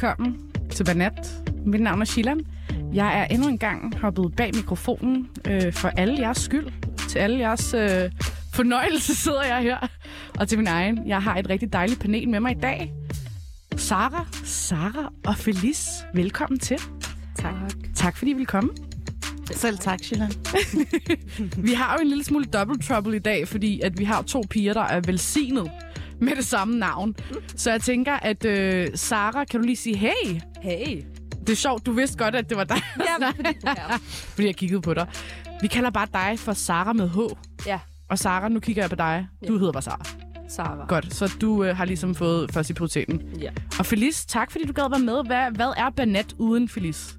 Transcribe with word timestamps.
Velkommen 0.00 0.50
til 0.70 0.84
Banat. 0.84 1.50
Mit 1.66 1.80
navn 1.80 2.00
er 2.00 2.04
Shilan. 2.04 2.40
Jeg 2.94 3.20
er 3.20 3.24
endnu 3.24 3.48
en 3.48 3.58
gang 3.58 3.98
hoppet 3.98 4.36
bag 4.36 4.50
mikrofonen 4.54 5.28
øh, 5.48 5.72
for 5.72 5.88
alle 5.88 6.20
jeres 6.20 6.38
skyld. 6.38 6.66
Til 7.08 7.18
alle 7.18 7.38
jeres 7.38 7.74
øh, 7.74 8.10
fornøjelse 8.54 9.14
sidder 9.14 9.42
jeg 9.42 9.62
her. 9.62 9.88
Og 10.38 10.48
til 10.48 10.58
min 10.58 10.66
egen. 10.66 11.08
Jeg 11.08 11.22
har 11.22 11.36
et 11.36 11.48
rigtig 11.50 11.72
dejligt 11.72 12.00
panel 12.00 12.28
med 12.28 12.40
mig 12.40 12.56
i 12.56 12.60
dag. 12.60 12.92
Sara, 13.76 14.26
Sara 14.44 15.12
og 15.26 15.36
Felice. 15.36 15.90
Velkommen 16.14 16.58
til. 16.58 16.78
Tak. 17.38 17.54
Tak 17.96 18.16
fordi 18.16 18.30
I 18.30 18.34
vil 18.34 18.46
komme. 18.46 18.70
Selv 19.50 19.78
tak, 19.78 19.98
Shilan. 20.02 20.32
Vi 21.66 21.72
har 21.72 21.96
jo 21.98 22.02
en 22.02 22.08
lille 22.08 22.24
smule 22.24 22.44
double 22.44 22.78
trouble 22.78 23.16
i 23.16 23.20
dag, 23.20 23.48
fordi 23.48 23.80
at 23.80 23.98
vi 23.98 24.04
har 24.04 24.22
to 24.22 24.42
piger, 24.50 24.72
der 24.72 24.84
er 24.84 25.00
velsignet 25.00 25.70
med 26.26 26.36
det 26.36 26.44
samme 26.46 26.78
navn. 26.78 27.14
Så 27.56 27.70
jeg 27.70 27.80
tænker, 27.80 28.12
at 28.12 28.44
øh, 28.44 28.88
Sara, 28.94 29.44
kan 29.44 29.60
du 29.60 29.66
lige 29.66 29.76
sige 29.76 29.96
hey? 29.96 30.40
Hey. 30.62 31.02
Det 31.40 31.50
er 31.50 31.56
sjovt, 31.56 31.86
du 31.86 31.92
vidste 31.92 32.18
godt, 32.24 32.34
at 32.34 32.48
det 32.48 32.56
var 32.56 32.64
dig. 32.64 32.82
Ja, 33.20 33.30
fordi, 33.36 33.48
ja. 33.66 33.96
fordi 34.34 34.46
jeg 34.46 34.56
kiggede 34.56 34.80
på 34.80 34.94
dig. 34.94 35.06
Vi 35.60 35.66
kalder 35.66 35.90
bare 35.90 36.06
dig 36.12 36.38
for 36.38 36.52
Sara 36.52 36.92
med 36.92 37.08
H. 37.08 37.18
ja. 37.66 37.78
Og 38.10 38.18
Sara, 38.18 38.48
nu 38.48 38.60
kigger 38.60 38.82
jeg 38.82 38.90
på 38.90 38.96
dig. 38.96 39.26
Du 39.48 39.58
hedder 39.58 39.72
bare 39.72 39.82
Sara. 39.82 40.04
Sara. 40.48 40.86
Godt, 40.88 41.14
så 41.14 41.34
du 41.40 41.64
øh, 41.64 41.76
har 41.76 41.84
ligesom 41.84 42.14
fået 42.14 42.52
først 42.52 42.70
i 42.70 42.72
prioriteten. 42.74 43.22
Ja. 43.40 43.50
Og 43.78 43.86
Felice, 43.86 44.26
tak 44.26 44.50
fordi 44.50 44.64
du 44.66 44.72
gad 44.72 44.90
være 44.90 45.00
med. 45.00 45.26
Hvad, 45.26 45.56
hvad 45.56 45.72
er 45.76 45.90
Banat 45.96 46.34
uden 46.38 46.68
Felice? 46.68 47.14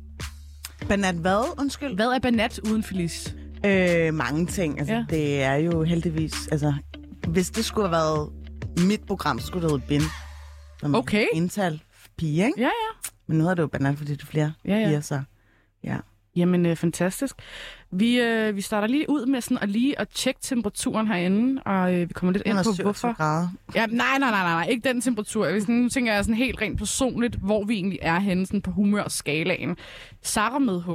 Banat 0.87 1.15
hvad? 1.15 1.59
Undskyld. 1.59 1.95
Hvad 1.95 2.07
er 2.07 2.19
Banat 2.19 2.59
uden 2.69 2.83
Felice? 2.83 3.33
Øh, 3.65 4.13
mange 4.13 4.45
ting. 4.45 4.79
Altså, 4.79 4.93
Ja. 4.93 4.99
ja. 4.99 5.05
Det 5.15 5.43
er 5.43 5.55
jo 5.55 5.83
heldigvis... 5.83 6.47
Altså, 6.51 6.73
hvis 7.27 7.49
det 7.49 7.65
skulle 7.65 7.87
have 7.87 7.91
været 7.91 8.29
mit 8.77 9.01
program, 9.07 9.39
skulle 9.39 9.63
det 9.63 9.71
hedde 9.71 9.83
Bin. 9.87 10.01
Som 10.79 10.95
Okay. 10.95 11.25
Indtal 11.33 11.81
pige, 12.17 12.45
ikke? 12.45 12.53
Ja, 12.61 12.63
ja. 12.63 13.09
Men 13.27 13.37
nu 13.37 13.47
er 13.47 13.53
det 13.53 13.61
jo 13.61 13.67
Banat, 13.67 13.97
fordi 13.97 14.11
det 14.11 14.21
er 14.21 14.25
flere 14.25 14.53
Ja, 14.65 14.77
ja. 14.77 14.87
piger, 14.87 15.01
så... 15.01 15.21
Ja. 15.83 15.97
Jamen, 16.35 16.65
øh, 16.65 16.75
fantastisk. 16.75 17.35
Vi, 17.91 18.19
øh, 18.19 18.55
vi 18.55 18.61
starter 18.61 18.87
lige 18.87 19.09
ud 19.09 19.25
med 19.25 19.41
sådan 19.41 19.57
at 19.57 19.69
lige 19.69 19.99
at 19.99 20.09
tjekke 20.09 20.39
temperaturen 20.43 21.07
herinde, 21.07 21.61
og 21.65 21.93
øh, 21.93 22.09
vi 22.09 22.13
kommer 22.13 22.33
lidt 22.33 22.43
ind 22.45 22.53
på, 22.55 22.59
127 22.59 22.83
hvorfor... 22.83 23.13
grader. 23.17 23.49
Ja, 23.75 23.85
nej, 23.85 23.95
nej, 23.95 24.19
nej, 24.19 24.29
nej, 24.31 24.53
nej, 24.53 24.67
ikke 24.69 24.89
den 24.89 25.01
temperatur. 25.01 25.45
Jeg 25.45 25.61
sådan, 25.61 25.75
nu 25.75 25.89
tænker 25.89 26.13
jeg 26.13 26.23
sådan 26.23 26.35
helt 26.37 26.61
rent 26.61 26.77
personligt, 26.77 27.35
hvor 27.35 27.63
vi 27.63 27.73
egentlig 27.73 27.99
er 28.01 28.19
henne 28.19 28.45
sådan 28.45 28.61
på 28.61 28.71
humørskalaen. 28.71 29.77
Sara 30.21 30.59
med 30.59 30.81
H. 30.81 30.89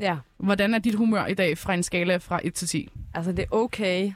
Ja. 0.00 0.16
Hvordan 0.38 0.74
er 0.74 0.78
dit 0.78 0.94
humør 0.94 1.26
i 1.26 1.34
dag 1.34 1.58
fra 1.58 1.74
en 1.74 1.82
skala 1.82 2.16
fra 2.16 2.40
1 2.44 2.54
til 2.54 2.68
10? 2.68 2.88
Altså, 3.14 3.32
det 3.32 3.42
er 3.42 3.56
okay. 3.56 4.12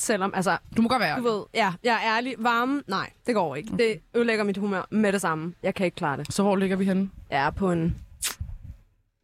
Selvom, 0.00 0.32
altså, 0.34 0.58
Du 0.76 0.82
må 0.82 0.88
godt 0.88 1.00
være 1.00 1.18
du 1.18 1.22
ved, 1.22 1.44
ja, 1.54 1.72
jeg 1.84 1.94
er 1.94 2.16
ærlig. 2.16 2.34
Varme, 2.38 2.82
nej, 2.86 3.10
det 3.26 3.34
går 3.34 3.56
ikke. 3.56 3.76
Det 3.76 4.00
ødelægger 4.14 4.44
mit 4.44 4.56
humør 4.56 4.82
med 4.90 5.12
det 5.12 5.20
samme. 5.20 5.54
Jeg 5.62 5.74
kan 5.74 5.86
ikke 5.86 5.94
klare 5.94 6.16
det. 6.16 6.34
Så 6.34 6.42
hvor 6.42 6.56
ligger 6.56 6.76
vi 6.76 6.84
henne? 6.84 7.10
Jeg 7.30 7.46
er 7.46 7.50
på 7.50 7.72
en, 7.72 7.96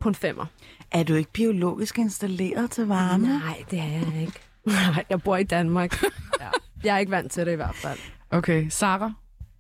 på 0.00 0.08
en 0.08 0.14
femmer. 0.14 0.46
Er 0.92 1.02
du 1.02 1.14
ikke 1.14 1.32
biologisk 1.32 1.98
installeret 1.98 2.70
til 2.70 2.86
varme? 2.86 3.28
Nej, 3.28 3.64
det 3.70 3.78
er 3.78 3.84
jeg 3.84 4.20
ikke. 4.20 4.40
Nej, 4.66 5.04
jeg 5.10 5.22
bor 5.22 5.36
i 5.36 5.42
Danmark. 5.44 6.02
ja. 6.40 6.48
Jeg 6.84 6.94
er 6.94 6.98
ikke 6.98 7.12
vant 7.12 7.32
til 7.32 7.46
det 7.46 7.52
i 7.52 7.56
hvert 7.56 7.74
fald. 7.74 7.98
Okay, 8.30 8.68
Sara, 8.68 9.12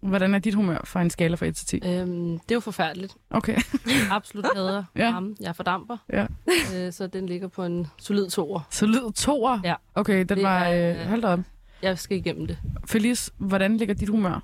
hvordan 0.06 0.34
er 0.34 0.38
dit 0.38 0.54
humør 0.54 0.78
fra 0.84 1.02
en 1.02 1.10
skala 1.10 1.36
fra 1.36 1.46
1 1.46 1.56
til 1.56 1.66
10? 1.66 1.88
Øhm, 1.88 2.32
det 2.38 2.50
er 2.50 2.54
jo 2.54 2.60
forfærdeligt. 2.60 3.14
Okay, 3.30 3.56
Absolut 4.10 4.46
hader 4.56 4.84
Ja. 4.96 5.10
ham. 5.10 5.36
Jeg 5.40 5.56
fordamper. 5.56 5.96
Ja. 6.12 6.26
Øh, 6.76 6.92
så 6.92 7.06
den 7.06 7.26
ligger 7.26 7.48
på 7.48 7.64
en 7.64 7.86
solid 7.98 8.30
toer. 8.30 8.60
så 8.70 8.86
lyd 8.86 9.12
toer. 9.12 9.60
Ja. 9.64 9.74
Okay, 9.94 10.18
den 10.18 10.28
Det 10.28 10.42
var... 10.42 10.58
er- 10.64 11.00
Øh, 11.02 11.08
hold 11.08 11.22
da 11.22 11.28
op. 11.28 11.38
Jeg 11.82 11.98
skal 11.98 12.16
igennem 12.16 12.46
det. 12.46 12.58
Felice, 12.86 13.32
hvordan 13.38 13.76
ligger 13.76 13.94
dit 13.94 14.08
humør? 14.08 14.42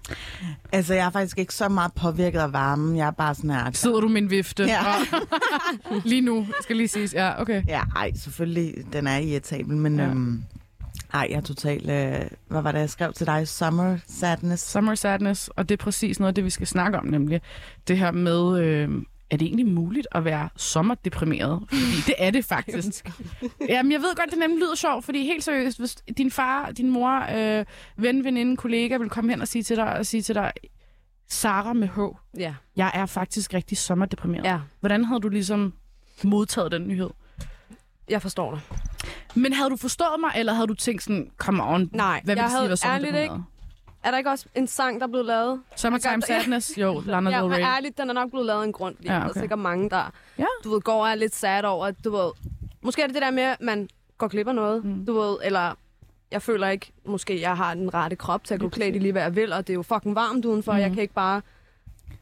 Altså, 0.73 0.95
jeg 0.95 1.07
er 1.07 1.11
faktisk 1.11 1.39
ikke 1.39 1.55
så 1.55 1.69
meget 1.69 1.93
påvirket 1.93 2.39
af 2.39 2.53
varmen. 2.53 2.97
Jeg 2.97 3.07
er 3.07 3.11
bare 3.11 3.35
sådan 3.35 3.51
her... 3.51 3.71
Sidder 3.73 4.01
du 4.01 4.09
med 4.09 4.23
en 4.23 4.31
vifte? 4.31 4.65
Ja. 4.65 4.81
Lige 6.05 6.21
nu, 6.21 6.47
skal 6.63 6.77
lige 6.77 6.89
siges. 6.89 7.15
Ja, 7.15 7.41
okay. 7.41 7.63
Ja, 7.69 7.81
ej, 7.97 8.13
selvfølgelig, 8.15 8.75
den 8.93 9.07
er 9.07 9.17
irritabel, 9.19 9.77
men... 9.77 9.99
Ja. 9.99 10.05
Øhm, 10.07 10.43
ej, 11.15 11.27
jeg 11.31 11.37
er 11.37 11.41
totalt... 11.41 11.91
Øh, 11.91 12.31
hvad 12.49 12.63
var 12.63 12.73
det, 12.73 12.79
jeg 12.79 12.91
skrev 12.91 13.13
til 13.13 13.27
dig? 13.27 13.49
Summer 13.49 13.99
sadness. 14.07 14.71
Summer 14.71 14.95
sadness, 14.95 15.49
og 15.49 15.69
det 15.69 15.81
er 15.81 15.85
præcis 15.85 16.21
noget 16.21 16.29
af 16.29 16.35
det, 16.35 16.45
vi 16.45 16.51
skal 16.51 16.67
snakke 16.67 16.99
om, 16.99 17.07
nemlig 17.07 17.41
det 17.89 17.99
her 17.99 18.11
med, 18.11 18.59
øh, 18.65 18.89
er 19.31 19.37
det 19.37 19.47
egentlig 19.47 19.67
muligt 19.67 20.07
at 20.13 20.25
være 20.25 20.49
sommerdeprimeret? 20.57 21.61
Fordi 21.69 22.01
det 22.07 22.15
er 22.19 22.31
det 22.31 22.45
faktisk. 22.55 23.11
Jamen, 23.69 23.93
jeg 23.93 24.01
ved 24.01 24.17
godt, 24.17 24.31
det 24.31 24.39
nemlig 24.39 24.59
lyder 24.59 24.75
sjovt, 24.77 25.05
fordi 25.05 25.25
helt 25.25 25.45
seriøst, 25.45 25.79
hvis 25.79 25.95
din 26.19 26.31
far, 26.31 26.71
din 26.71 26.91
mor, 26.91 27.27
øh, 27.37 27.65
ven, 27.97 28.25
veninde, 28.25 28.57
kollega 28.57 28.97
vil 28.97 29.09
komme 29.11 29.31
hen 29.33 29.41
og 29.41 29.49
sige 29.49 29.63
til 29.63 29.77
dig, 29.77 29.97
og 29.97 30.07
sige 30.07 30.23
til 30.23 30.35
dig, 30.35 30.53
Sara 31.29 31.73
med 31.73 31.89
H, 31.89 31.99
Ja. 32.39 32.55
jeg 32.77 32.91
er 32.95 33.07
faktisk 33.07 33.55
rigtig 33.55 33.79
sommerdeprimeret. 33.79 34.45
Ja, 34.45 34.59
Hvordan 34.81 35.05
havde 35.05 35.21
du 35.21 35.29
ligesom 35.29 35.73
modtaget 36.25 36.73
den 36.73 36.89
nyhed? 36.89 37.11
jeg 38.09 38.23
forstår 38.23 38.51
dig. 38.51 38.61
Men 39.35 39.53
havde 39.53 39.71
du 39.71 39.77
forstået 39.77 40.21
mig, 40.21 40.31
eller 40.37 40.53
havde 40.53 40.67
du 40.67 40.75
tænkt 40.75 41.03
sådan, 41.03 41.31
come 41.39 41.63
on, 41.65 41.91
Nej, 41.93 42.21
hvad 42.25 42.35
vil 42.35 42.41
jeg 42.41 42.45
det 42.45 42.51
sige, 42.51 42.59
havde 42.61 42.73
at 42.73 42.79
være 42.85 42.95
ærligt 42.95 43.09
sommerdeprimeret? 43.11 43.45
Er 44.05 44.11
der 44.11 44.19
ikke 44.19 44.31
også 44.31 44.47
en 44.55 44.67
sang, 44.67 45.01
der 45.01 45.07
er 45.07 45.11
blevet 45.11 45.27
lavet? 45.27 45.61
Summertime 45.77 46.13
Jeg 46.13 46.21
gør- 46.29 46.41
Sadness? 46.41 46.79
Jo, 46.79 47.03
Lana 47.07 47.31
Ja, 47.31 47.37
Del 47.41 47.49
men 47.49 47.57
Rey. 47.59 47.63
ærligt, 47.63 47.99
den 47.99 48.09
er 48.11 48.13
nok 48.15 48.31
blevet 48.31 48.47
lavet 48.47 48.61
af 48.63 48.65
en 48.67 48.73
grund. 48.73 48.97
Fordi 48.97 49.09
Ja, 49.09 49.15
ja, 49.15 49.19
okay. 49.21 49.29
Der 49.29 49.35
er 49.35 49.41
sikkert 49.41 49.59
mange, 49.59 49.91
der 49.91 50.11
Ja. 50.39 50.45
du 50.65 50.71
ved, 50.73 50.81
går 50.81 51.03
og 51.05 51.11
er 51.11 51.15
lidt 51.15 51.35
sad 51.35 51.65
over, 51.65 51.87
at 51.87 51.95
du 52.05 52.11
ved... 52.17 52.31
Måske 52.83 53.03
er 53.03 53.07
det 53.07 53.15
det 53.15 53.23
der 53.23 53.31
med, 53.31 53.43
at 53.43 53.61
man 53.61 53.89
går 54.19 54.29
glip 54.29 54.49
af 54.49 54.55
noget, 54.55 54.85
Mm. 54.85 55.07
du 55.07 55.21
ved, 55.21 55.37
eller 55.45 55.75
jeg 56.31 56.43
føler 56.43 56.69
ikke, 56.69 56.93
måske 57.07 57.41
jeg 57.41 57.57
har 57.57 57.75
den 57.75 57.95
rette 57.95 58.17
krop 58.17 58.45
til 58.45 58.55
at 58.55 58.61
gå 58.61 58.69
klædt 58.69 58.97
i 58.97 58.99
lige 58.99 59.13
hvad 59.13 59.23
jeg 59.23 59.37
vil, 59.37 59.53
og 59.53 59.67
det 59.67 59.73
er 59.73 59.75
jo 59.75 59.83
fucking 59.83 60.15
varmt 60.15 60.45
udenfor, 60.45 60.73
Mm. 60.73 60.79
jeg 60.79 60.91
kan 60.91 60.99
ikke 60.99 61.15
bare... 61.15 61.43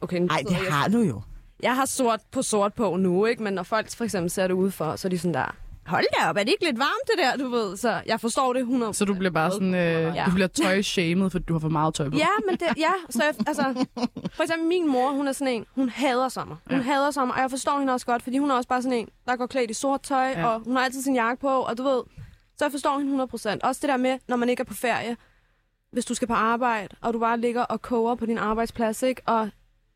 Okay, 0.01 0.19
nu 0.19 0.27
Ej, 0.27 0.37
sidder 0.37 0.55
det 0.59 0.65
jeg- 0.65 0.73
har 0.73 0.87
du 0.87 0.99
jo. 0.99 1.21
Jeg 1.63 1.75
har 1.75 1.85
sort 1.85 2.19
på 2.31 2.41
sort 2.41 2.73
på 2.73 2.95
nu, 2.95 3.25
ikke? 3.25 3.43
Men 3.43 3.53
når 3.53 3.63
folk 3.63 3.95
for 3.95 4.03
eksempel 4.03 4.29
ser 4.29 4.47
det 4.47 4.53
udefra, 4.53 4.97
så 4.97 5.07
er 5.07 5.09
de 5.09 5.19
sådan 5.19 5.33
der... 5.33 5.55
Hold 5.91 6.05
da 6.19 6.29
op, 6.29 6.37
er 6.37 6.43
det 6.43 6.51
ikke 6.51 6.65
lidt 6.65 6.79
varmt 6.79 7.07
det 7.07 7.17
der, 7.17 7.43
du 7.43 7.49
ved? 7.49 7.77
Så 7.77 8.01
jeg 8.05 8.19
forstår 8.19 8.53
det 8.53 8.59
100 8.59 8.93
Så 8.93 9.05
du 9.05 9.13
bliver 9.13 9.31
bare 9.31 9.51
sådan, 9.51 9.73
øh, 9.75 10.15
Ja. 10.15 10.23
du 10.25 10.31
bliver 10.31 10.47
tøj-shamed, 10.47 11.29
fordi 11.29 11.45
du 11.45 11.53
har 11.53 11.59
for 11.59 11.69
meget 11.69 11.93
tøj 11.93 12.09
på. 12.09 12.17
Ja, 12.17 12.27
men 12.49 12.55
det, 12.55 12.67
ja, 12.77 12.91
så 13.09 13.23
jeg, 13.23 13.33
altså, 13.47 13.85
for 14.35 14.43
eksempel 14.43 14.67
min 14.67 14.87
mor, 14.91 15.11
hun 15.11 15.27
er 15.27 15.31
sådan 15.31 15.53
en, 15.53 15.65
hun 15.75 15.89
hader 15.89 16.29
sommer. 16.29 16.55
Hun 16.69 16.77
Ja. 16.77 16.83
hader 16.83 17.11
sommer, 17.11 17.35
og 17.35 17.41
jeg 17.41 17.49
forstår 17.49 17.79
hende 17.79 17.93
også 17.93 18.05
godt, 18.05 18.23
fordi 18.23 18.37
hun 18.37 18.51
er 18.51 18.55
også 18.55 18.69
bare 18.69 18.81
sådan 18.81 18.97
en, 18.97 19.07
der 19.27 19.35
går 19.35 19.45
klædt 19.47 19.71
i 19.71 19.73
sort 19.73 20.01
tøj, 20.01 20.27
ja. 20.29 20.45
og 20.47 20.59
hun 20.59 20.75
har 20.75 20.83
altid 20.83 21.01
sin 21.01 21.15
jakke 21.15 21.41
på, 21.41 21.47
og 21.49 21.77
du 21.77 21.83
ved, 21.83 22.01
så 22.57 22.65
jeg 22.65 22.71
forstår 22.71 22.97
hende 22.97 23.23
100%. 23.23 23.59
Også 23.63 23.79
det 23.81 23.89
der 23.89 23.97
med, 23.97 24.17
når 24.27 24.35
man 24.35 24.49
ikke 24.49 24.61
er 24.61 24.65
på 24.65 24.73
ferie, 24.73 25.17
hvis 25.91 26.05
du 26.05 26.13
skal 26.13 26.27
på 26.27 26.33
arbejde, 26.33 26.95
og 27.01 27.13
du 27.13 27.19
bare 27.19 27.39
ligger 27.39 27.61
og 27.63 27.81
koger 27.81 28.15
på 28.15 28.25
din 28.25 28.37
arbejdsplads, 28.37 29.03
ikke? 29.03 29.21
Og 29.25 29.49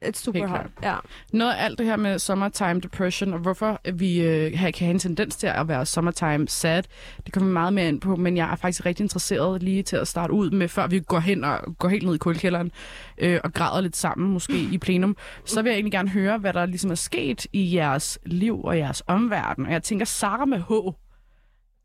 et 0.07 0.17
super 0.17 0.39
Helt 0.39 0.49
hot. 0.49 0.65
Ja. 0.83 0.95
Noget 1.33 1.53
af 1.53 1.65
alt 1.65 1.77
det 1.77 1.85
her 1.85 1.95
med 1.95 2.19
summertime 2.19 2.79
depression, 2.79 3.33
og 3.33 3.39
hvorfor 3.39 3.81
vi 3.93 4.21
øh, 4.21 4.51
kan 4.51 4.73
have 4.73 4.91
en 4.91 4.99
tendens 4.99 5.35
til 5.35 5.47
at 5.47 5.67
være 5.67 5.85
summertime 5.85 6.47
sad, 6.47 6.83
det 7.25 7.33
kommer 7.33 7.49
vi 7.49 7.53
meget 7.53 7.73
mere 7.73 7.87
ind 7.87 8.01
på, 8.01 8.15
men 8.15 8.37
jeg 8.37 8.51
er 8.51 8.55
faktisk 8.55 8.85
rigtig 8.85 9.03
interesseret 9.03 9.63
lige 9.63 9.83
til 9.83 9.95
at 9.95 10.07
starte 10.07 10.33
ud 10.33 10.51
med, 10.51 10.67
før 10.67 10.87
vi 10.87 10.99
går 10.99 11.19
hen 11.19 11.43
og 11.43 11.59
går 11.79 11.89
helt 11.89 12.05
ned 12.05 12.15
i 12.15 12.17
kulkælderen 12.17 12.71
øh, 13.17 13.39
og 13.43 13.53
græder 13.53 13.81
lidt 13.81 13.95
sammen, 13.95 14.33
måske 14.33 14.59
i 14.71 14.77
plenum, 14.77 15.17
så 15.45 15.61
vil 15.61 15.69
jeg 15.69 15.75
egentlig 15.75 15.91
gerne 15.91 16.09
høre, 16.09 16.37
hvad 16.37 16.53
der 16.53 16.65
ligesom 16.65 16.91
er 16.91 16.95
sket 16.95 17.47
i 17.53 17.75
jeres 17.75 18.19
liv 18.25 18.63
og 18.63 18.77
jeres 18.77 19.03
omverden. 19.07 19.65
Og 19.65 19.71
jeg 19.71 19.83
tænker, 19.83 20.05
Sara 20.05 20.45
med 20.45 20.59
H, 20.59 20.71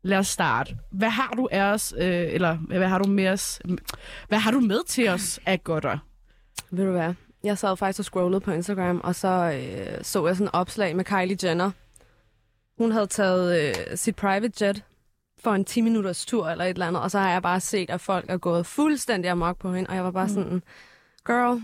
lad 0.03 0.17
os 0.17 0.27
starte. 0.27 0.75
Hvad 0.91 1.09
har 1.09 1.33
du 1.37 1.49
af 1.51 1.63
os, 1.63 1.93
øh, 1.97 2.25
eller 2.29 2.55
hvad 2.55 2.87
har 2.87 2.99
du 2.99 3.09
med 3.09 3.27
os, 3.27 3.61
hvad 4.27 4.39
har 4.39 4.51
du 4.51 4.59
med 4.59 4.79
til 4.87 5.09
os 5.09 5.39
af 5.45 5.63
godter? 5.63 5.97
Ved 6.71 6.85
du 6.85 6.91
hvad? 6.91 7.13
Jeg 7.43 7.57
sad 7.57 7.77
faktisk 7.77 7.99
og 7.99 8.05
scrollede 8.05 8.39
på 8.41 8.51
Instagram, 8.51 9.01
og 9.03 9.15
så 9.15 9.27
øh, 9.27 10.03
så 10.03 10.27
jeg 10.27 10.35
sådan 10.35 10.47
et 10.47 10.51
opslag 10.53 10.95
med 10.95 11.05
Kylie 11.05 11.37
Jenner. 11.43 11.71
Hun 12.77 12.91
havde 12.91 13.07
taget 13.07 13.61
øh, 13.69 13.97
sit 13.97 14.15
private 14.15 14.65
jet 14.65 14.83
for 15.43 15.51
en 15.51 15.65
10 15.65 15.81
minutters 15.81 16.25
tur 16.25 16.47
eller 16.49 16.65
et 16.65 16.69
eller 16.69 16.87
andet, 16.87 17.01
og 17.01 17.11
så 17.11 17.19
har 17.19 17.31
jeg 17.31 17.41
bare 17.41 17.59
set, 17.59 17.89
at 17.89 18.01
folk 18.01 18.25
er 18.29 18.37
gået 18.37 18.65
fuldstændig 18.65 19.31
amok 19.31 19.57
på 19.57 19.73
hende, 19.73 19.89
og 19.89 19.95
jeg 19.95 20.03
var 20.03 20.11
bare 20.11 20.27
Mm. 20.27 20.33
sådan, 20.33 20.63
girl, 21.27 21.61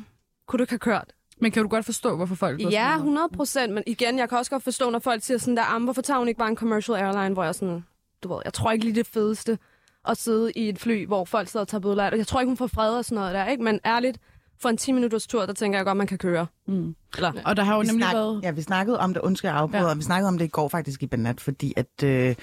kunne 0.47 0.57
du 0.57 0.63
ikke 0.63 0.71
have 0.71 0.79
kørt? 0.79 1.13
Men 1.41 1.51
kan 1.51 1.63
du 1.63 1.69
godt 1.69 1.85
forstå, 1.85 2.15
hvorfor 2.15 2.35
folk 2.35 2.59
Ja, 2.59 2.63
sådan 2.63 2.83
noget? 2.83 2.95
100 2.97 3.27
procent, 3.35 3.73
men 3.73 3.83
igen, 3.87 4.19
jeg 4.19 4.29
kan 4.29 4.37
også 4.37 4.51
godt 4.51 4.63
forstå, 4.63 4.89
når 4.89 4.99
folk 4.99 5.23
siger 5.23 5.37
sådan 5.37 5.57
der, 5.57 5.63
"Am, 5.63 5.83
hvorfor 5.83 6.01
tager 6.01 6.17
hun 6.17 6.27
ikke 6.27 6.37
bare 6.37 6.49
en 6.49 6.55
commercial 6.55 6.97
airline, 6.97 7.33
hvor 7.33 7.43
jeg 7.43 7.55
sådan, 7.55 7.85
du 8.23 8.33
ved, 8.33 8.41
jeg 8.45 8.53
tror 8.53 8.71
ikke 8.71 8.85
lige 8.85 8.95
det 8.95 9.07
fedeste 9.07 9.59
at 10.07 10.17
sidde 10.17 10.51
i 10.51 10.69
et 10.69 10.79
fly, 10.79 11.07
hvor 11.07 11.25
folk 11.25 11.47
sidder 11.47 11.61
og 11.63 11.67
tager 11.67 12.09
det. 12.09 12.17
Jeg 12.17 12.27
tror 12.27 12.39
ikke, 12.39 12.49
hun 12.49 12.57
får 12.57 12.67
fred 12.67 12.91
og 12.97 13.05
sådan 13.05 13.15
noget 13.15 13.33
der, 13.33 13.45
ikke? 13.45 13.63
Men 13.63 13.79
ærligt, 13.85 14.17
for 14.61 14.69
en 14.69 14.77
10 14.77 14.91
minutters 14.91 15.27
tur, 15.27 15.45
der 15.45 15.53
tænker 15.53 15.79
jeg 15.79 15.85
godt, 15.85 15.97
man 15.97 16.07
kan 16.07 16.17
køre. 16.17 16.45
Mm. 16.67 16.95
Eller, 17.15 17.31
Og 17.45 17.57
der 17.57 17.63
har 17.63 17.73
jo 17.75 17.79
Vi, 17.81 17.87
nemlig 17.87 18.03
snak, 18.03 18.13
været... 18.13 18.39
ja, 18.43 18.51
vi 18.51 18.61
snakkede 18.61 18.99
om 18.99 19.13
det, 19.13 19.21
undskyld 19.21 19.49
jeg 19.51 19.57
afbryder, 19.59 19.87
Ja. 19.87 19.93
vi 19.93 20.01
snakkede 20.01 20.27
om 20.27 20.37
det 20.37 20.45
i 20.45 20.47
går 20.47 20.67
faktisk 20.67 21.03
i 21.03 21.07
Banat, 21.07 21.41
fordi 21.41 21.73
at 21.77 22.03
øh, 22.03 22.35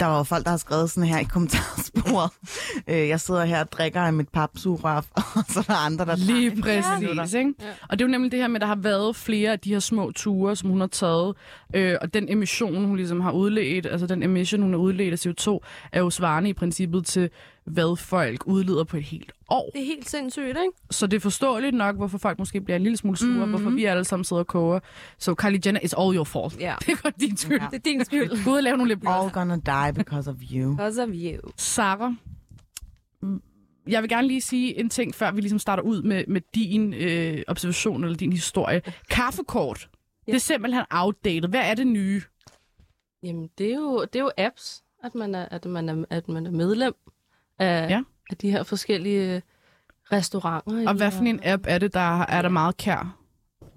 der 0.00 0.06
var 0.06 0.22
folk, 0.22 0.44
der 0.44 0.50
har 0.50 0.56
skrevet 0.56 0.90
sådan 0.90 1.08
her 1.08 1.18
i 1.18 1.24
kommentarsporet. 1.24 2.30
øh, 2.88 3.08
jeg 3.08 3.20
sidder 3.20 3.44
her 3.44 3.60
og 3.60 3.72
drikker 3.72 4.00
af 4.00 4.12
mit 4.12 4.28
papsugerør, 4.28 4.96
og 5.16 5.44
så 5.48 5.58
er 5.58 5.62
der 5.62 5.86
andre, 5.86 6.04
der 6.04 6.16
Lige 6.16 6.62
præcis, 6.62 7.34
ikke? 7.34 7.54
Ja. 7.60 7.66
Og 7.88 7.98
det 7.98 8.04
er 8.04 8.08
jo 8.08 8.10
nemlig 8.10 8.32
det 8.32 8.40
her 8.40 8.48
med, 8.48 8.56
at 8.56 8.60
der 8.60 8.66
har 8.66 8.76
været 8.76 9.16
flere 9.16 9.52
af 9.52 9.60
de 9.60 9.68
her 9.72 9.78
små 9.80 10.10
ture, 10.10 10.56
som 10.56 10.70
hun 10.70 10.80
har 10.80 10.86
taget, 10.86 11.36
øh, 11.74 11.96
og 12.00 12.14
den 12.14 12.32
emission, 12.32 12.84
hun 12.84 12.96
ligesom 12.96 13.20
har 13.20 13.32
udledt, 13.32 13.86
altså 13.86 14.06
den 14.06 14.22
emission, 14.22 14.62
hun 14.62 14.72
har 14.72 14.80
udledt 14.80 15.26
af 15.26 15.30
CO2, 15.30 15.58
er 15.92 16.00
jo 16.00 16.10
svarende 16.10 16.50
i 16.50 16.52
princippet 16.52 17.06
til, 17.06 17.30
hvad 17.64 17.96
folk 17.96 18.46
udleder 18.46 18.84
på 18.84 18.96
et 18.96 19.02
helt 19.02 19.32
år. 19.50 19.70
Det 19.72 19.80
er 19.80 19.86
helt 19.86 20.10
sindssygt, 20.10 20.46
ikke? 20.48 20.72
Så 20.90 21.06
det 21.06 21.16
er 21.16 21.20
forståeligt 21.20 21.74
nok, 21.74 21.96
hvorfor 21.96 22.18
folk 22.18 22.38
måske 22.38 22.60
bliver 22.60 22.76
en 22.76 22.82
lille 22.82 22.96
smule 22.96 23.16
sure, 23.16 23.30
mm-hmm. 23.30 23.50
hvorfor 23.50 23.70
vi 23.70 23.84
alle 23.84 24.04
sammen 24.04 24.24
sidder 24.24 24.42
og 24.42 24.46
koger. 24.46 24.80
Så 25.18 25.34
Kylie 25.34 25.60
Jenner, 25.66 25.80
it's 25.80 26.02
all 26.02 26.16
your 26.16 26.24
fault. 26.24 26.60
Ja. 26.60 26.74
Det 26.86 26.88
er 26.88 26.96
godt 27.02 27.20
din 27.20 27.36
skyld. 27.36 27.60
Ja. 27.60 27.66
Det 27.66 27.74
er 27.74 27.78
din 27.78 28.04
skyld. 28.04 28.44
Gå 28.44 28.50
ud 28.50 28.56
og 28.56 28.62
lave 28.62 28.76
nogle 28.76 28.94
lidt 28.94 29.04
All 29.06 29.30
gonna 29.30 29.54
die 29.54 29.92
because 29.94 30.30
of 30.30 30.36
you. 30.52 30.70
Because 30.76 31.02
of 31.02 31.08
you. 31.12 31.50
Sarah, 31.56 32.12
mm, 33.22 33.42
jeg 33.86 34.02
vil 34.02 34.08
gerne 34.08 34.28
lige 34.28 34.40
sige 34.40 34.80
en 34.80 34.88
ting, 34.88 35.14
før 35.14 35.32
vi 35.32 35.40
ligesom 35.40 35.58
starter 35.58 35.82
ud 35.82 36.02
med, 36.02 36.24
med 36.28 36.40
din 36.54 36.94
øh, 36.94 37.42
observation 37.48 38.04
eller 38.04 38.16
din 38.16 38.32
historie. 38.32 38.82
Kaffekort, 39.10 39.88
ja. 40.26 40.32
det 40.32 40.36
er 40.36 40.40
simpelthen 40.40 40.84
outdated. 40.90 41.48
Hvad 41.48 41.60
er 41.60 41.74
det 41.74 41.86
nye? 41.86 42.22
Jamen, 43.22 43.48
det 43.58 43.66
er 43.66 43.74
jo, 43.74 44.04
det 44.04 44.16
er 44.16 44.22
jo 44.22 44.30
apps, 44.38 44.82
at 45.04 45.14
man 45.14 45.34
er, 45.34 45.48
at 45.50 45.64
man 45.64 45.88
er, 45.88 46.04
at 46.10 46.28
man 46.28 46.46
er 46.46 46.50
medlem 46.50 46.94
af, 47.58 47.90
Ja. 47.90 48.02
af 48.30 48.36
de 48.36 48.50
her 48.50 48.62
forskellige 48.62 49.42
restauranter. 50.12 50.88
Og 50.88 50.94
hvad 50.94 51.10
for 51.10 51.22
en 51.24 51.40
app 51.44 51.64
er 51.68 51.78
det, 51.78 51.94
der 51.94 52.20
er 52.22 52.42
der 52.42 52.48
meget 52.48 52.76
kær? 52.76 53.16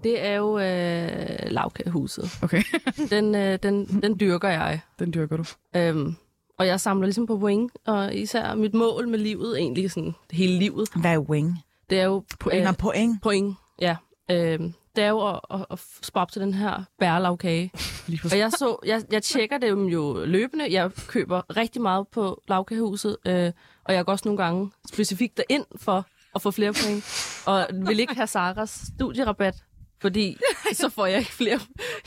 Det 0.04 0.26
er 0.26 0.34
jo 0.34 0.58
øh, 0.58 1.50
lavkagehuset. 1.52 2.38
Okay, 2.42 2.62
Den, 3.10 3.34
øh, 3.34 3.58
den, 3.62 3.86
den 4.02 4.20
dyrker 4.20 4.48
jeg. 4.48 4.80
den 4.98 5.12
dyrker 5.14 5.36
du. 5.36 5.44
Øhm, 5.76 6.14
og 6.58 6.66
jeg 6.66 6.80
samler 6.80 7.06
ligesom 7.06 7.26
på 7.26 7.38
point, 7.38 7.72
og 7.86 8.14
især 8.14 8.54
mit 8.54 8.74
mål 8.74 9.08
med 9.08 9.18
livet, 9.18 9.58
egentlig 9.58 9.90
sådan 9.90 10.14
hele 10.32 10.58
livet, 10.58 10.88
Hvad 10.96 11.12
er 11.14 11.18
wing? 11.18 11.58
det 11.90 12.00
er 12.00 12.04
jo 12.04 12.24
Point 12.40 12.68
øh, 12.68 12.74
point. 12.78 13.22
point. 13.22 13.56
Ja. 13.80 13.96
Øhm, 14.30 14.74
det 14.96 15.04
er 15.04 15.08
jo 15.08 15.28
at, 15.28 15.40
at, 15.50 15.66
at 15.70 15.80
spare 16.02 16.22
op 16.22 16.32
til 16.32 16.42
den 16.42 16.54
her 16.54 16.82
bærlavkage. 16.98 17.70
Lige 18.06 18.20
Og 18.32 18.38
jeg, 18.38 18.52
så, 18.52 18.76
jeg, 18.86 19.02
jeg 19.12 19.22
tjekker 19.22 19.58
dem 19.58 19.84
jo 19.86 20.24
løbende. 20.24 20.72
Jeg 20.72 20.90
køber 21.08 21.56
rigtig 21.56 21.82
meget 21.82 22.08
på 22.08 22.42
lavkagehuset, 22.48 23.16
øh, 23.26 23.52
og 23.84 23.94
jeg 23.94 24.04
går 24.04 24.12
også 24.12 24.28
nogle 24.28 24.42
gange 24.44 24.70
specifikt 24.88 25.36
derind 25.36 25.64
for 25.76 26.06
at 26.34 26.42
få 26.42 26.50
flere 26.50 26.72
point. 26.72 27.04
Og 27.46 27.66
vil 27.72 28.00
ikke 28.00 28.14
have 28.14 28.26
Saras 28.26 28.70
studierabat, 28.94 29.54
fordi 30.00 30.36
så 30.72 30.88
får 30.88 31.06
jeg 31.06 31.18
ikke 31.18 31.32
flere. 31.32 31.60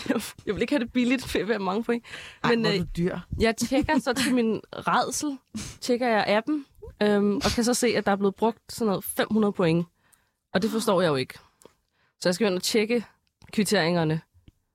Jeg 0.45 0.55
vil 0.55 0.61
ikke 0.61 0.73
have 0.73 0.83
det 0.83 0.93
billigt 0.93 1.35
ved 1.35 1.41
at 1.41 1.47
være 1.47 1.59
mange 1.59 1.83
point. 1.83 2.03
Ej, 2.43 2.49
Men 2.49 2.65
er 2.65 2.73
øh, 2.73 2.81
dyr. 2.97 3.17
jeg 3.39 3.57
tjekker 3.57 3.99
så 3.99 4.13
til 4.13 4.35
min 4.35 4.61
redsel, 4.73 5.37
tjekker 5.81 6.07
jeg 6.07 6.25
appen, 6.27 6.65
øhm, 7.03 7.35
og 7.35 7.51
kan 7.55 7.63
så 7.63 7.73
se, 7.73 7.87
at 7.87 8.05
der 8.05 8.11
er 8.11 8.15
blevet 8.15 8.35
brugt 8.35 8.59
sådan 8.69 8.87
noget 8.87 9.03
500 9.03 9.53
point. 9.53 9.87
Og 10.53 10.61
det 10.61 10.71
forstår 10.71 11.01
jeg 11.01 11.09
jo 11.09 11.15
ikke. 11.15 11.39
Så 12.19 12.29
jeg 12.29 12.35
skal 12.35 12.47
ind 12.47 12.55
og 12.55 12.63
tjekke 12.63 13.05
kvitteringerne, 13.51 14.21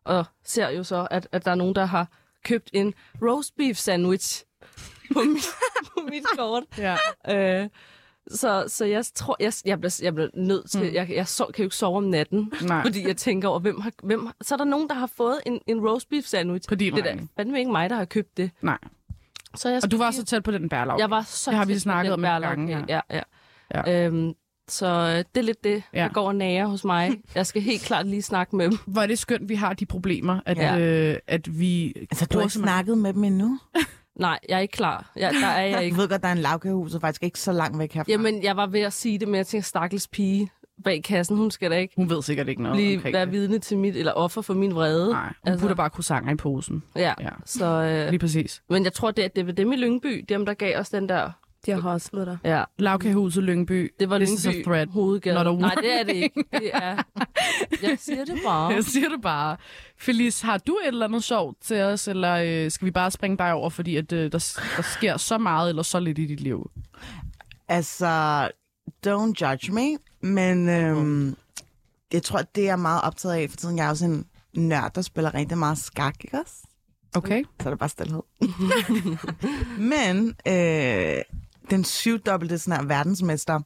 og 0.05 0.25
ser 0.44 0.69
jo 0.70 0.85
så, 0.85 1.08
at, 1.11 1.29
at 1.32 1.44
der 1.44 1.50
er 1.50 1.55
nogen, 1.55 1.75
der 1.75 1.85
har 1.85 2.08
købt 2.44 2.70
en 2.73 2.94
roast 3.23 3.56
beef 3.56 3.76
sandwich 3.76 4.44
på 5.12 5.20
mit, 5.32 5.44
på 5.94 6.00
mit 6.11 6.23
kort. 6.38 6.62
Ja. 6.79 6.96
Øh, 7.62 7.69
så, 8.31 8.64
så 8.69 8.85
jeg 8.85 9.05
tror, 9.14 9.37
jeg, 9.41 9.52
jeg, 9.64 9.81
bliver, 9.81 10.00
jeg 10.02 10.14
bliver 10.14 10.29
nødt 10.35 10.70
til, 10.70 10.81
Mm. 10.81 10.94
jeg, 10.94 11.11
jeg 11.11 11.29
så, 11.29 11.44
kan 11.46 11.62
jo 11.62 11.67
ikke 11.67 11.76
sove 11.76 11.96
om 11.96 12.05
natten, 12.05 12.52
Nej, 12.62 12.82
fordi 12.82 13.06
jeg 13.06 13.17
tænker 13.17 13.49
over, 13.49 13.58
hvem 13.58 13.81
har, 13.81 13.93
hvem 14.02 14.26
har, 14.26 14.35
så 14.43 14.55
er 14.55 14.56
der 14.56 14.64
nogen, 14.64 14.88
der 14.88 14.94
har 14.94 15.06
fået 15.06 15.41
en, 15.46 15.61
en 15.67 15.88
roast 15.88 16.08
beef 16.08 16.25
sandwich. 16.25 16.69
på 16.69 16.75
din 16.75 16.94
Det 16.94 17.00
er 17.06 17.08
regning. 17.11 17.31
fandme 17.37 17.58
ikke 17.58 17.70
mig, 17.73 17.91
der 17.91 17.96
har 17.96 18.05
købt 18.05 18.37
det. 18.37 18.50
Nej. 18.62 18.79
Så 19.55 19.69
jeg 19.69 19.81
Og 19.85 19.91
du 19.91 19.96
var 19.99 20.11
så 20.11 20.25
tæt 20.25 20.43
på 20.43 20.50
den 20.50 20.69
bærlav. 20.69 20.96
jeg 20.99 21.11
var 21.11 21.23
så 21.23 21.50
Det 21.50 21.58
har 21.58 21.64
vi 21.64 21.79
snakket 21.79 22.12
om 22.12 22.23
gange, 22.23 22.85
Ja, 22.88 23.00
ja. 23.11 23.20
Ja. 23.75 23.91
ja. 23.91 24.06
Øhm, 24.06 24.35
så 24.69 24.87
øh, 24.87 25.17
det 25.35 25.41
er 25.41 25.43
lidt 25.43 25.65
det, 25.65 25.83
Ja. 25.95 26.03
der 26.03 26.09
går 26.09 26.27
og 26.27 26.37
nager 26.37 26.67
hos 26.67 26.85
mig. 26.85 27.11
Jeg 27.35 27.47
skal 27.47 27.63
helt 27.63 27.83
klart 27.83 28.07
lige 28.07 28.23
snakke 28.23 28.57
med 28.57 28.65
dem. 28.71 28.79
Hvor 28.87 29.03
er 29.03 29.07
det 29.07 29.19
skønt, 29.19 29.49
vi 29.49 29.55
har 29.55 29.73
de 29.73 29.87
problemer, 29.87 30.41
at, 30.47 30.59
Ja. 30.59 30.79
øh, 30.79 31.17
at 31.27 31.59
vi... 31.59 31.93
Altså, 31.97 32.27
du 32.27 32.39
har 32.39 32.43
ikke 32.43 32.53
snakket 32.55 32.99
med 32.99 33.13
dem 33.13 33.25
endnu? 33.25 33.59
Nej, 34.17 34.39
jeg 34.49 34.57
er 34.57 34.61
ikke 34.61 34.73
klar. 34.73 35.13
Jeg, 35.17 35.33
der 35.43 35.47
er 35.49 35.63
jeg 35.63 35.73
Jeg 35.73 35.85
ikke. 35.85 35.97
ved 35.97 36.09
godt, 36.09 36.23
der 36.23 36.29
er 36.29 36.33
en 36.33 36.39
lavkagehus, 36.39 36.95
og 36.95 37.01
faktisk 37.01 37.23
ikke 37.23 37.39
så 37.41 37.53
langt 37.53 37.79
væk 37.79 37.93
herfra. 37.93 38.11
Jamen, 38.13 38.43
jeg 38.43 38.57
var 38.57 38.67
ved 38.67 38.81
at 38.81 38.93
sige 38.93 39.19
det, 39.19 39.29
men 39.29 39.35
jeg 39.35 39.47
tænkte, 39.47 39.69
stakkels 39.69 40.09
pige 40.09 40.51
bag 40.85 41.03
kassen, 41.05 41.37
hun 41.37 41.51
skal 41.51 41.71
da 41.71 41.77
ikke 41.77 41.95
Hun 41.97 42.11
ved 42.11 42.23
sikkert 42.23 42.49
ikke 42.49 42.63
noget 42.63 42.77
blive, 42.77 43.05
være 43.13 43.25
det. 43.25 43.33
vidne 43.33 43.59
til 43.59 43.79
mit, 43.79 43.97
eller 43.97 44.13
offer 44.13 44.43
for 44.43 44.55
min 44.55 44.75
vrede. 44.75 45.11
Nej, 45.11 45.23
hun 45.27 45.33
altså... 45.45 45.61
Putter 45.61 45.77
bare 45.77 45.89
croissanter 45.89 46.33
i 46.33 46.37
posen. 46.37 46.83
Ja, 46.97 47.15
Ja, 47.21 47.29
så... 47.45 47.65
Øh, 47.67 48.11
lige 48.11 48.19
præcis. 48.19 48.63
men 48.71 48.85
jeg 48.85 48.93
tror, 48.93 49.11
det, 49.11 49.25
er- 49.25 49.29
det 49.29 49.47
var 49.47 49.53
dem 49.53 49.73
i 49.73 49.77
Lyngby, 49.77 50.25
dem, 50.29 50.47
der 50.47 50.55
gav 50.55 50.79
os 50.79 50.89
den 50.91 51.09
der... 51.09 51.31
De 51.67 51.71
har 51.71 51.81
hostlet 51.81 52.27
dig. 52.27 52.39
Ja, 52.45 52.65
Lavkagehuset 52.79 53.43
Lyngby. 53.45 53.95
det 54.01 54.11
var 54.11 54.19
This 54.19 54.31
is 54.31 54.47
a 54.47 54.51
Lyngby 54.51 54.65
threat, 54.65 54.89
hovedgade. 54.89 55.35
not 55.35 55.47
a 55.47 55.53
Nej, 55.61 55.75
det 55.75 56.01
er 56.01 56.05
det 56.05 56.15
ikke. 56.15 56.45
Det 56.53 56.71
er... 56.73 57.03
Jeg 57.83 57.99
siger 57.99 58.25
det 58.25 58.39
bare. 58.45 58.73
Jeg 58.73 58.85
siger 58.85 59.09
det 59.09 59.23
bare. 59.23 59.57
Felice, 59.99 60.47
har 60.47 60.59
du 60.59 60.79
et 60.83 60.89
eller 60.89 61.07
andet 61.07 61.25
sjovt 61.25 61.57
til 61.61 61.81
os, 61.83 62.09
eller 62.09 62.35
øh, 62.65 62.71
skal 62.71 62.87
vi 62.87 62.91
bare 62.91 63.11
springe 63.11 63.39
dig 63.39 63.53
over, 63.53 63.71
fordi 63.71 63.97
at, 63.97 64.13
øh, 64.13 64.33
der, 64.33 64.59
der 64.77 64.83
sker 64.83 65.17
så 65.17 65.39
meget 65.39 65.69
eller 65.69 65.83
så 65.83 66.01
lidt 66.01 66.19
i 66.19 66.27
dit 66.27 66.41
liv? 66.41 66.71
Altså, 67.69 68.45
don't 69.07 69.33
judge 69.41 69.73
me, 69.73 69.99
men 70.21 70.69
øhm, 70.69 71.37
jeg 72.13 72.23
tror, 72.23 72.39
det 72.55 72.63
er 72.63 72.69
jeg 72.69 72.79
meget 72.79 73.03
optaget 73.03 73.35
af 73.35 73.51
for 73.51 73.57
tiden. 73.57 73.77
Jeg 73.79 73.87
er 73.87 73.91
også 73.91 74.05
en 74.05 74.27
nørd, 74.57 74.95
der 74.95 75.03
spiller 75.03 75.35
rigtig 75.35 75.59
meget 75.59 75.79
skak, 75.79 76.15
ikke 76.25 76.39
også? 76.39 76.55
Okay. 77.17 77.45
Så 77.61 77.69
er 77.69 77.71
det 77.71 77.79
bare 77.79 77.89
stillhed. 77.89 78.23
men 79.93 80.27
øh, 80.49 81.23
den 81.71 81.85
syvdobbelte 81.85 82.59
sådan 82.59 82.81
her, 82.81 82.87
verdensmester, 82.87 83.61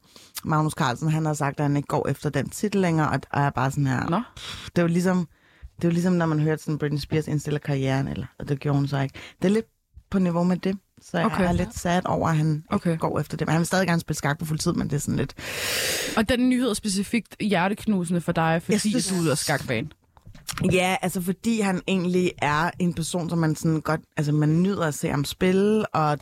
Magnus 0.45 0.73
Carlsen, 0.73 1.11
han 1.11 1.27
har 1.27 1.35
sagt, 1.35 1.61
at 1.61 1.65
han 1.65 1.77
ikke 1.77 1.87
går 1.87 2.09
efter 2.09 2.31
den 2.31 2.51
titel 2.51 2.81
længere, 2.81 3.09
og, 3.11 3.21
og 3.33 3.41
er 3.43 3.51
bare 3.51 3.71
sådan 3.71 3.87
her... 3.87 4.09
Nå. 4.11 4.21
Det 4.67 4.79
er 4.79 4.83
jo 4.83 4.89
ligesom, 4.89 5.29
det 5.77 5.85
er 5.85 5.89
jo 5.89 5.93
ligesom 5.93 6.13
når 6.13 6.27
man 6.27 6.41
hørte 6.41 6.63
sådan 6.63 6.79
Britney 6.79 7.01
Spears 7.01 7.29
indstille 7.29 7.59
karrieren, 7.59 8.09
eller, 8.09 8.27
og 8.39 8.49
det 8.49 8.61
gjorde 8.61 8.79
hun 8.79 8.89
så 8.89 9.01
ikke. 9.01 9.15
Det 9.43 9.49
er 9.49 9.53
lidt 9.53 9.67
på 10.11 10.19
niveau 10.19 10.45
med 10.45 10.57
det, 10.57 10.79
så 11.03 11.19
jeg 11.19 11.27
Okay. 11.27 11.49
er 11.49 11.53
lidt 11.53 11.79
sad 11.79 12.03
over, 12.07 12.29
at 12.29 12.37
han 12.37 12.65
Okay. 12.71 12.99
går 12.99 13.21
efter 13.21 13.37
det. 13.37 13.47
Men 13.47 13.53
han 13.53 13.59
vil 13.61 13.67
stadig 13.67 13.87
gerne 13.87 14.01
spille 14.01 14.17
skak 14.19 14.39
på 14.39 14.45
fuld 14.45 14.59
tid, 14.59 14.73
men 14.73 14.91
det 14.91 14.97
er 14.97 15.01
sådan 15.01 15.17
lidt... 15.17 15.35
Og 16.17 16.29
den 16.29 16.49
nyhed 16.49 16.69
er 16.69 16.75
specifikt 16.75 17.37
hjerteknusende 17.41 18.21
for 18.21 18.33
dig, 18.33 18.63
fordi 18.63 18.79
synes- 18.79 19.05
synes... 19.05 19.25
du 19.25 19.31
er 19.31 19.35
skakfan. 19.35 19.93
Ja, 20.73 20.97
altså 21.03 21.21
fordi 21.23 21.61
han 21.61 21.83
egentlig 21.89 22.33
er 22.43 22.71
en 22.79 22.95
person, 22.95 23.31
som 23.31 23.39
man 23.39 23.57
sådan 23.57 23.81
godt, 23.81 24.01
altså 24.17 24.33
man 24.33 24.63
nyder 24.63 24.87
at 24.87 24.95
se 24.95 25.09
ham 25.09 25.25
spille, 25.25 25.87
og 25.95 26.19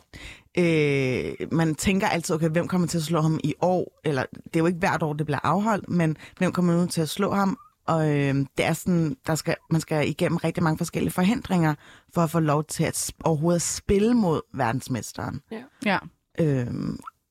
øh, 0.57 1.33
man 1.51 1.75
tænker 1.75 2.07
altid, 2.07 2.35
okay, 2.35 2.49
hvem 2.49 2.67
kommer 2.67 2.87
til 2.87 2.97
at 2.97 3.03
slå 3.03 3.21
ham 3.21 3.39
i 3.43 3.53
år? 3.61 3.99
Eller 4.03 4.23
det 4.43 4.55
er 4.55 4.59
jo 4.59 4.65
ikke 4.65 4.79
hvert 4.79 5.03
år, 5.03 5.13
det 5.13 5.25
bliver 5.25 5.39
afholdt, 5.43 5.89
men 5.89 6.17
hvem 6.37 6.51
kommer 6.51 6.73
nu 6.73 6.85
til 6.85 7.01
at 7.01 7.09
slå 7.09 7.33
ham? 7.33 7.57
Og 7.87 8.09
øh, 8.09 8.35
det 8.57 8.65
er 8.65 8.73
sådan, 8.73 9.17
der 9.27 9.35
skal, 9.35 9.55
man 9.71 9.81
skal 9.81 10.09
igennem 10.09 10.37
rigtig 10.37 10.63
mange 10.63 10.77
forskellige 10.77 11.13
forhindringer 11.13 11.75
for 12.13 12.21
at 12.21 12.29
få 12.29 12.39
lov 12.39 12.63
til 12.63 12.83
at 12.83 12.97
sp- 13.09 13.19
overhovedet 13.23 13.61
spille 13.61 14.13
mod 14.13 14.41
verdensmesteren. 14.53 15.41
Ja. 15.85 15.97
Øh, 16.39 16.67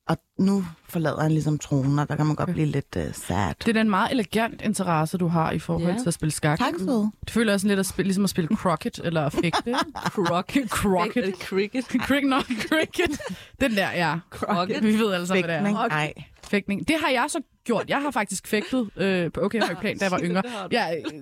og 0.08 0.16
nu 0.38 0.64
forlader 0.88 1.20
han 1.22 1.32
ligesom 1.32 1.58
tronen, 1.58 1.98
og 1.98 2.08
der 2.08 2.16
kan 2.16 2.26
man 2.26 2.36
godt 2.36 2.50
blive 2.52 2.66
lidt 2.66 2.96
uh, 2.96 3.02
sad. 3.12 3.54
Det 3.66 3.76
er 3.76 3.80
en 3.80 3.90
meget 3.90 4.10
elegant 4.12 4.62
interesse, 4.62 5.18
du 5.18 5.26
har 5.26 5.50
i 5.52 5.58
forhold 5.58 5.92
Ja. 5.92 5.98
til 5.98 6.08
at 6.08 6.14
spille 6.14 6.32
skak. 6.32 6.58
Tak 6.58 6.74
så. 6.78 7.10
Det 7.24 7.30
føler 7.30 7.52
jeg 7.52 7.60
sådan 7.60 7.68
lidt 7.68 7.80
at 7.80 7.86
spille, 7.86 8.06
ligesom 8.06 8.24
at 8.24 8.30
spille 8.30 8.56
croquet 8.56 9.00
eller 9.04 9.26
at 9.26 9.32
fægte. 9.32 9.74
Crockett. 10.14 10.70
croquet. 10.70 11.34
Cricket. 11.38 11.84
Cricket, 12.06 12.30
no, 12.30 12.40
cricket. 12.40 13.20
Den 13.60 13.70
der, 13.76 13.90
ja. 13.92 14.18
Crockett. 14.30 14.84
Vi 14.84 14.98
ved 14.98 15.12
alle 15.14 15.26
sammen, 15.26 15.44
hvad 15.44 15.60
det 15.60 15.70
er. 15.70 15.74
Ej. 15.88 16.12
Fægtning. 16.42 16.88
Det 16.88 16.96
har 17.04 17.10
jeg 17.10 17.24
så 17.28 17.40
gjort. 17.64 17.84
Jeg 17.88 18.02
har 18.02 18.10
faktisk 18.10 18.46
fægtet 18.46 18.90
øh, 18.96 19.32
på 19.32 19.40
okay 19.40 19.62
højt 19.62 19.78
plan, 19.78 19.98
da 19.98 20.04
jeg 20.04 20.12
var 20.12 20.20
yngre. 20.26 20.42
Det. 20.42 20.72
Jeg 20.72 21.02
øh, 21.06 21.12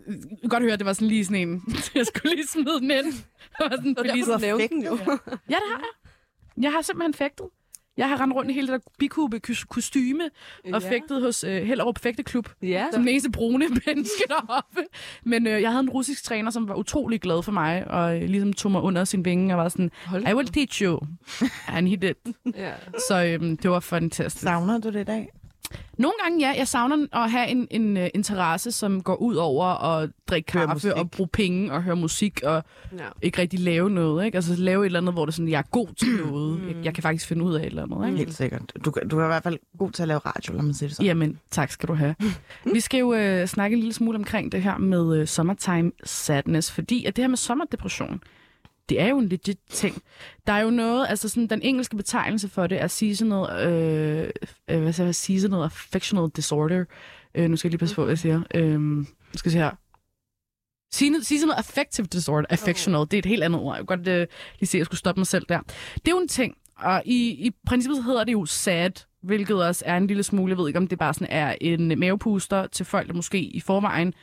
kan 0.41 0.49
godt 0.50 0.62
høre, 0.62 0.73
at 0.73 0.79
det 0.79 0.87
var 0.87 0.93
sådan 0.93 1.09
lige 1.09 1.25
sådan 1.25 1.49
en... 1.49 1.62
Jeg 1.95 2.07
skulle 2.07 2.35
lige 2.35 2.47
smide 2.49 2.81
den 2.81 2.91
ind. 2.91 3.05
Det 3.12 3.23
var 3.61 3.71
sådan, 3.71 3.95
fordi, 3.99 4.09
derfor, 4.21 4.33
du 4.33 4.38
nævnte 4.38 4.69
den 4.69 4.85
jo. 4.85 4.91
Ja, 4.91 4.97
det 5.55 5.71
har 5.71 5.79
jeg. 5.79 6.62
Jeg 6.62 6.73
har 6.73 6.83
simpelthen 6.83 7.14
fægtet. 7.14 7.47
Jeg 7.96 8.08
har 8.08 8.20
rendt 8.20 8.34
rundt 8.34 8.50
i 8.50 8.54
hele 8.54 8.66
det 8.72 8.72
der 8.84 8.90
bikube 8.98 9.40
kostyme 9.68 10.24
og 10.72 10.82
Ja. 10.82 10.90
fægtet 10.90 11.22
hos 11.22 11.44
øh, 11.44 11.62
Hellerup 11.62 11.98
Fægteklub. 11.98 12.48
Ja. 12.62 12.86
Som 12.92 13.00
den 13.02 13.08
eneste 13.08 13.30
brune 13.30 13.66
menneske 13.86 14.22
deroppe. 14.28 14.80
Men 15.24 15.46
øh, 15.46 15.62
jeg 15.62 15.70
havde 15.70 15.82
en 15.82 15.90
russisk 15.90 16.24
træner, 16.24 16.50
som 16.50 16.68
var 16.68 16.74
utrolig 16.74 17.20
glad 17.20 17.42
for 17.42 17.52
mig, 17.52 17.86
og 17.90 18.16
øh, 18.22 18.28
ligesom 18.28 18.52
tog 18.52 18.72
mig 18.72 18.82
under 18.82 19.04
sin 19.04 19.24
vinge 19.24 19.54
og 19.54 19.58
var 19.58 19.68
sådan, 19.68 19.90
Hold 20.06 20.28
I 20.28 20.34
will 20.34 20.48
teach 20.48 20.82
you. 20.82 21.00
And 21.74 21.88
he 21.88 21.96
did. 21.96 22.14
Ja. 22.56 22.72
Så 23.08 23.24
øh, 23.24 23.40
det 23.62 23.70
var 23.70 23.80
fantastisk. 23.80 24.42
Savner 24.42 24.78
du 24.78 24.88
det 24.90 25.00
i 25.00 25.04
dag? 25.04 25.28
Nogle 25.99 26.14
gange, 26.23 26.47
ja. 26.49 26.54
Jeg 26.59 26.69
savner 26.69 27.07
at 27.12 27.31
have 27.31 27.49
en, 27.49 27.69
en 27.71 27.97
uh, 27.97 28.02
interesse, 28.14 28.73
som 28.73 29.02
går 29.02 29.14
ud 29.16 29.35
over 29.35 29.64
at 29.85 30.11
drikke 30.26 30.52
Høre 30.52 30.66
kaffe 30.66 30.75
musik. 30.88 30.93
og 30.93 31.11
bruge 31.11 31.28
penge 31.33 31.73
og 31.73 31.83
høre 31.83 31.97
musik 31.97 32.40
og 32.43 32.64
Ja. 32.93 32.99
ikke 33.23 33.40
rigtig 33.40 33.61
lave 33.61 33.90
noget. 33.90 34.25
Ikke? 34.26 34.37
Altså 34.38 34.54
lave 34.57 34.83
et 34.83 34.87
eller 34.87 35.00
andet, 35.00 35.14
hvor 35.14 35.25
det 35.25 35.33
er 35.33 35.35
sådan, 35.35 35.49
jeg 35.49 35.59
er 35.59 35.62
god 35.71 35.88
til 35.97 36.09
noget. 36.26 36.61
Mm. 36.61 36.69
Jeg, 36.69 36.76
jeg 36.85 36.95
kan 36.95 37.02
faktisk 37.02 37.26
finde 37.26 37.45
ud 37.45 37.54
af 37.54 37.61
et 37.61 37.66
eller 37.66 37.83
andet. 37.83 38.07
Ikke? 38.07 38.19
Helt 38.19 38.35
sikkert. 38.35 38.73
Du, 38.85 38.93
du 39.11 39.19
er 39.19 39.25
i 39.25 39.26
hvert 39.26 39.43
fald 39.43 39.59
god 39.78 39.90
til 39.90 40.02
at 40.02 40.09
lave 40.09 40.19
radio, 40.19 40.52
lad 40.54 40.62
mig 40.62 40.75
sige 40.75 40.88
det 40.88 40.97
sådan. 40.97 41.07
Jamen, 41.07 41.38
tak 41.50 41.71
skal 41.71 41.88
du 41.88 41.95
have. 41.95 42.14
Vi 42.75 42.81
skal 42.81 42.99
jo 43.00 43.14
øh, 43.14 43.47
snakke 43.47 43.75
en 43.75 43.81
lille 43.81 43.93
smule 43.95 44.19
omkring 44.19 44.52
det 44.52 44.62
her 44.62 44.78
med 44.78 45.16
øh, 45.19 45.26
summertime 45.26 45.93
sadness, 46.04 46.73
fordi 46.73 47.04
at 47.04 47.16
det 47.16 47.23
her 47.23 47.28
med 47.28 47.37
sommerdepression, 47.37 48.21
det 48.88 49.00
er 49.00 49.09
jo 49.09 49.19
en 49.19 49.29
legit 49.29 49.59
ting. 49.69 50.03
Der 50.47 50.53
er 50.53 50.61
jo 50.61 50.71
noget, 50.71 51.07
altså 51.09 51.29
sådan, 51.29 51.47
den 51.47 51.62
engelske 51.62 51.97
betegnelse 51.97 52.49
for 52.49 52.67
det 52.67 52.81
er 52.81 52.87
seasonal, 52.87 53.69
øh, 53.69 54.31
øh, 54.71 54.83
hvad 54.83 54.93
siger 54.93 55.07
jeg, 55.07 55.14
seasonal 55.14 55.62
affectional 55.62 56.31
disorder. 56.37 56.85
Øh, 57.35 57.50
nu 57.50 57.57
skal 57.57 57.69
jeg 57.69 57.73
lige 57.73 57.79
passe 57.79 57.95
på, 57.95 58.03
hvad 58.03 58.11
jeg 58.11 58.19
siger. 58.19 58.43
Øh, 58.55 58.81
nu 58.81 59.05
skal 59.35 59.50
jeg 59.50 59.53
se 59.53 59.59
her. 59.59 59.71
Seasonal, 61.23 61.55
affective 61.57 62.07
disorder. 62.07 62.47
Affectional, 62.50 63.00
det 63.00 63.14
er 63.14 63.19
et 63.19 63.26
helt 63.26 63.43
andet 63.43 63.61
ord. 63.61 63.75
Jeg 63.76 63.87
kan 63.87 63.99
godt 63.99 64.09
øh, 64.09 64.26
lige 64.61 64.67
se, 64.67 64.79
at 64.79 64.81
jeg 64.81 64.87
skulle 64.87 64.99
stoppe 64.99 65.21
mig 65.21 65.26
selv 65.26 65.47
der. 65.49 65.61
Det 65.95 66.09
er 66.09 66.11
jo 66.11 66.19
en 66.19 66.29
ting, 66.29 66.57
og 66.76 67.03
i, 67.05 67.47
i 67.47 67.50
princippet 67.67 68.05
hedder 68.05 68.25
det 68.25 68.33
jo 68.33 68.45
sad 68.47 68.91
hvilket 69.23 69.67
også 69.67 69.83
er 69.87 69.97
en 69.97 70.07
lille 70.07 70.23
smule, 70.23 70.50
jeg 70.50 70.59
ved 70.59 70.69
ikke, 70.69 70.79
om 70.79 70.87
det 70.87 70.99
bare 70.99 71.14
sådan 71.14 71.29
er 71.31 71.57
en 71.61 71.99
mavepuster 71.99 72.67
til 72.67 72.87
folk, 72.87 73.09
der 73.09 73.14
måske 73.14 73.41
i 73.41 73.61
forvejen 73.61 74.14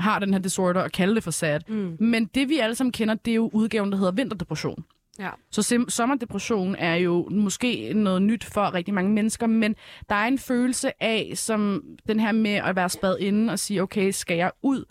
har 0.00 0.18
den 0.18 0.32
her 0.32 0.40
disorder 0.40 0.80
og 0.80 0.92
kalde 0.92 1.14
det 1.14 1.24
for 1.24 1.30
sad. 1.30 1.60
Mm. 1.68 1.96
Men 2.00 2.24
det, 2.24 2.48
vi 2.48 2.58
alle 2.58 2.74
sammen 2.74 2.92
kender, 2.92 3.14
det 3.14 3.30
er 3.30 3.34
jo 3.34 3.50
udgaven, 3.52 3.92
der 3.92 3.98
hedder 3.98 4.12
vinterdepression. 4.12 4.84
Ja. 5.18 5.30
Så 5.50 5.84
sommerdepression 5.88 6.76
er 6.78 6.94
jo 6.94 7.28
måske 7.30 7.92
noget 7.94 8.22
nyt 8.22 8.44
for 8.44 8.74
rigtig 8.74 8.94
mange 8.94 9.10
mennesker, 9.10 9.46
men 9.46 9.76
der 10.08 10.14
er 10.14 10.26
en 10.26 10.38
følelse 10.38 11.02
af, 11.02 11.32
som 11.34 11.82
den 12.08 12.20
her 12.20 12.32
med 12.32 12.54
at 12.54 12.76
være 12.76 12.88
spadet 12.88 13.16
inde 13.20 13.52
og 13.52 13.58
sige, 13.58 13.82
okay, 13.82 14.10
skal 14.10 14.36
jeg 14.36 14.50
ud, 14.62 14.84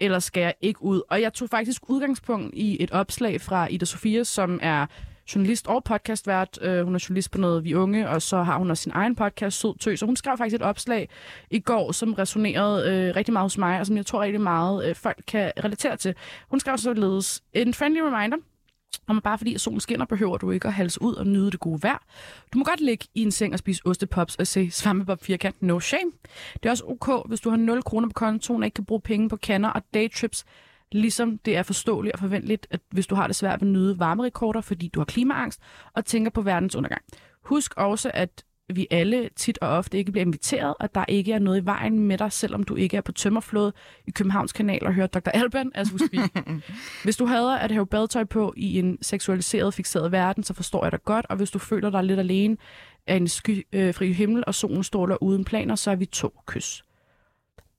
eller 0.00 0.18
skal 0.18 0.40
jeg 0.40 0.54
ikke 0.60 0.82
ud? 0.82 1.02
Og 1.10 1.20
jeg 1.20 1.32
tog 1.32 1.48
faktisk 1.48 1.82
udgangspunkt 1.88 2.54
i 2.54 2.82
et 2.82 2.90
opslag 2.90 3.40
fra 3.40 3.66
Ida 3.70 3.84
Sofia, 3.84 4.24
som 4.24 4.58
er 4.62 4.86
journalist 5.34 5.66
og 5.66 5.84
podcastvært. 5.84 6.58
Øh, 6.62 6.84
hun 6.84 6.94
er 6.94 7.06
journalist 7.08 7.30
på 7.30 7.38
noget 7.38 7.64
Vi 7.64 7.74
Unge, 7.74 8.08
og 8.08 8.22
så 8.22 8.42
har 8.42 8.58
hun 8.58 8.70
også 8.70 8.82
sin 8.82 8.92
egen 8.94 9.16
podcast, 9.16 9.60
Sød 9.60 9.78
Tøs. 9.78 9.98
Så 9.98 10.06
hun 10.06 10.16
skrev 10.16 10.38
faktisk 10.38 10.54
et 10.54 10.62
opslag 10.62 11.08
i 11.50 11.60
går, 11.60 11.92
som 11.92 12.14
resonerede 12.14 12.90
øh, 12.90 13.16
rigtig 13.16 13.32
meget 13.32 13.44
hos 13.44 13.58
mig, 13.58 13.80
og 13.80 13.86
som 13.86 13.96
jeg 13.96 14.06
tror 14.06 14.22
rigtig 14.22 14.40
meget 14.40 14.88
øh, 14.88 14.94
folk 14.94 15.22
kan 15.26 15.52
relatere 15.64 15.96
til. 15.96 16.14
Hun 16.50 16.60
skrev 16.60 16.78
således 16.78 17.42
en 17.52 17.74
friendly 17.74 18.00
reminder, 18.00 18.36
om 19.06 19.20
bare 19.20 19.38
fordi 19.38 19.54
at 19.54 19.60
solen 19.60 19.80
skinner, 19.80 20.04
behøver 20.04 20.36
du 20.36 20.50
ikke 20.50 20.68
at 20.68 20.74
halse 20.74 21.02
ud 21.02 21.14
og 21.14 21.26
nyde 21.26 21.50
det 21.50 21.60
gode 21.60 21.82
vejr. 21.82 22.04
Du 22.52 22.58
må 22.58 22.64
godt 22.64 22.80
ligge 22.80 23.06
i 23.14 23.22
en 23.22 23.30
seng 23.30 23.52
og 23.52 23.58
spise 23.58 23.82
ostepops 23.86 24.36
og 24.36 24.46
se 24.46 24.70
svampebob 24.70 25.22
firkant. 25.22 25.62
No 25.62 25.80
shame. 25.80 26.12
Det 26.54 26.66
er 26.66 26.70
også 26.70 26.84
ok, 26.86 27.28
hvis 27.28 27.40
du 27.40 27.50
har 27.50 27.56
0 27.56 27.82
kroner 27.82 28.08
på 28.08 28.12
kontoen 28.12 28.62
og 28.62 28.66
ikke 28.66 28.74
kan 28.74 28.84
bruge 28.84 29.00
penge 29.00 29.28
på 29.28 29.36
kanner 29.36 29.68
og 29.68 29.82
daytrips. 29.94 30.44
Ligesom 30.92 31.38
det 31.38 31.56
er 31.56 31.62
forståeligt 31.62 32.12
og 32.12 32.18
forventeligt, 32.18 32.66
at 32.70 32.80
hvis 32.90 33.06
du 33.06 33.14
har 33.14 33.26
det 33.26 33.36
svært 33.36 33.60
ved 33.60 33.68
at 33.68 33.72
nyde 33.72 33.98
varmerekorder, 33.98 34.60
fordi 34.60 34.88
du 34.88 35.00
har 35.00 35.04
klimaangst 35.04 35.60
og 35.94 36.04
tænker 36.04 36.30
på 36.30 36.42
verdens 36.42 36.76
undergang. 36.76 37.02
Husk 37.44 37.74
også, 37.76 38.10
at 38.14 38.44
vi 38.74 38.86
alle 38.90 39.30
tit 39.36 39.58
og 39.58 39.68
ofte 39.68 39.98
ikke 39.98 40.12
bliver 40.12 40.24
inviteret, 40.24 40.74
og 40.80 40.94
der 40.94 41.04
ikke 41.08 41.32
er 41.32 41.38
noget 41.38 41.62
i 41.62 41.64
vejen 41.64 41.98
med 41.98 42.18
dig, 42.18 42.32
selvom 42.32 42.62
du 42.62 42.74
ikke 42.74 42.96
er 42.96 43.00
på 43.00 43.12
tømmerflod 43.12 43.72
i 44.06 44.10
Københavns 44.10 44.52
kanal 44.52 44.86
og 44.86 44.94
hører 44.94 45.06
Dr. 45.06 45.30
Alban 45.30 45.70
as 45.74 45.92
we 45.92 45.98
speak. 46.08 46.46
Hvis 47.04 47.16
du 47.16 47.26
hader 47.26 47.56
at 47.56 47.70
have 47.70 47.86
badetøj 47.86 48.24
på 48.24 48.54
i 48.56 48.78
en 48.78 48.98
seksualiseret, 49.02 49.74
fixeret 49.74 50.12
verden, 50.12 50.44
så 50.44 50.54
forstår 50.54 50.84
jeg 50.84 50.92
dig 50.92 51.04
godt, 51.04 51.26
og 51.28 51.36
hvis 51.36 51.50
du 51.50 51.58
føler 51.58 51.90
dig 51.90 52.04
lidt 52.04 52.20
alene 52.20 52.56
af 53.06 53.16
en 53.16 53.28
skyfri 53.28 53.64
øh, 53.72 53.94
fri 53.94 54.12
himmel, 54.12 54.44
og 54.46 54.54
solen 54.54 54.82
stråler 54.82 55.22
uden 55.22 55.44
planer, 55.44 55.74
så 55.74 55.90
er 55.90 55.96
vi 55.96 56.06
to 56.06 56.40
kys. 56.46 56.84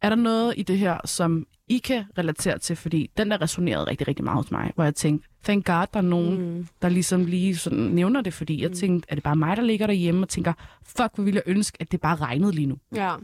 Er 0.04 0.10
der 0.10 0.16
noget 0.16 0.54
i 0.58 0.64
det 0.64 0.78
her, 0.78 0.98
som 1.06 1.48
I 1.68 1.78
kan 1.78 2.04
relatere 2.18 2.58
til? 2.60 2.76
Fordi 2.76 3.12
den 3.18 3.32
der 3.32 3.42
resonerede 3.42 3.84
rigtig, 3.88 4.08
rigtig 4.08 4.26
meget 4.26 4.38
hos 4.38 4.52
mig, 4.52 4.72
hvor 4.76 4.84
jeg 4.84 4.96
tænkte, 4.96 5.28
thank 5.44 5.66
God, 5.66 5.86
der 5.94 5.98
er 6.00 6.02
nogen, 6.02 6.56
Mm. 6.58 6.68
der 6.82 6.90
ligesom 6.90 7.26
lige 7.26 7.56
sådan 7.58 7.80
nævner 7.80 8.22
det, 8.22 8.34
fordi 8.34 8.62
jeg 8.62 8.70
Mm. 8.70 8.76
tænkte, 8.76 9.08
er 9.12 9.16
det 9.16 9.24
bare 9.24 9.36
mig, 9.36 9.58
der 9.58 9.64
ligger 9.64 9.88
derhjemme 9.88 10.22
og 10.24 10.30
tænker, 10.30 10.54
fuck, 10.84 11.10
hvor 11.16 11.24
ville 11.24 11.42
jeg 11.46 11.52
ønske, 11.56 11.78
at 11.80 11.92
det 11.92 12.02
bare 12.02 12.16
regnede 12.16 12.52
lige 12.52 12.66
nu. 12.68 12.78
Ja. 12.96 13.16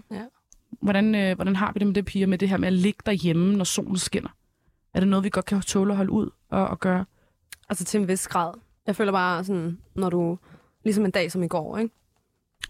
Hvordan, 0.82 1.16
øh, 1.16 1.36
hvordan 1.36 1.56
har 1.56 1.72
vi 1.74 1.80
det 1.80 1.88
med 1.88 1.96
det, 1.96 2.06
piger, 2.06 2.28
med 2.28 2.38
det 2.38 2.50
her 2.50 2.58
med 2.58 2.68
at 2.68 2.74
ligge 2.74 3.00
derhjemme, 3.06 3.56
når 3.56 3.64
solen 3.64 3.98
skinner? 3.98 4.30
Er 4.94 5.00
det 5.00 5.10
noget, 5.10 5.24
vi 5.24 5.30
godt 5.30 5.46
kan 5.46 5.62
tåle 5.62 5.94
at 5.94 5.98
holde 5.98 6.12
ud 6.12 6.30
og, 6.50 6.68
og 6.68 6.80
gøre? 6.80 7.06
Altså 7.70 7.84
til 7.86 8.02
en 8.02 8.08
vis 8.08 8.28
grad. 8.28 8.54
Jeg 8.88 8.96
føler 8.96 9.12
bare 9.12 9.44
sådan, 9.44 9.78
når 9.96 10.10
du... 10.10 10.38
Ligesom 10.84 11.06
en 11.06 11.12
dag 11.12 11.32
som 11.32 11.44
i 11.44 11.48
går, 11.48 11.78
ikke? 11.78 11.94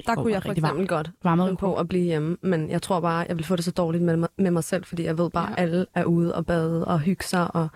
Der 0.08 0.16
kunne 0.16 0.34
jeg 0.34 0.44
for 0.44 0.52
eksempel 0.52 0.88
godt 0.88 1.12
Varmet 1.24 1.46
finde 1.48 1.58
på 1.58 1.76
at 1.76 1.88
blive 1.88 2.04
hjemme, 2.04 2.38
men 2.42 2.70
jeg 2.70 2.82
tror 2.82 3.00
bare, 3.00 3.26
jeg 3.30 3.38
vil 3.38 3.46
få 3.46 3.56
det 3.56 3.66
så 3.66 3.72
dårligt 3.72 4.04
med, 4.04 4.18
mig- 4.18 4.30
med 4.38 4.52
mig 4.52 4.64
selv, 4.64 4.84
fordi 4.86 5.04
jeg 5.04 5.18
ved 5.18 5.30
bare, 5.30 5.46
Ja. 5.48 5.52
at 5.54 5.60
alle 5.60 5.86
er 5.96 6.04
ude 6.04 6.36
og 6.36 6.46
bade 6.46 6.86
og 6.86 7.00
hygge 7.00 7.24
sig 7.24 7.56
og 7.56 7.68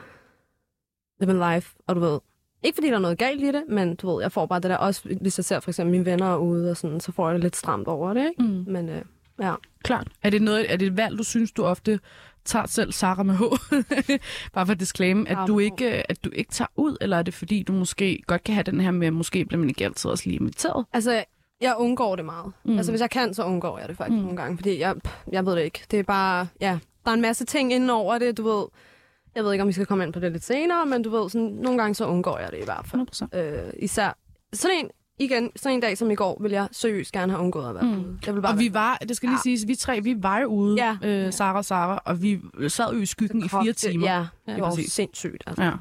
live 1.21 1.31
en 1.31 1.53
life, 1.55 1.75
og 1.87 1.95
du 1.95 1.99
ved, 1.99 2.19
ikke 2.63 2.75
fordi 2.75 2.87
der 2.87 2.95
er 2.95 2.99
noget 2.99 3.17
galt 3.17 3.41
i 3.41 3.47
det, 3.47 3.63
men 3.69 3.95
du 3.95 4.13
ved, 4.13 4.21
jeg 4.21 4.31
får 4.31 4.45
bare 4.45 4.59
det 4.59 4.69
der 4.69 4.77
også, 4.77 5.15
hvis 5.21 5.39
jeg 5.39 5.45
ser 5.45 5.59
for 5.59 5.69
eksempel 5.71 5.91
mine 5.91 6.05
venner 6.05 6.33
er 6.33 6.37
ude 6.37 6.71
og 6.71 6.77
sådan, 6.77 6.99
så 6.99 7.11
får 7.11 7.27
jeg 7.27 7.33
det 7.35 7.43
lidt 7.43 7.55
stramt 7.55 7.87
over 7.87 8.13
det, 8.13 8.27
ikke? 8.29 8.43
Mm. 8.43 8.63
Men 8.73 8.89
øh, 8.89 9.01
ja. 9.41 9.53
Klart. 9.83 10.07
Er 10.23 10.29
det, 10.29 10.41
noget, 10.41 10.71
er 10.73 10.77
det 10.77 10.85
et 10.87 10.97
valg, 10.97 11.17
du 11.17 11.23
synes, 11.23 11.51
du 11.51 11.63
ofte 11.65 11.99
tager 12.45 12.65
selv, 12.65 12.91
Sarah 12.91 13.25
med 13.25 13.35
H? 13.35 13.41
Bare 14.53 14.65
for 14.65 14.71
at 14.73 14.79
disclaimer, 14.79 15.25
at 15.41 15.47
du, 15.47 15.59
ikke, 15.59 16.11
at 16.11 16.23
du 16.23 16.29
ikke 16.33 16.51
tager 16.51 16.69
ud, 16.75 16.97
eller 17.01 17.17
er 17.17 17.23
det 17.23 17.33
fordi, 17.33 17.63
du 17.63 17.73
måske 17.73 18.23
godt 18.27 18.43
kan 18.43 18.53
have 18.53 18.63
den 18.63 18.81
her 18.81 18.91
med, 18.91 19.07
at 19.07 19.13
måske 19.13 19.45
bliver 19.45 19.59
man 19.59 19.69
ikke 19.69 19.85
altid 19.85 20.09
også 20.11 20.23
lige 20.29 20.39
inviteret? 20.39 20.85
Altså, 20.93 21.23
jeg 21.63 21.75
undgår 21.77 22.15
det 22.15 22.25
meget. 22.25 22.51
Mm. 22.65 22.77
Altså, 22.77 22.91
hvis 22.91 23.01
jeg 23.01 23.09
kan, 23.09 23.33
så 23.33 23.43
undgår 23.43 23.79
jeg 23.79 23.89
det 23.89 23.97
faktisk 23.97 24.17
Mm. 24.17 24.21
nogle 24.23 24.37
gange, 24.37 24.57
fordi 24.57 24.79
jeg, 24.79 24.95
jeg 25.31 25.45
ved 25.45 25.55
det 25.55 25.61
ikke. 25.63 25.83
Det 25.91 25.99
er 25.99 26.03
bare, 26.03 26.47
ja, 26.61 26.79
der 27.05 27.11
er 27.11 27.15
en 27.15 27.21
masse 27.21 27.45
ting 27.45 27.73
inden 27.73 27.89
over 27.89 28.17
det, 28.17 28.37
du 28.37 28.43
ved. 28.43 28.65
Jeg 29.35 29.43
ved 29.43 29.51
ikke, 29.51 29.61
om 29.61 29.67
vi 29.67 29.73
skal 29.73 29.85
komme 29.85 30.03
ind 30.03 30.13
på 30.13 30.19
det 30.19 30.31
lidt 30.31 30.43
senere, 30.43 30.85
men 30.85 31.03
du 31.03 31.09
ved, 31.09 31.29
sådan, 31.29 31.47
nogle 31.47 31.77
gange 31.81 31.95
så 31.95 32.05
undgår 32.07 32.37
jeg 32.39 32.51
det 32.51 32.57
i 32.57 32.63
hvert 32.65 32.85
fald. 32.87 33.01
100%. 33.33 33.37
Øh, 33.39 33.73
især 33.79 34.17
sådan 34.53 34.77
en, 34.77 34.89
igen, 35.19 35.51
sådan 35.55 35.75
en 35.75 35.81
dag 35.81 35.97
som 35.97 36.11
i 36.11 36.15
går, 36.15 36.37
vil 36.41 36.51
jeg 36.51 36.67
seriøst 36.71 37.11
gerne 37.11 37.31
have 37.31 37.43
undgået 37.43 37.69
at 37.69 37.75
være 37.75 37.83
Mm. 37.83 37.91
ude. 37.91 38.17
Jeg 38.25 38.35
vil 38.35 38.41
bare 38.41 38.53
Og 38.53 38.59
vi 38.59 38.73
var, 38.73 38.97
det 38.97 39.15
skal 39.17 39.29
lige 39.29 39.37
Ja. 39.37 39.41
siges, 39.43 39.67
vi 39.67 39.75
tre, 39.75 40.01
vi 40.01 40.15
var 40.23 40.39
jo 40.39 40.47
ude, 40.47 40.75
Ja. 40.75 40.97
øh, 41.03 41.33
Sarah 41.33 41.55
og 41.55 41.65
Sarah, 41.65 41.97
og 42.05 42.21
vi 42.21 42.39
sad 42.67 42.93
jo 42.93 42.99
i 42.99 43.05
skyggen 43.05 43.45
i 43.45 43.47
fire 43.47 43.73
timer. 43.73 44.07
Ja, 44.07 44.25
Ja, 44.47 44.53
det 44.53 44.61
var 44.61 44.69
præcis. 44.69 44.93
sindssygt. 44.93 45.43
Altså. 45.47 45.63
ja. 45.63 45.71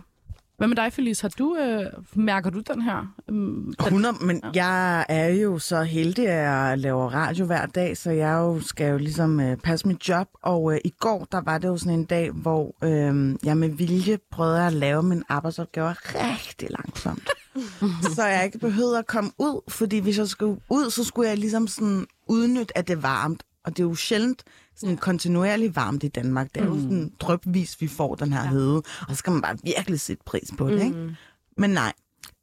Hvad 0.63 0.69
med 0.69 0.77
dig, 0.77 0.93
Felice? 0.93 1.23
Har 1.23 1.29
du, 1.29 1.57
øh, 1.57 1.87
mærker 2.15 2.51
du 2.51 2.61
den 2.61 2.83
her? 2.83 3.15
øhm, 3.29 3.75
den, 3.79 3.87
100, 3.87 4.15
men 4.21 4.43
jeg 4.55 5.07
er 5.09 5.29
jo 5.29 5.59
så 5.59 5.83
heldig, 5.83 6.29
at 6.29 6.45
jeg 6.45 6.79
laver 6.79 7.09
radio 7.09 7.47
hver 7.47 7.67
dag, 7.67 7.97
så 7.97 8.11
jeg 8.11 8.33
jo 8.33 8.61
skal 8.61 8.91
jo 8.91 8.99
ligesom 8.99 9.41
øh, 9.41 9.57
passe 9.57 9.89
mit 9.89 10.09
job. 10.09 10.29
Og 10.43 10.73
øh, 10.75 10.81
i 10.85 10.91
går, 11.01 11.27
der 11.33 11.41
var 11.41 11.59
det 11.59 11.69
jo 11.69 11.77
sådan 11.77 11.99
en 11.99 12.05
dag, 12.05 12.31
hvor 12.31 12.75
øh, 12.85 13.35
jeg 13.45 13.57
med 13.57 13.69
vilje 13.69 14.19
prøvede 14.31 14.67
at 14.67 14.73
lave 14.73 15.03
mine 15.03 15.23
arbejdsopgaver 15.29 15.95
rigtig 16.15 16.69
langsomt. 16.71 17.31
så 18.15 18.25
jeg 18.27 18.45
ikke 18.45 18.59
behøvede 18.59 18.99
at 18.99 19.07
komme 19.07 19.31
ud, 19.39 19.61
fordi 19.69 19.99
hvis 19.99 20.19
jeg 20.19 20.29
skulle 20.29 20.61
ud, 20.71 20.91
så 20.91 21.05
skulle 21.05 21.29
jeg 21.29 21.39
ligesom 21.39 21.67
sådan 21.67 22.07
udnytte, 22.29 22.79
at 22.79 22.89
det 22.89 22.97
er 22.97 23.01
varmt. 23.01 23.43
Og 23.65 23.77
det 23.77 23.83
er 23.83 23.89
jo 23.89 23.95
sjældent 23.95 24.43
sådan 24.77 24.97
kontinuerligt 24.97 25.77
varmt 25.77 26.05
i 26.05 26.09
Danmark. 26.09 26.55
Det 26.55 26.63
er 26.63 26.67
jo 26.67 26.81
sådan 26.81 27.13
drøbvis, 27.21 27.81
vi 27.81 27.89
får 27.89 28.15
den 28.15 28.33
her 28.33 28.49
hede. 28.49 28.77
Og 28.77 29.07
så 29.09 29.15
skal 29.15 29.33
man 29.33 29.43
bare 29.43 29.57
virkelig 29.65 30.01
sætte 30.01 30.23
pris 30.27 30.51
på 30.59 30.71
det, 30.71 30.83
ikke? 30.85 30.97
Mm. 30.97 31.11
Men 31.57 31.71
nej, 31.71 31.93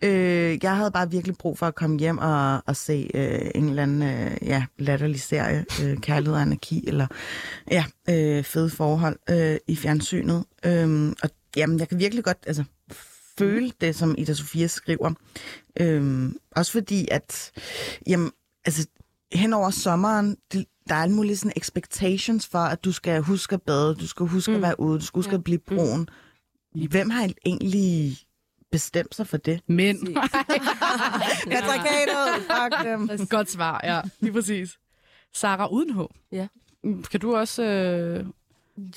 øh, 0.03 0.63
jeg 0.63 0.75
havde 0.75 0.91
bare 0.91 1.11
virkelig 1.11 1.37
brug 1.37 1.57
for 1.57 1.65
at 1.65 1.75
komme 1.75 1.99
hjem 1.99 2.17
og, 2.17 2.63
og 2.65 2.75
se 2.75 3.11
øh, 3.13 3.51
en 3.55 3.69
eller 3.69 3.83
anden 3.83 4.01
øh, 4.01 4.37
ja, 4.41 4.65
latterlig 4.77 5.21
serie, 5.21 5.65
øh, 5.83 5.97
Kærlighed 5.97 6.35
og 6.35 6.41
Anarki, 6.41 6.83
eller 6.87 7.07
ja, 7.71 7.85
øh, 8.09 8.43
fede 8.43 8.69
forhold 8.69 9.19
øh, 9.29 9.57
i 9.67 9.75
fjernsynet. 9.75 10.45
Øh, 10.65 11.13
og 11.23 11.29
jamen, 11.55 11.79
jeg 11.79 11.89
kan 11.89 11.99
virkelig 11.99 12.23
godt 12.23 12.37
altså, 12.47 12.63
føle 13.39 13.71
det, 13.81 13.95
som 13.95 14.15
Ida 14.17 14.33
Sofia 14.33 14.67
skriver. 14.67 15.13
Øh, 15.79 16.31
også 16.51 16.71
fordi, 16.71 17.07
at 17.11 17.51
jamen, 18.07 18.31
altså, 18.65 18.87
hen 19.33 19.53
over 19.53 19.69
sommeren, 19.69 20.37
det, 20.51 20.65
der 20.89 20.95
er 20.95 21.01
alle 21.01 21.15
mulige 21.15 21.37
sådan 21.37 21.53
expectations 21.55 22.47
for, 22.47 22.59
at 22.59 22.83
du 22.85 22.91
skal 22.91 23.21
huske 23.21 23.53
at 23.53 23.61
bade, 23.61 23.95
du 23.95 24.07
skal 24.07 24.25
huske 24.25 24.51
mm. 24.51 24.55
at 24.55 24.61
være 24.61 24.79
ude, 24.79 24.99
du 24.99 25.05
skal 25.05 25.17
huske 25.17 25.31
Ja. 25.31 25.37
at 25.37 25.43
blive 25.43 25.59
brun. 25.59 26.07
Hvem 26.89 27.09
har 27.09 27.29
egentlig 27.45 28.17
bestemt 28.71 29.15
sig 29.15 29.27
for 29.27 29.37
det? 29.37 29.61
Men. 29.67 30.17
Patriarkatet! 31.51 32.43
Fuck 32.51 32.83
dem. 33.19 33.27
Godt 33.27 33.51
svar, 33.51 33.81
ja. 33.83 34.01
Lige 34.19 34.33
præcis. 34.33 34.77
Sarah 35.33 35.71
uden 35.71 35.93
H. 35.95 35.99
Ja. 36.31 36.47
Kan 37.11 37.19
du 37.19 37.35
også... 37.35 37.63
Øh, 37.63 38.25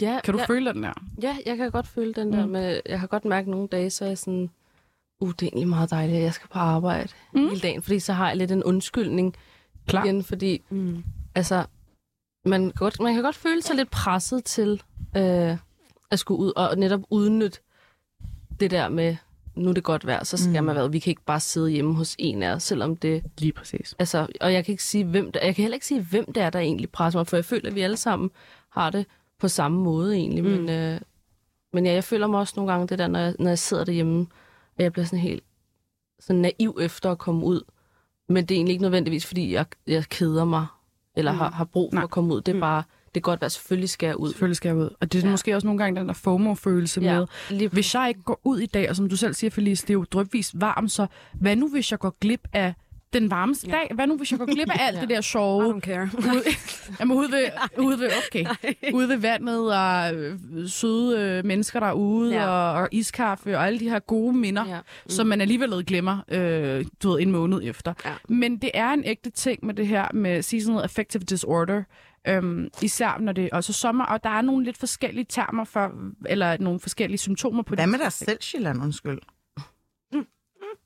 Ja, 0.01 0.21
kan 0.25 0.35
du 0.35 0.41
ja, 0.41 0.47
føle 0.47 0.73
den 0.73 0.83
der? 0.83 0.93
ja, 1.23 1.37
jeg 1.47 1.57
kan 1.57 1.71
godt 1.71 1.87
føle 1.89 2.15
den 2.15 2.33
der 2.33 2.47
Mm. 2.47 2.53
med, 2.53 2.81
jeg 2.89 3.01
har 3.01 3.07
godt 3.07 3.25
mærket 3.25 3.49
nogle 3.51 3.69
dage, 3.69 3.91
så 3.91 4.05
er 4.05 4.09
jeg 4.09 4.19
sådan, 4.19 4.51
uh, 5.21 5.29
det 5.31 5.43
er 5.43 5.47
egentlig 5.47 5.69
meget 5.69 5.91
dejligt, 5.91 6.17
at 6.19 6.23
jeg 6.25 6.35
skal 6.35 6.49
på 6.49 6.59
arbejde 6.59 7.09
Mm. 7.35 7.41
mm. 7.41 7.49
hele 7.49 7.61
dagen, 7.61 7.83
fordi 7.83 7.99
så 7.99 8.13
har 8.13 8.29
jeg 8.29 8.37
lidt 8.37 8.51
en 8.53 8.65
undskyldning 8.65 9.35
Klar. 9.87 10.05
igen, 10.05 10.25
fordi 10.25 10.63
Mm. 10.71 11.05
altså, 11.35 11.65
man 12.45 12.63
kan, 12.63 12.73
godt, 12.77 13.01
man 13.01 13.15
kan 13.15 13.23
godt 13.23 13.37
føle 13.37 13.63
sig 13.63 13.77
lidt 13.77 13.91
presset 13.91 14.45
til 14.45 14.83
øh, 15.17 15.57
at 16.11 16.19
skulle 16.19 16.39
ud 16.41 16.53
og 16.57 16.77
netop 16.79 17.01
udnytte 17.11 17.59
det 18.61 18.71
der 18.71 18.89
med, 18.89 19.17
nu 19.55 19.69
er 19.71 19.75
det 19.75 19.85
godt 19.85 20.07
vejr, 20.07 20.25
så 20.25 20.37
skal 20.37 20.61
Mm. 20.61 20.67
man 20.67 20.77
være, 20.77 20.93
vi 20.93 20.99
kan 20.99 21.11
ikke 21.11 21.25
bare 21.25 21.41
sidde 21.41 21.71
hjemme 21.71 21.95
hos 21.95 22.17
en 22.19 22.43
af 22.43 22.53
os, 22.55 22.63
selvom 22.63 22.97
det, 22.97 23.23
Lige 23.39 23.53
præcis. 23.53 23.95
altså, 23.99 24.27
og 24.41 24.53
jeg 24.53 24.65
kan 24.65 24.73
ikke 24.73 24.85
sige, 24.85 25.05
hvem 25.05 25.33
der, 25.33 25.41
jeg 25.45 25.55
kan 25.55 25.63
heller 25.63 25.75
ikke 25.75 25.87
sige, 25.87 26.03
hvem 26.03 26.33
det 26.33 26.43
er, 26.43 26.51
der 26.51 26.59
egentlig 26.59 26.91
presser 26.91 27.19
mig, 27.19 27.27
for 27.27 27.37
jeg 27.37 27.45
føler, 27.45 27.69
at 27.69 27.75
vi 27.75 27.81
alle 27.81 27.97
sammen 27.97 28.31
har 28.71 28.91
det 28.91 29.07
på 29.39 29.49
samme 29.49 29.79
måde 29.83 30.15
egentlig, 30.17 30.45
mm. 30.45 30.51
men, 30.51 30.69
øh, 30.69 31.01
men 31.73 31.87
ja, 31.87 31.93
jeg 31.93 32.05
føler 32.05 32.27
mig 32.27 32.41
også 32.41 32.53
nogle 32.57 32.73
gange 32.73 32.87
det 32.87 32.99
der, 32.99 33.07
når 33.09 33.19
jeg, 33.19 33.35
når 33.39 33.49
jeg 33.49 33.59
sidder 33.59 33.85
derhjemme, 33.85 34.27
at 34.79 34.83
jeg 34.85 34.93
bliver 34.93 35.07
sådan 35.07 35.19
helt 35.19 35.45
sådan 36.21 36.43
naiv 36.43 36.79
efter 36.81 37.11
at 37.11 37.19
komme 37.19 37.45
ud, 37.47 37.61
men 38.29 38.45
det 38.45 38.55
er 38.55 38.57
egentlig 38.59 38.73
ikke 38.73 38.83
nødvendigvis, 38.83 39.27
fordi 39.27 39.53
jeg, 39.53 39.67
jeg 39.87 40.05
keder 40.05 40.45
mig, 40.45 40.67
eller 41.17 41.33
Mm. 41.33 41.39
har, 41.39 41.51
har 41.51 41.65
brug 41.65 41.91
for 41.93 41.95
Nej. 41.95 42.05
at 42.05 42.11
komme 42.11 42.35
ud. 42.35 42.41
Det 42.41 42.49
er 42.53 42.55
Mm. 42.57 42.61
bare, 42.61 42.83
det 43.15 43.21
er 43.21 43.23
godt 43.23 43.41
være, 43.41 43.51
selvfølgelig 43.51 43.89
skal 43.91 44.07
jeg 44.07 44.17
ud. 44.17 44.29
Selvfølgelig 44.29 44.57
skal 44.57 44.69
jeg 44.69 44.77
ud. 44.77 44.91
Og 45.01 45.13
det 45.13 45.19
er 45.19 45.23
ja. 45.23 45.27
Ja. 45.27 45.31
måske 45.31 45.55
også 45.55 45.67
nogle 45.67 45.79
gange 45.85 46.01
den 46.01 46.09
der 46.09 46.15
FOMO-følelse 46.15 47.01
ja. 47.01 47.15
med, 47.19 47.27
lige 47.51 47.69
hvis 47.69 47.95
jeg 47.95 48.09
ikke 48.09 48.23
går 48.23 48.41
ud 48.45 48.59
i 48.59 48.67
dag, 48.67 48.91
og 48.91 48.97
som 48.97 49.09
du 49.09 49.17
selv 49.17 49.35
siger, 49.35 49.51
Felice, 49.51 49.83
det 49.83 49.91
er 49.91 49.95
jo 49.95 50.05
drøbvis 50.13 50.51
varmt, 50.55 50.93
så 50.93 51.07
hvad 51.33 51.57
nu, 51.57 51.69
hvis 51.69 51.91
jeg 51.91 51.99
går 51.99 52.17
glip 52.21 52.49
af 52.53 52.75
den 53.13 53.31
varmeste 53.31 53.67
Ja. 53.67 53.73
dag. 53.73 53.91
Hvad 53.95 54.07
nu, 54.07 54.17
hvis 54.17 54.31
jeg 54.31 54.39
går 54.39 54.47
glip 54.47 54.69
af 54.71 54.87
alt 54.87 54.97
Ja. 54.97 55.01
det 55.01 55.09
der 55.09 55.19
I 55.19 55.23
sjove? 55.23 55.75
don't 55.75 55.81
care. 55.81 56.11
Ude, 56.19 56.43
jamen, 57.01 57.17
ude 57.17 57.33
ved, 57.33 57.45
ude 57.87 57.99
ved, 58.01 58.11
okay. 58.29 58.45
ude 58.93 59.09
ved 59.09 59.17
vandet 59.17 59.75
og 59.77 60.15
øh, 60.15 60.39
søde 60.69 61.21
øh, 61.21 61.45
mennesker 61.45 61.81
derude 61.81 62.33
Ja. 62.35 62.47
og, 62.49 62.73
og 62.83 62.89
iskaffe 62.93 63.57
og 63.59 63.67
alle 63.67 63.81
de 63.81 63.89
her 63.91 63.99
gode 63.99 64.33
minder, 64.37 64.65
ja. 64.67 64.75
Ja. 64.75 64.81
som 65.09 65.27
man 65.27 65.41
alligevel 65.41 65.85
glemmer, 65.87 66.19
øh, 66.29 66.85
du 67.03 67.11
ved, 67.11 67.21
en 67.21 67.31
måned 67.33 67.61
efter. 67.65 67.95
Ja. 68.05 68.13
Men 68.29 68.57
det 68.57 68.71
er 68.75 68.91
en 68.91 69.03
ægte 69.05 69.31
ting 69.31 69.67
med 69.67 69.75
det 69.75 69.87
her 69.87 70.07
med 70.15 70.43
seasonal 70.43 70.83
affective 70.83 71.23
disorder, 71.23 71.83
øhm, 72.29 72.69
især 72.83 73.17
når 73.21 73.33
det 73.33 73.45
er 73.45 73.49
også 73.57 73.73
sommer, 73.73 74.05
og 74.05 74.25
der 74.25 74.31
er 74.31 74.43
nogle 74.43 74.65
lidt 74.65 74.79
forskellige 74.79 75.27
termer 75.29 75.65
for, 75.65 75.93
eller 76.27 76.57
nogle 76.61 76.81
forskellige 76.81 77.19
symptomer 77.19 77.63
på 77.63 77.75
Hvad 77.75 77.85
det. 77.85 77.91
med 77.91 77.99
dig 77.99 78.13
selv, 78.13 78.39
Sjælland, 78.41 78.83
undskyld? 78.83 79.19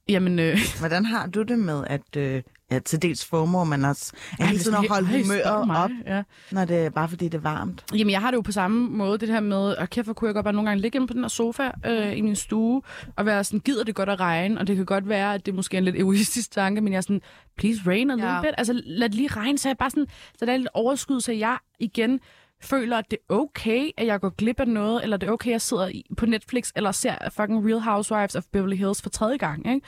Jamen, 0.09 0.39
øh, 0.39 0.59
Hvordan 0.81 1.05
har 1.05 1.27
du 1.27 1.43
det 1.43 1.59
med, 1.59 1.85
at 1.87 2.17
øh, 2.17 2.43
ja, 2.71 2.79
til 2.79 3.03
dels 3.03 3.25
FOMO, 3.25 3.65
men 3.65 3.85
også 3.85 4.13
ej, 4.41 4.47
hele 4.47 4.59
tiden 4.59 4.77
at 4.77 4.89
holde 4.89 5.07
humøret 5.07 5.67
mig. 5.67 5.77
op, 5.77 5.91
Ja. 6.07 6.23
når 6.53 6.65
det 6.65 6.77
er 6.77 6.91
bare 6.91 7.09
fordi, 7.09 7.25
det 7.25 7.35
er 7.35 7.43
varmt? 7.43 7.85
Jamen, 7.95 8.11
jeg 8.11 8.21
har 8.21 8.31
det 8.31 8.37
jo 8.37 8.41
på 8.41 8.53
samme 8.53 8.89
måde, 8.91 9.19
det 9.19 9.29
her 9.29 9.41
med, 9.41 9.59
og 9.59 9.91
kæft, 9.91 10.07
hvor 10.07 10.15
kunne 10.15 10.29
jeg 10.29 10.35
godt 10.35 10.45
bare 10.45 10.55
nogle 10.55 10.71
gange 10.71 10.83
ligge 10.83 10.97
inde 10.97 11.07
på 11.07 11.15
den 11.15 11.23
her 11.23 11.29
sofa 11.29 11.71
øh, 11.87 12.17
i 12.19 12.21
min 12.21 12.37
stue, 12.37 12.83
og 13.17 13.27
være 13.27 13.45
sådan, 13.45 13.61
gider 13.61 13.85
det 13.85 13.95
godt 13.95 14.09
at 14.09 14.21
regne, 14.21 14.61
og 14.61 14.67
det 14.67 14.77
kan 14.77 14.85
godt 14.85 15.09
være, 15.09 15.35
at 15.35 15.47
det 15.47 15.53
er 15.53 15.57
måske 15.57 15.77
en 15.79 15.85
lidt 15.85 15.97
egoistisk 15.97 16.51
tanke, 16.51 16.81
men 16.81 16.93
jeg 16.93 16.97
er 16.99 17.03
sådan, 17.03 17.21
please 17.59 17.81
rain 17.87 18.11
a 18.11 18.15
little 18.15 18.31
Ja. 18.33 18.41
bit. 18.43 18.51
Altså, 18.59 18.81
lad 18.85 19.09
det 19.09 19.17
lige 19.17 19.29
regne, 19.29 19.59
så 19.59 19.69
jeg 19.69 19.77
bare 19.79 19.91
sådan, 19.91 20.07
så 20.39 20.47
der 20.47 20.53
er 20.53 20.57
lidt 20.57 20.69
overskud, 20.75 21.21
så 21.21 21.33
jeg 21.33 21.59
igen 21.79 22.21
føler, 22.61 22.99
at 22.99 23.11
det 23.11 23.19
er 23.31 23.35
okay, 23.35 23.91
at 23.97 24.07
jeg 24.07 24.21
går 24.21 24.29
glip 24.29 24.61
af 24.61 24.69
noget, 24.69 25.03
eller 25.03 25.17
det 25.17 25.29
er 25.29 25.33
okay, 25.33 25.49
at 25.49 25.53
jeg 25.53 25.61
sidder 25.61 25.91
på 26.17 26.27
Netflix, 26.27 26.71
eller 26.77 26.93
ser 26.93 27.15
fucking 27.31 27.67
Real 27.67 27.81
Housewives 27.81 28.37
of 28.37 28.45
Beverly 28.53 28.77
Hills 28.77 29.03
for 29.03 29.11
tredje 29.11 29.37
gang, 29.37 29.75
ikke? 29.75 29.87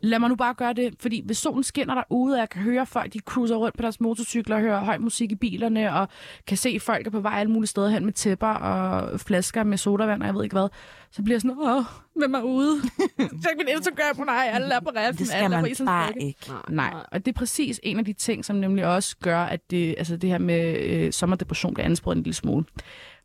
Lad 0.00 0.18
mig 0.18 0.28
nu 0.28 0.36
bare 0.36 0.54
gøre 0.54 0.72
det, 0.72 0.94
fordi 1.00 1.22
hvis 1.26 1.38
solen 1.38 1.62
skinner 1.62 1.94
derude, 1.94 2.34
og 2.34 2.38
jeg 2.38 2.48
kan 2.50 2.62
høre 2.62 2.86
folk, 2.86 3.12
de 3.12 3.18
cruiser 3.18 3.56
rundt 3.56 3.76
på 3.76 3.82
deres 3.82 4.00
motorcykler, 4.00 4.56
og 4.56 4.62
hører 4.62 4.84
høj 4.84 4.98
musik 4.98 5.32
i 5.32 5.34
bilerne, 5.34 5.94
og 5.94 6.08
kan 6.46 6.56
se 6.56 6.80
folk 6.80 7.06
er 7.06 7.10
på 7.10 7.20
vej 7.20 7.40
alle 7.40 7.52
mulige 7.52 7.68
steder 7.68 7.88
hen 7.88 8.04
med 8.04 8.12
tæpper 8.12 8.48
og 8.48 9.20
flasker 9.20 9.64
med 9.64 9.78
sodavand, 9.78 10.22
og 10.22 10.26
jeg 10.26 10.34
ved 10.34 10.44
ikke 10.44 10.54
hvad, 10.54 10.68
så 11.10 11.22
bliver 11.22 11.34
jeg 11.34 11.40
sådan, 11.40 11.58
åh, 11.58 11.84
hvem 12.16 12.34
er 12.34 12.42
ude? 12.42 12.80
Tjek 13.42 13.56
min 13.58 13.68
Instagram, 13.76 14.26
nej, 14.26 14.50
alle 14.52 14.74
er 14.74 14.80
på 14.80 14.90
raften, 14.96 15.18
Det 15.18 15.26
skal 15.26 15.36
alle 15.38 15.56
på 15.56 15.62
man 15.62 15.86
bare 15.86 16.12
Brygge. 16.12 16.26
ikke. 16.28 16.50
Nej, 16.68 16.94
og 17.12 17.26
det 17.26 17.34
er 17.34 17.38
præcis 17.38 17.80
en 17.82 17.98
af 17.98 18.04
de 18.04 18.12
ting, 18.12 18.44
som 18.44 18.56
nemlig 18.56 18.86
også 18.86 19.16
gør, 19.22 19.38
at 19.42 19.70
det, 19.70 19.94
altså 19.98 20.16
det 20.16 20.30
her 20.30 20.38
med 20.38 20.78
øh, 20.80 21.12
sommerdepression 21.12 21.74
bliver 21.74 21.84
ansporet 21.86 22.16
en 22.16 22.22
lille 22.22 22.34
smule. 22.34 22.64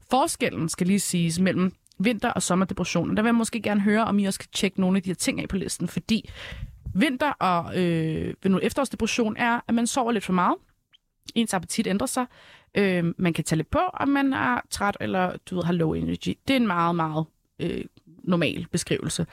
Forskellen 0.09 0.69
skal 0.69 0.87
lige 0.87 0.99
siges 0.99 1.39
mellem 1.39 1.73
vinter- 1.99 2.31
og 2.31 2.43
sommerdepression, 2.43 3.09
og 3.09 3.17
der 3.17 3.23
vil 3.23 3.27
jeg 3.27 3.35
måske 3.35 3.61
gerne 3.61 3.81
høre, 3.81 4.05
om 4.05 4.19
I 4.19 4.25
også 4.25 4.39
kan 4.39 4.49
tjekke 4.53 4.81
nogle 4.81 4.97
af 4.97 5.03
de 5.03 5.09
her 5.09 5.15
ting 5.15 5.41
af 5.41 5.49
på 5.49 5.57
listen, 5.57 5.87
fordi 5.87 6.29
vinter- 6.95 7.31
og 7.39 7.79
øh, 7.81 8.33
ved 8.43 8.51
nu 8.51 8.59
efterårsdepression 8.63 9.35
er, 9.37 9.59
at 9.67 9.73
man 9.75 9.87
sover 9.87 10.11
lidt 10.11 10.23
for 10.23 10.33
meget, 10.33 10.55
ens 11.35 11.53
appetit 11.53 11.87
ændrer 11.87 12.07
sig, 12.07 12.25
øh, 12.77 13.03
man 13.17 13.33
kan 13.33 13.43
tage 13.43 13.57
lidt 13.57 13.69
på, 13.69 13.79
og 13.93 14.09
man 14.09 14.33
er 14.33 14.61
træt 14.69 14.97
eller 15.01 15.37
du 15.49 15.55
ved, 15.55 15.63
har 15.63 15.73
low 15.73 15.93
energy. 15.93 16.37
Det 16.47 16.53
er 16.53 16.55
en 16.57 16.67
meget, 16.67 16.95
meget 16.95 17.25
øh, 17.63 17.85
normal 18.23 18.65
beskrivelse. 18.71 19.25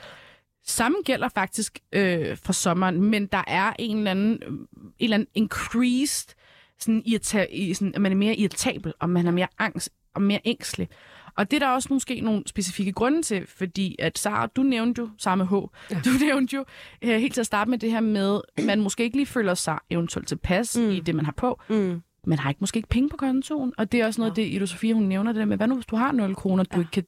Samme 0.65 0.97
gælder 1.05 1.29
faktisk 1.29 1.79
øh, 1.91 2.37
for 2.37 2.53
sommeren, 2.53 3.01
men 3.01 3.25
der 3.25 3.43
er 3.47 3.73
en 3.79 3.97
eller 3.97 4.11
anden, 4.11 4.39
øh, 4.43 4.51
en 4.51 4.67
eller 4.99 5.15
anden 5.17 5.29
increased, 5.35 6.35
sådan, 6.79 7.03
irrita- 7.07 7.73
sådan, 7.73 7.95
at 7.95 8.01
man 8.01 8.11
er 8.11 8.15
mere 8.15 8.35
irritabel, 8.35 8.93
og 8.99 9.09
man 9.09 9.27
er 9.27 9.31
mere 9.31 9.47
angst 9.59 9.89
og 10.15 10.21
mere 10.21 10.39
ængstelig. 10.45 10.89
Og 11.37 11.51
det 11.51 11.61
er 11.61 11.67
der 11.67 11.73
også 11.73 11.87
måske 11.91 12.21
nogle 12.21 12.43
specifikke 12.45 12.91
grunde 12.91 13.21
til, 13.21 13.47
fordi 13.47 13.95
at 13.99 14.17
Sara, 14.17 14.47
du 14.47 14.63
nævnte 14.63 15.01
jo, 15.01 15.09
samme 15.17 15.45
H, 15.47 15.53
ja. 15.53 16.01
du 16.05 16.09
nævnte 16.25 16.55
jo 16.55 16.65
øh, 17.01 17.19
helt 17.19 17.33
til 17.33 17.39
at 17.41 17.45
starte 17.45 17.69
med 17.69 17.77
det 17.77 17.91
her 17.91 17.99
med, 17.99 18.41
at 18.57 18.65
man 18.65 18.81
måske 18.81 19.03
ikke 19.03 19.17
lige 19.17 19.25
føler 19.25 19.53
sig 19.53 19.79
eventuelt 19.89 20.27
tilpas 20.27 20.77
mm. 20.77 20.89
i 20.89 20.99
det, 20.99 21.15
man 21.15 21.25
har 21.25 21.33
på, 21.37 21.61
Mm. 21.69 22.01
Man 22.27 22.39
har 22.39 22.49
ikke 22.49 22.59
måske 22.61 22.77
ikke 22.77 22.89
penge 22.89 23.09
på 23.09 23.17
kontoen, 23.17 23.73
og 23.77 23.91
det 23.91 24.01
er 24.01 24.05
også 24.05 24.21
noget, 24.21 24.37
ja. 24.37 24.41
det 24.41 24.47
Ida 24.49 24.65
Sofia, 24.65 24.93
hun 24.93 25.03
nævner 25.03 25.31
det 25.31 25.39
der 25.39 25.45
med, 25.45 25.57
hvad 25.57 25.67
nu 25.67 25.75
hvis 25.75 25.85
du 25.85 25.95
har 25.95 26.11
0 26.11 26.35
kroner, 26.35 26.63
du 26.63 26.69
Ja. 26.75 26.79
ikke 26.79 26.91
kan, 26.91 27.03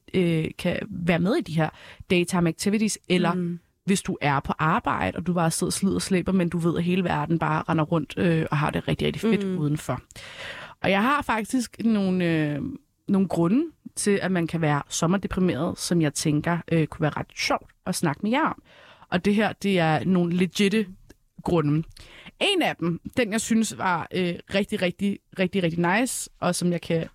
øh, 0.46 0.52
kan 0.58 0.80
være 0.90 1.20
med 1.20 1.36
i 1.36 1.42
de 1.42 1.54
her 1.56 1.70
daytime 2.10 2.50
activities, 2.50 3.00
eller 3.10 3.34
Mm. 3.34 3.60
hvis 3.86 4.02
du 4.02 4.18
er 4.22 4.40
på 4.40 4.54
arbejde, 4.60 5.18
og 5.18 5.28
du 5.28 5.34
bare 5.34 5.52
sidder 5.52 5.70
og 5.70 5.74
slider 5.74 5.96
og 5.96 6.02
slæber, 6.02 6.32
men 6.32 6.50
du 6.50 6.58
ved, 6.58 6.78
at 6.78 6.84
hele 6.84 7.04
verden 7.04 7.40
bare 7.40 7.64
render 7.70 7.84
rundt 7.84 8.14
øh, 8.18 8.46
og 8.52 8.58
har 8.58 8.70
det 8.70 8.88
rigtig, 8.88 9.06
rigtig 9.08 9.22
fedt 9.22 9.48
mm. 9.48 9.58
udenfor. 9.58 10.02
Og 10.82 10.92
jeg 10.92 11.02
har 11.04 11.22
faktisk 11.22 11.78
nogle, 11.86 12.26
øh, 12.26 12.62
nogle 13.08 13.28
grunde 13.28 13.66
til, 13.96 14.20
at 14.22 14.32
man 14.32 14.48
kan 14.48 14.62
være 14.62 14.82
sommerdeprimeret, 14.90 15.80
som 15.80 16.02
jeg 16.02 16.14
tænker 16.14 16.58
øh, 16.72 16.88
kunne 16.88 17.02
være 17.02 17.14
ret 17.18 17.28
sjovt 17.36 17.72
at 17.86 17.96
snakke 17.96 18.20
med 18.24 18.32
jer 18.32 18.46
om. 18.46 18.62
Og 19.10 19.26
det 19.26 19.36
her, 19.36 19.54
det 19.54 19.80
er 19.80 20.06
nogle 20.06 20.34
legitte 20.36 20.86
grunde. 21.44 21.84
En 22.44 22.62
af 22.62 22.76
dem, 22.76 23.00
den 23.18 23.32
jeg 23.32 23.42
synes 23.42 23.78
var 23.78 24.08
øh, 24.14 24.36
rigtig, 24.54 24.82
rigtig, 24.82 25.20
rigtig, 25.40 25.64
rigtig 25.64 26.00
nice, 26.00 26.30
og 26.40 26.56
som 26.56 26.72
jeg 26.72 26.82
kan 26.82 27.08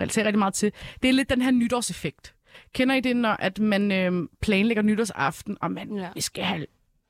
relatere 0.00 0.24
rigtig 0.24 0.38
meget 0.38 0.54
til, 0.54 0.72
det 1.02 1.08
er 1.08 1.12
lidt 1.12 1.30
den 1.30 1.42
her 1.42 1.50
nytårseffekt. 1.50 2.34
Kender 2.74 2.94
I 2.94 3.00
det, 3.00 3.16
når 3.16 3.30
at 3.32 3.58
man 3.58 3.92
øh, 3.92 4.28
planlægger 4.40 4.82
nytårsaften, 4.82 5.56
og 5.60 5.70
man, 5.72 5.96
Ja. 5.96 6.08
vi 6.14 6.20
skal 6.20 6.44
have 6.44 6.66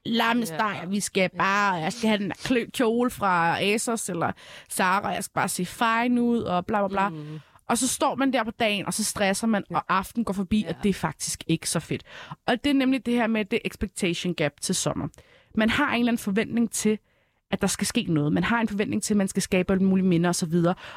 lammesteg, 0.06 0.78
ja. 0.82 0.88
vi 0.88 1.00
skal 1.00 1.30
bare, 1.38 1.74
jeg 1.74 1.92
skal 1.92 2.08
have 2.08 2.18
den 2.18 2.28
der 2.28 2.34
klø- 2.36 2.70
kjole 2.70 3.10
fra 3.10 3.60
Asos 3.62 4.08
eller 4.08 4.32
Zara, 4.72 5.08
jeg 5.08 5.24
skal 5.24 5.34
bare 5.34 5.48
se 5.48 5.64
fine 5.66 6.22
ud, 6.22 6.38
og 6.42 6.66
bla 6.66 6.78
bla 6.80 6.88
bla. 6.88 7.08
Mm. 7.08 7.38
Og 7.68 7.78
så 7.78 7.88
står 7.88 8.14
man 8.14 8.32
der 8.32 8.44
på 8.44 8.50
dagen, 8.50 8.86
og 8.86 8.94
så 8.94 9.04
stresser 9.04 9.46
man, 9.46 9.64
ja. 9.70 9.76
og 9.76 9.84
aften 9.88 10.24
går 10.24 10.32
forbi, 10.32 10.60
ja. 10.62 10.68
og 10.68 10.74
det 10.82 10.88
er 10.88 10.94
faktisk 10.94 11.44
ikke 11.46 11.70
så 11.70 11.80
fedt. 11.80 12.02
Og 12.46 12.64
det 12.64 12.70
er 12.70 12.74
nemlig 12.74 13.06
det 13.06 13.14
her 13.14 13.26
med 13.26 13.44
det 13.44 13.58
expectation 13.64 14.34
gap 14.34 14.52
til 14.60 14.74
sommer. 14.74 15.08
Man 15.54 15.70
har 15.70 15.88
en 15.92 15.98
eller 16.00 16.10
anden 16.12 16.22
forventning 16.22 16.70
til, 16.70 16.98
at 17.50 17.60
der 17.60 17.66
skal 17.66 17.86
ske 17.86 18.06
noget. 18.08 18.32
Man 18.32 18.44
har 18.44 18.60
en 18.60 18.68
forventning 18.68 19.02
til, 19.02 19.14
at 19.14 19.18
man 19.18 19.28
skal 19.28 19.42
skabe 19.42 19.72
alle 19.72 19.84
mulige 19.84 20.06
minder 20.06 20.30
osv. 20.30 20.54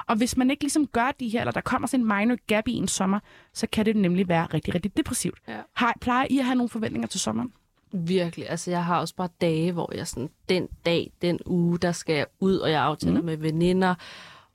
Og 0.07 0.15
hvis 0.15 0.37
man 0.37 0.51
ikke 0.51 0.63
ligesom 0.63 0.87
gør 0.87 1.11
de 1.19 1.29
her, 1.29 1.39
eller 1.39 1.51
der 1.51 1.61
kommer 1.61 1.87
sådan 1.87 2.05
en 2.05 2.07
minor 2.07 2.37
gap 2.47 2.67
i 2.67 2.73
en 2.73 2.87
sommer, 2.87 3.19
så 3.53 3.67
kan 3.71 3.85
det 3.85 3.95
nemlig 3.95 4.27
være 4.27 4.45
rigtig, 4.45 4.75
rigtig 4.75 4.97
depressivt. 4.97 5.37
Ja. 5.47 5.57
Har, 5.73 5.93
plejer 6.01 6.27
I 6.29 6.39
at 6.39 6.45
have 6.45 6.55
nogle 6.55 6.69
forventninger 6.69 7.07
til 7.07 7.19
sommeren? 7.19 7.53
Virkelig. 7.91 8.49
Altså, 8.49 8.71
jeg 8.71 8.85
har 8.85 8.99
også 8.99 9.15
bare 9.15 9.29
dage, 9.41 9.71
hvor 9.71 9.93
jeg 9.95 10.07
sådan, 10.07 10.29
den 10.49 10.67
dag, 10.85 11.11
den 11.21 11.39
uge, 11.45 11.79
der 11.79 11.91
skal 11.91 12.15
jeg 12.15 12.25
ud, 12.39 12.57
og 12.57 12.71
jeg 12.71 12.81
aftaler 12.81 13.19
mm. 13.19 13.25
med 13.25 13.37
veninder, 13.37 13.95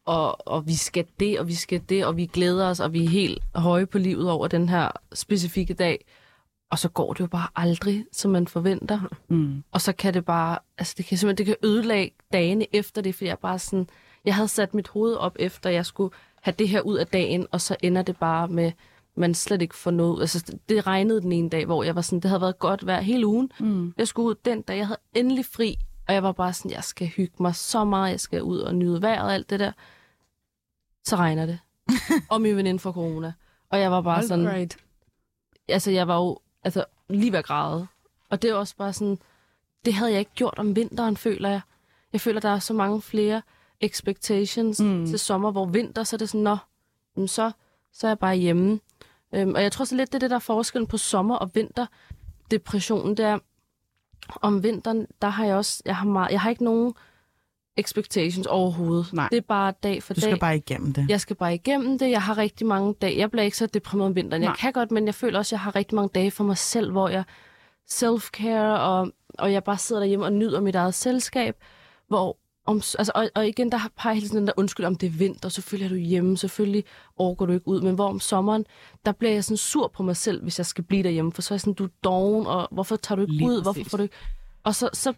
og, 0.04 0.48
og 0.48 0.66
vi 0.66 0.74
skal 0.74 1.04
det, 1.20 1.38
og 1.40 1.48
vi 1.48 1.54
skal 1.54 1.82
det, 1.88 2.06
og 2.06 2.16
vi 2.16 2.26
glæder 2.26 2.66
os, 2.66 2.80
og 2.80 2.92
vi 2.92 3.04
er 3.04 3.08
helt 3.08 3.38
høje 3.54 3.86
på 3.86 3.98
livet 3.98 4.30
over 4.30 4.48
den 4.48 4.68
her 4.68 4.88
specifikke 5.12 5.74
dag. 5.74 6.04
Og 6.70 6.78
så 6.78 6.88
går 6.88 7.12
det 7.12 7.20
jo 7.20 7.26
bare 7.26 7.48
aldrig, 7.56 8.06
som 8.12 8.30
man 8.30 8.46
forventer. 8.46 9.00
Mm. 9.28 9.64
Og 9.72 9.80
så 9.80 9.92
kan 9.92 10.14
det 10.14 10.24
bare, 10.24 10.58
altså 10.78 10.94
det 10.96 11.06
kan 11.06 11.18
simpelthen, 11.18 11.46
det 11.46 11.56
kan 11.60 11.68
ødelægge 11.70 12.16
dagene 12.32 12.66
efter 12.76 13.02
det, 13.02 13.14
for 13.14 13.24
jeg 13.24 13.38
bare 13.38 13.58
sådan, 13.58 13.88
jeg 14.24 14.34
havde 14.34 14.48
sat 14.48 14.74
mit 14.74 14.88
hoved 14.88 15.14
op 15.14 15.36
efter, 15.38 15.70
jeg 15.70 15.86
skulle 15.86 16.14
have 16.42 16.54
det 16.58 16.68
her 16.68 16.80
ud 16.80 16.96
af 16.96 17.06
dagen, 17.06 17.46
og 17.52 17.60
så 17.60 17.76
ender 17.82 18.02
det 18.02 18.16
bare 18.16 18.48
med, 18.48 18.72
man 19.16 19.34
slet 19.34 19.62
ikke 19.62 19.74
får 19.76 19.90
noget. 19.90 20.20
Altså 20.20 20.56
det- 20.68 20.86
regnede 20.86 21.20
den 21.20 21.32
ene 21.32 21.48
dag, 21.48 21.64
hvor 21.66 21.82
jeg 21.84 21.94
var 21.94 22.00
sådan, 22.00 22.20
det 22.20 22.28
havde 22.30 22.40
været 22.40 22.58
godt 22.58 22.86
vejr 22.86 23.00
hele 23.00 23.26
ugen. 23.26 23.50
Mm. 23.60 23.94
Jeg 23.98 24.08
skulle 24.08 24.28
ud 24.28 24.34
den 24.44 24.62
dag, 24.62 24.76
jeg 24.78 24.86
havde 24.86 25.00
endelig 25.14 25.44
fri, 25.46 25.76
og 26.08 26.14
jeg 26.14 26.22
var 26.22 26.32
bare 26.32 26.52
sådan, 26.52 26.70
jeg 26.70 26.84
skal 26.84 27.06
hygge 27.06 27.34
mig 27.40 27.54
så 27.54 27.84
meget, 27.84 28.10
jeg 28.10 28.20
skal 28.20 28.42
ud 28.42 28.58
og 28.58 28.74
nyde 28.74 29.02
vejret 29.02 29.26
og 29.26 29.34
alt 29.34 29.50
det 29.50 29.60
der. 29.60 29.72
Så 31.04 31.16
regner 31.16 31.46
det. 31.46 31.58
og 32.30 32.40
min 32.40 32.56
veninde 32.56 32.78
får 32.80 32.92
corona. 32.92 33.32
Og 33.70 33.80
jeg 33.80 33.90
var 33.90 34.00
bare 34.00 34.22
sådan, 34.22 34.48
Right. 34.52 34.76
altså 35.68 35.90
jeg 35.90 36.08
var 36.08 36.16
jo 36.16 36.38
altså, 36.64 36.84
lige 37.08 37.32
ved 37.32 37.38
at 37.38 37.44
græde. 37.44 37.86
Og 38.30 38.42
det 38.42 38.50
er 38.50 38.54
også 38.54 38.76
bare 38.76 38.92
sådan, 38.92 39.18
det 39.84 39.94
havde 39.94 40.10
jeg 40.10 40.18
ikke 40.18 40.30
gjort 40.34 40.54
om 40.58 40.76
vinteren, 40.76 41.16
føler 41.16 41.48
jeg. 41.48 41.60
Jeg 42.12 42.20
føler, 42.20 42.40
der 42.40 42.48
er 42.48 42.58
så 42.58 42.74
mange 42.74 43.02
flere 43.02 43.42
expectations 43.80 44.80
Mm. 44.80 45.06
til 45.06 45.18
sommer, 45.18 45.50
hvor 45.50 45.66
vinter, 45.66 46.04
så 46.04 46.16
er 46.16 46.18
det 46.18 46.28
sådan, 46.28 46.40
nå, 46.40 46.56
jamen 47.16 47.28
så, 47.28 47.50
så 47.92 48.06
er 48.06 48.10
jeg 48.10 48.18
bare 48.18 48.36
hjemme. 48.36 48.80
Øhm, 49.32 49.54
og 49.54 49.62
jeg 49.62 49.72
tror 49.72 49.84
så 49.84 49.96
lidt, 49.96 50.12
det 50.12 50.14
er 50.14 50.20
det, 50.20 50.30
der 50.30 50.36
er 50.36 50.40
forskellen 50.40 50.86
på 50.86 50.96
sommer 50.98 51.36
og 51.36 51.50
vinter. 51.54 51.86
Depressionen, 52.50 53.16
det 53.16 53.24
er, 53.24 53.38
om 54.42 54.62
vinteren, 54.62 55.06
der 55.22 55.28
har 55.28 55.44
jeg 55.44 55.56
også, 55.56 55.82
jeg 55.84 55.96
har, 55.96 56.06
meget, 56.06 56.30
jeg 56.30 56.40
har 56.40 56.50
ikke 56.50 56.64
nogen 56.64 56.94
expectations 57.76 58.46
overhovedet. 58.46 59.12
Nej. 59.12 59.28
Det 59.30 59.36
er 59.36 59.40
bare 59.48 59.72
dag 59.82 60.02
for 60.02 60.14
Du 60.14 60.20
dag. 60.20 60.28
skal 60.30 60.38
bare 60.38 60.56
igennem 60.56 60.92
det. 60.92 61.06
Jeg 61.08 61.20
skal 61.20 61.36
bare 61.36 61.54
igennem 61.54 61.98
det. 61.98 62.10
Jeg 62.10 62.22
har 62.22 62.38
rigtig 62.38 62.66
mange 62.66 62.94
dage. 63.00 63.18
Jeg 63.18 63.30
bliver 63.30 63.44
ikke 63.44 63.56
så 63.56 63.66
deprimeret 63.66 64.06
om 64.08 64.16
vinteren. 64.16 64.40
Nej. 64.40 64.48
Jeg 64.50 64.56
kan 64.58 64.72
godt, 64.72 64.90
men 64.90 65.06
jeg 65.06 65.14
føler 65.14 65.38
også, 65.38 65.48
at 65.48 65.52
jeg 65.52 65.60
har 65.60 65.76
rigtig 65.76 65.94
mange 65.94 66.10
dage 66.14 66.30
for 66.30 66.44
mig 66.44 66.58
selv, 66.58 66.92
hvor 66.92 67.08
jeg 67.08 67.24
self-care, 67.90 68.78
og, 68.80 69.10
og 69.38 69.52
jeg 69.52 69.64
bare 69.64 69.78
sidder 69.78 70.00
derhjemme 70.00 70.24
og 70.24 70.32
nyder 70.32 70.60
mit 70.60 70.74
eget 70.74 70.94
selskab. 70.94 71.56
Hvor, 72.08 72.36
om, 72.66 72.76
altså, 72.76 73.12
og, 73.14 73.30
og 73.34 73.48
igen, 73.48 73.72
der 73.72 73.78
har 73.78 73.90
jeg 74.04 74.14
hele 74.14 74.26
tiden 74.28 74.38
den 74.38 74.46
der 74.46 74.52
undskyld 74.56 74.86
om 74.86 74.94
det 74.96 75.06
er 75.06 75.10
vinter. 75.10 75.48
Selvfølgelig 75.48 75.84
er 75.84 75.88
du 75.88 75.96
hjemme. 75.96 76.36
Selvfølgelig 76.36 76.84
overgår 77.16 77.46
du 77.46 77.52
ikke 77.52 77.68
ud. 77.68 77.80
Men 77.80 77.94
hvor 77.94 78.08
om 78.08 78.20
sommeren, 78.20 78.64
der 79.06 79.12
bliver 79.12 79.32
jeg 79.32 79.44
sådan 79.44 79.56
sur 79.56 79.88
på 79.88 80.02
mig 80.02 80.16
selv, 80.16 80.42
hvis 80.42 80.58
jeg 80.58 80.66
skal 80.66 80.84
blive 80.84 81.02
derhjemme. 81.02 81.32
For 81.32 81.42
så 81.42 81.54
er 81.54 81.56
jeg 81.56 81.60
sådan, 81.60 81.74
du 81.74 81.84
er 81.84 81.88
doven, 82.04 82.46
og 82.46 82.68
hvorfor 82.70 82.96
tager 82.96 83.16
du 83.16 83.22
ikke 83.22 83.34
Lige 83.34 83.48
ud? 83.48 83.62
Hvorfor 83.62 83.72
præcis. 83.80 83.90
får 83.90 83.96
du 83.96 84.02
ikke... 84.02 84.14
Og 84.64 84.74
så, 84.74 84.88
så 84.92 85.12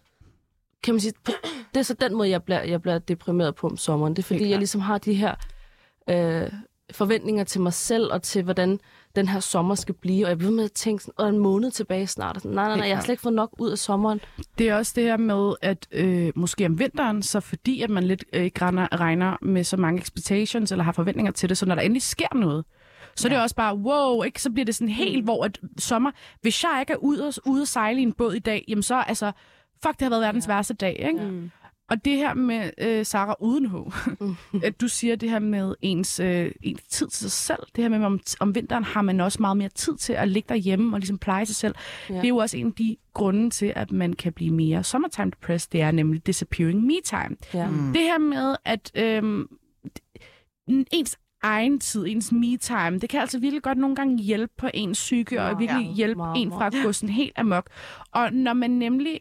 kan 0.83 0.95
man 0.95 1.01
sige, 1.01 1.13
det 1.75 1.81
er 1.81 1.83
så 1.83 1.95
den 1.95 2.15
måde, 2.15 2.31
jeg 2.31 2.43
bliver, 2.43 2.63
jeg 2.63 2.83
bliver 2.83 2.99
deprimeret 2.99 3.55
på 3.55 3.67
om 3.67 3.77
sommeren. 3.77 4.17
Det 4.17 4.23
er 4.23 4.27
fordi, 4.27 4.51
jeg 4.51 4.59
ligesom 4.59 4.81
har 4.81 4.99
de 4.99 5.15
her 5.15 5.35
øh, 6.11 6.51
forventninger 6.93 7.45
til 7.45 7.61
mig 7.61 7.73
selv, 7.73 8.13
og 8.13 8.23
til 8.23 8.43
hvordan 8.43 8.81
den 9.17 9.29
her 9.29 9.41
sommer 9.41 9.75
skal 9.75 9.95
blive, 9.95 10.27
og 10.27 10.29
jeg 10.29 10.39
bliver 10.39 10.53
med 10.53 10.65
at 10.65 10.73
tænke 10.73 11.05
sådan, 11.05 11.25
"Åh, 11.25 11.29
en 11.29 11.39
måned 11.39 11.71
tilbage 11.71 12.07
snart. 12.07 12.37
Og 12.37 12.43
sådan, 12.43 12.55
nej, 12.55 12.69
nej, 12.69 12.77
nej, 12.77 12.89
jeg 12.89 12.97
har 12.97 13.03
slet 13.03 13.13
ikke 13.13 13.23
fået 13.23 13.35
nok 13.35 13.51
ud 13.59 13.71
af 13.71 13.79
sommeren. 13.79 14.21
Det 14.59 14.69
er 14.69 14.75
også 14.75 14.93
det 14.97 15.05
her 15.05 15.17
med, 15.17 15.55
at 15.63 15.87
øh, 15.93 16.33
måske 16.37 16.67
om 16.67 16.79
vinteren, 16.79 17.23
så 17.23 17.41
fordi 17.41 17.83
at 17.83 17.91
man 17.91 18.05
lidt 18.05 18.25
øh, 18.33 18.45
ikke 18.45 18.63
regner, 18.63 19.01
regner 19.01 19.37
med 19.43 19.65
så 19.65 19.77
mange 19.77 20.01
expectations, 20.01 20.73
eller 20.73 20.85
har 20.85 20.93
forventninger 20.93 21.33
til 21.33 21.49
det, 21.49 21.59
så 21.59 21.67
når 21.67 21.75
der 21.75 21.83
endelig 21.83 22.03
sker 22.03 22.35
noget, 22.35 22.65
så 23.17 23.29
ja. 23.29 23.35
det 23.35 23.39
er 23.39 23.43
også 23.43 23.57
bare, 23.57 23.77
wow, 23.77 24.23
ikke? 24.23 24.43
så 24.43 24.51
bliver 24.51 24.65
det 24.65 24.75
sådan 24.75 24.89
helt, 24.89 25.25
hvor 25.25 25.45
at 25.45 25.61
sommer, 25.79 26.11
hvis 26.41 26.65
jeg 26.65 26.77
ikke 26.81 26.93
er 26.93 26.97
ude 26.97 27.27
og, 27.27 27.33
ude 27.47 27.63
og 27.63 27.69
sejle 27.69 28.01
i 28.01 28.03
en 28.03 28.13
båd 28.13 28.35
i 28.35 28.39
dag, 28.39 28.65
jamen 28.69 28.83
så, 28.83 28.95
altså, 29.01 29.33
fuck, 29.83 29.95
det 29.95 30.03
har 30.03 30.11
været 30.11 30.23
verdens 30.23 30.47
ja. 30.47 30.55
værste 30.55 30.75
dag, 30.75 30.97
ikke? 31.09 31.25
Mm. 31.25 31.51
Og 31.89 32.05
det 32.05 32.17
her 32.17 32.35
med 32.35 32.71
øh, 32.79 33.07
Sara 33.07 33.35
uden 33.41 33.71
H, 33.71 33.75
at 34.67 34.81
du 34.81 34.89
siger 34.89 35.17
det 35.17 35.31
her 35.31 35.39
med 35.39 35.75
ens, 35.83 36.21
øh, 36.21 36.53
ens 36.63 36.83
tid 36.83 37.09
til 37.09 37.31
sig 37.31 37.31
selv, 37.31 37.59
det 37.77 37.85
her 37.85 37.89
med, 37.89 38.07
om, 38.07 38.21
om 38.41 38.55
vinteren 38.55 38.85
har 38.85 39.03
man 39.03 39.21
også 39.21 39.39
meget 39.41 39.57
mere 39.57 39.69
tid 39.69 39.97
til 39.97 40.13
at 40.13 40.29
ligge 40.29 40.47
derhjemme 40.49 40.97
og 40.97 41.01
ligesom 41.01 41.19
pleje 41.19 41.47
sig 41.47 41.57
selv. 41.57 41.75
Ja. 42.11 42.15
Det 42.15 42.25
er 42.25 42.29
jo 42.29 42.37
også 42.37 42.57
en 42.57 42.67
af 42.67 42.73
de 42.73 42.97
grunde 43.15 43.51
til, 43.51 43.73
at 43.77 43.93
man 43.93 44.13
kan 44.13 44.33
blive 44.33 44.55
mere 44.55 44.85
summertime 44.85 45.31
depressed, 45.31 45.71
det 45.73 45.83
er 45.83 45.91
nemlig 45.91 46.27
disappearing 46.27 46.83
me 46.83 46.95
time. 47.05 47.37
Ja. 47.55 47.67
Mm. 47.69 47.93
Det 47.93 48.03
her 48.03 48.19
med, 48.19 48.57
at 48.65 48.91
øhm, 48.95 49.49
ens 50.69 51.19
egen 51.43 51.81
tid, 51.81 52.07
ens 52.07 52.33
me-time, 52.33 52.99
det 52.99 53.09
kan 53.09 53.21
altså 53.21 53.39
virkelig 53.39 53.63
godt 53.63 53.79
nogle 53.79 53.97
gange 53.97 54.19
hjælpe 54.23 54.53
på 54.59 54.69
ens 54.75 54.99
psyke, 54.99 55.41
og 55.41 55.45
Meget, 55.45 55.59
virkelig 55.59 55.87
ja. 55.87 55.95
hjælpe 55.95 56.17
Meget, 56.17 56.43
en 56.43 56.51
fra 56.51 56.67
at 56.67 56.75
gå 56.85 56.93
sådan 56.93 57.15
helt 57.15 57.33
amok. 57.37 57.71
Og 58.13 58.33
når 58.33 58.53
man 58.53 58.71
nemlig 58.71 59.21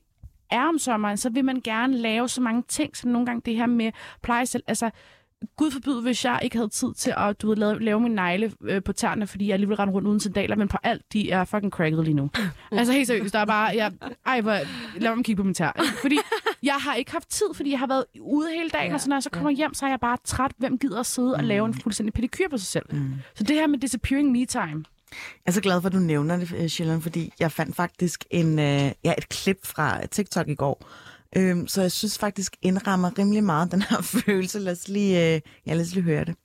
er 0.55 0.67
om 0.67 0.77
sommeren, 0.77 1.17
så 1.17 1.29
vil 1.29 1.45
man 1.45 1.61
gerne 1.63 1.97
lave 1.97 2.29
så 2.29 2.41
mange 2.41 2.63
ting, 2.67 2.97
som 2.97 3.11
nogle 3.11 3.25
gange 3.25 3.41
det 3.45 3.55
her 3.55 3.65
med 3.65 3.91
pleje 4.21 4.45
selv. 4.45 4.63
Altså, 4.67 4.89
Gud 5.57 5.71
forbyde, 5.71 6.01
hvis 6.01 6.25
jeg 6.25 6.39
ikke 6.43 6.55
havde 6.55 6.69
tid 6.69 6.93
til 6.93 7.13
at 7.17 7.41
du 7.41 7.47
ved, 7.47 7.55
lave, 7.55 7.79
lave 7.79 7.99
min 7.99 8.11
negle 8.11 8.51
øh, 8.61 8.83
på 8.83 8.93
tæerne, 8.93 9.27
fordi 9.27 9.47
jeg 9.47 9.53
alligevel 9.53 9.77
rende 9.77 9.93
rundt 9.93 10.07
uden 10.07 10.19
sandaler, 10.19 10.55
men 10.55 10.67
på 10.67 10.77
alt, 10.83 11.01
de 11.13 11.31
er 11.31 11.43
fucking 11.43 11.71
cracked 11.71 12.03
lige 12.03 12.13
nu. 12.13 12.29
altså 12.71 12.93
helt 12.93 13.07
seriøst, 13.07 13.33
der 13.33 13.39
er 13.39 13.45
bare, 13.45 13.75
jeg, 13.75 13.91
ej, 14.25 14.41
hvor, 14.41 14.57
lad 14.99 15.15
mig 15.15 15.25
kigge 15.25 15.41
på 15.41 15.43
min 15.43 15.53
tær. 15.53 15.85
Fordi 16.01 16.17
jeg 16.63 16.75
har 16.75 16.93
ikke 16.95 17.11
haft 17.11 17.29
tid, 17.29 17.45
fordi 17.55 17.71
jeg 17.71 17.79
har 17.79 17.87
været 17.87 18.05
ude 18.21 18.49
hele 18.49 18.69
dagen, 18.69 18.87
ja, 18.87 18.93
og 18.93 19.01
så 19.01 19.09
når 19.09 19.15
jeg 19.15 19.23
så 19.23 19.29
kommer 19.29 19.49
hjem, 19.49 19.73
så 19.73 19.85
er 19.85 19.89
jeg 19.89 19.99
bare 19.99 20.17
træt. 20.23 20.51
Hvem 20.57 20.77
gider 20.77 20.99
at 20.99 21.05
sidde 21.05 21.35
og 21.35 21.43
lave 21.43 21.65
en 21.65 21.73
fuldstændig 21.73 22.13
pedikyr 22.13 22.49
på 22.49 22.57
sig 22.57 22.67
selv? 22.67 22.85
Mm. 22.91 23.13
Så 23.35 23.43
det 23.43 23.55
her 23.55 23.67
med 23.67 23.79
disappearing 23.79 24.31
me 24.31 24.45
time, 24.45 24.83
jeg 25.45 25.51
er 25.51 25.51
så 25.51 25.61
glad 25.61 25.81
for, 25.81 25.87
at 25.87 25.93
du 25.93 25.99
nævner 25.99 26.37
det, 26.37 26.53
øh, 26.57 26.67
Sjælland, 26.67 27.01
fordi 27.01 27.33
jeg 27.39 27.51
fandt 27.51 27.75
faktisk 27.75 28.25
en, 28.31 28.59
øh, 28.59 28.91
ja, 29.03 29.13
et 29.17 29.29
klip 29.29 29.65
fra 29.65 30.01
øh, 30.01 30.09
TikTok 30.09 30.47
i 30.47 30.55
går, 30.55 30.89
øhm, 31.35 31.67
så 31.67 31.81
jeg 31.81 31.91
synes 31.91 32.17
faktisk 32.17 32.55
indrammer 32.61 33.19
rimelig 33.19 33.43
meget 33.43 33.71
den 33.71 33.81
her 33.81 34.01
følelse. 34.25 34.59
Lad 34.59 34.71
os 34.71 34.87
lige, 34.87 35.35
øh, 35.35 35.41
ja, 35.67 35.73
lad 35.73 35.81
os 35.81 35.93
lige 35.93 36.03
høre 36.03 36.25
det. 36.25 36.35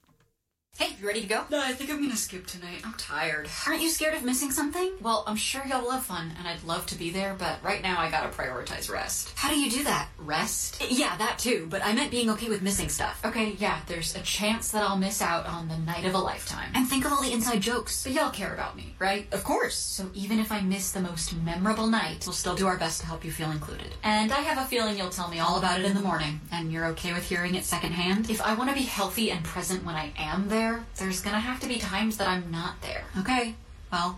Hey, 0.80 0.96
you 0.98 1.06
ready 1.06 1.20
to 1.20 1.26
go? 1.26 1.44
No, 1.50 1.60
I 1.60 1.74
think 1.74 1.90
I'm 1.90 2.00
gonna 2.00 2.16
skip 2.16 2.46
tonight. 2.46 2.80
I'm 2.86 2.94
tired. 2.94 3.50
Aren't 3.66 3.82
you 3.82 3.90
scared 3.90 4.14
of 4.14 4.24
missing 4.24 4.50
something? 4.50 4.92
Well, 5.02 5.24
I'm 5.26 5.36
sure 5.36 5.60
y'all 5.66 5.82
will 5.82 5.90
have 5.90 6.06
fun, 6.06 6.32
and 6.38 6.48
I'd 6.48 6.64
love 6.64 6.86
to 6.86 6.94
be 6.94 7.10
there, 7.10 7.36
but 7.38 7.62
right 7.62 7.82
now 7.82 8.00
I 8.00 8.10
gotta 8.10 8.30
prioritize 8.30 8.90
rest. 8.90 9.30
How 9.34 9.50
do 9.50 9.60
you 9.60 9.70
do 9.70 9.84
that? 9.84 10.08
Rest? 10.16 10.82
Yeah, 10.88 11.18
that 11.18 11.38
too, 11.38 11.66
but 11.68 11.84
I 11.84 11.92
meant 11.92 12.10
being 12.10 12.30
okay 12.30 12.48
with 12.48 12.62
missing 12.62 12.88
stuff. 12.88 13.20
Okay, 13.26 13.56
yeah, 13.58 13.80
there's 13.88 14.16
a 14.16 14.20
chance 14.20 14.70
that 14.70 14.82
I'll 14.82 14.96
miss 14.96 15.20
out 15.20 15.44
on 15.44 15.68
the 15.68 15.76
night 15.76 16.06
of 16.06 16.14
a 16.14 16.18
lifetime. 16.18 16.70
And 16.74 16.88
think 16.88 17.04
of 17.04 17.12
all 17.12 17.20
the 17.20 17.32
inside 17.32 17.60
jokes. 17.60 18.02
But 18.02 18.14
y'all 18.14 18.30
care 18.30 18.54
about 18.54 18.74
me, 18.74 18.94
right? 18.98 19.30
Of 19.34 19.44
course. 19.44 19.76
So 19.76 20.08
even 20.14 20.38
if 20.38 20.50
I 20.50 20.62
miss 20.62 20.92
the 20.92 21.02
most 21.02 21.36
memorable 21.36 21.88
night, 21.88 22.24
we'll 22.24 22.32
still 22.32 22.54
do 22.54 22.66
our 22.66 22.78
best 22.78 23.02
to 23.02 23.06
help 23.06 23.22
you 23.22 23.32
feel 23.32 23.50
included. 23.50 23.92
And 24.02 24.32
I 24.32 24.40
have 24.40 24.56
a 24.56 24.66
feeling 24.66 24.96
you'll 24.96 25.10
tell 25.10 25.28
me 25.28 25.40
all 25.40 25.58
about 25.58 25.78
it 25.78 25.84
in 25.84 25.92
the 25.92 26.00
morning, 26.00 26.40
and 26.50 26.72
you're 26.72 26.86
okay 26.86 27.12
with 27.12 27.28
hearing 27.28 27.54
it 27.54 27.66
secondhand. 27.66 28.30
If 28.30 28.40
I 28.40 28.54
want 28.54 28.70
to 28.70 28.76
be 28.76 28.84
healthy 28.84 29.30
and 29.30 29.44
present 29.44 29.84
when 29.84 29.94
I 29.94 30.14
am 30.16 30.48
there, 30.48 30.69
there's 30.98 31.20
gonna 31.24 31.44
have 31.48 31.60
to 31.60 31.68
be 31.68 31.78
times 31.78 32.16
that 32.18 32.28
I'm 32.28 32.46
not 32.50 32.72
there. 32.86 33.02
Okay, 33.20 33.44
well, 33.92 34.10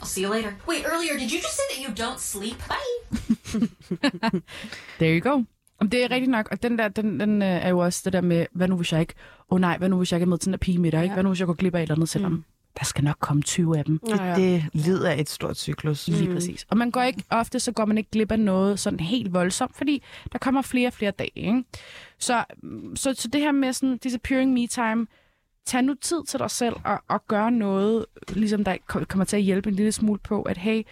I'll 0.00 0.10
see 0.14 0.22
you 0.22 0.30
later. 0.36 0.52
Wait, 0.66 0.84
earlier, 0.92 1.14
did 1.18 1.30
you 1.32 1.40
just 1.46 1.56
say 1.58 1.66
that 1.70 1.80
you 1.84 1.90
don't 2.04 2.20
sleep? 2.20 2.56
Bye. 2.72 2.90
There 4.98 5.14
you 5.14 5.20
go. 5.20 5.44
Om 5.80 5.90
det 5.90 6.04
er 6.04 6.10
rigtigt 6.10 6.30
nok, 6.30 6.48
og 6.50 6.62
den 6.62 6.78
der, 6.78 6.88
den, 6.88 7.20
den 7.20 7.42
øh, 7.42 7.48
er 7.48 7.68
jo 7.68 7.78
også 7.78 8.02
det 8.04 8.12
der 8.12 8.20
med, 8.20 8.46
hvad 8.52 8.68
nu 8.68 8.76
hvis 8.76 8.92
jeg 8.92 9.00
ikke, 9.00 9.14
åh 9.50 9.54
oh, 9.54 9.60
nej, 9.60 9.78
hvad 9.78 9.88
nu 9.88 9.96
hvis 9.96 10.12
jeg 10.12 10.16
ikke 10.16 10.24
er 10.24 10.28
med 10.28 10.38
til 10.38 10.46
den 10.46 10.52
der 10.52 10.58
pige 10.58 10.78
med 10.78 10.92
dig, 10.92 11.02
ikke? 11.02 11.12
Hvad 11.12 11.22
nu 11.22 11.28
hvis 11.28 11.38
jeg 11.38 11.46
går 11.46 11.54
glip 11.54 11.74
af 11.74 11.78
et 11.78 11.82
eller 11.82 11.94
andet, 11.94 12.08
selvom 12.08 12.32
mm. 12.32 12.44
der 12.78 12.84
skal 12.84 13.04
nok 13.04 13.16
komme 13.20 13.42
20 13.42 13.78
af 13.78 13.84
dem. 13.84 13.98
Det, 13.98 14.36
det 14.36 14.64
lider 14.72 15.10
af 15.10 15.20
et 15.20 15.28
stort 15.28 15.58
cyklus. 15.58 16.08
Lige 16.08 16.28
mm. 16.28 16.34
præcis. 16.34 16.66
Og 16.68 16.76
man 16.76 16.90
går 16.90 17.02
ikke, 17.02 17.22
ofte 17.30 17.60
så 17.60 17.72
går 17.72 17.84
man 17.84 17.98
ikke 17.98 18.10
glip 18.10 18.32
af 18.32 18.40
noget 18.40 18.80
sådan 18.80 19.00
helt 19.00 19.32
voldsomt, 19.32 19.76
fordi 19.76 20.02
der 20.32 20.38
kommer 20.38 20.62
flere 20.62 20.88
og 20.88 20.92
flere 20.92 21.10
dage. 21.10 21.30
Ikke? 21.34 21.64
Så, 22.18 22.44
så, 22.94 23.14
så 23.14 23.28
det 23.28 23.40
her 23.40 23.52
med 23.52 23.72
sådan 23.72 23.98
disappearing 23.98 24.52
me 24.52 24.66
time, 24.66 25.06
tag 25.66 25.82
nu 25.82 25.94
tid 25.94 26.24
til 26.28 26.38
dig 26.38 26.50
selv 26.50 26.74
og, 26.84 27.00
og 27.08 27.26
gør 27.26 27.50
noget, 27.50 28.06
ligesom 28.28 28.64
der 28.64 28.76
ko- 28.86 29.04
kommer 29.08 29.24
til 29.24 29.36
at 29.36 29.42
hjælpe 29.42 29.68
en 29.68 29.74
lille 29.74 29.92
smule 29.92 30.18
på, 30.18 30.42
at 30.42 30.56
hey, 30.56 30.82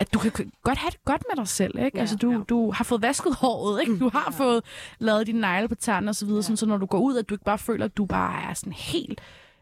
at 0.00 0.14
du 0.14 0.18
kan 0.18 0.52
godt 0.62 0.78
have 0.78 0.90
det 0.90 1.04
godt 1.04 1.24
med 1.30 1.36
dig 1.36 1.48
selv, 1.48 1.78
ikke? 1.78 1.90
Ja, 1.96 2.00
altså, 2.00 2.16
du, 2.16 2.30
ja. 2.32 2.38
du 2.48 2.70
har 2.70 2.84
fået 2.84 3.02
vasket 3.02 3.34
håret, 3.34 3.80
ikke? 3.80 3.98
Du 3.98 4.08
har 4.12 4.32
ja. 4.38 4.44
fået 4.44 4.64
lavet 4.98 5.26
dine 5.26 5.40
negle 5.40 5.68
på 5.68 5.74
tanden 5.74 6.08
og 6.08 6.14
så 6.14 6.26
videre, 6.26 6.38
ja. 6.38 6.42
sådan, 6.42 6.56
så 6.56 6.66
når 6.66 6.76
du 6.76 6.86
går 6.86 6.98
ud, 6.98 7.16
at 7.16 7.28
du 7.28 7.34
ikke 7.34 7.44
bare 7.44 7.58
føler, 7.58 7.84
at 7.84 7.96
du 7.96 8.04
bare 8.06 8.50
er 8.50 8.54
sådan 8.54 8.72
helt, 8.72 9.20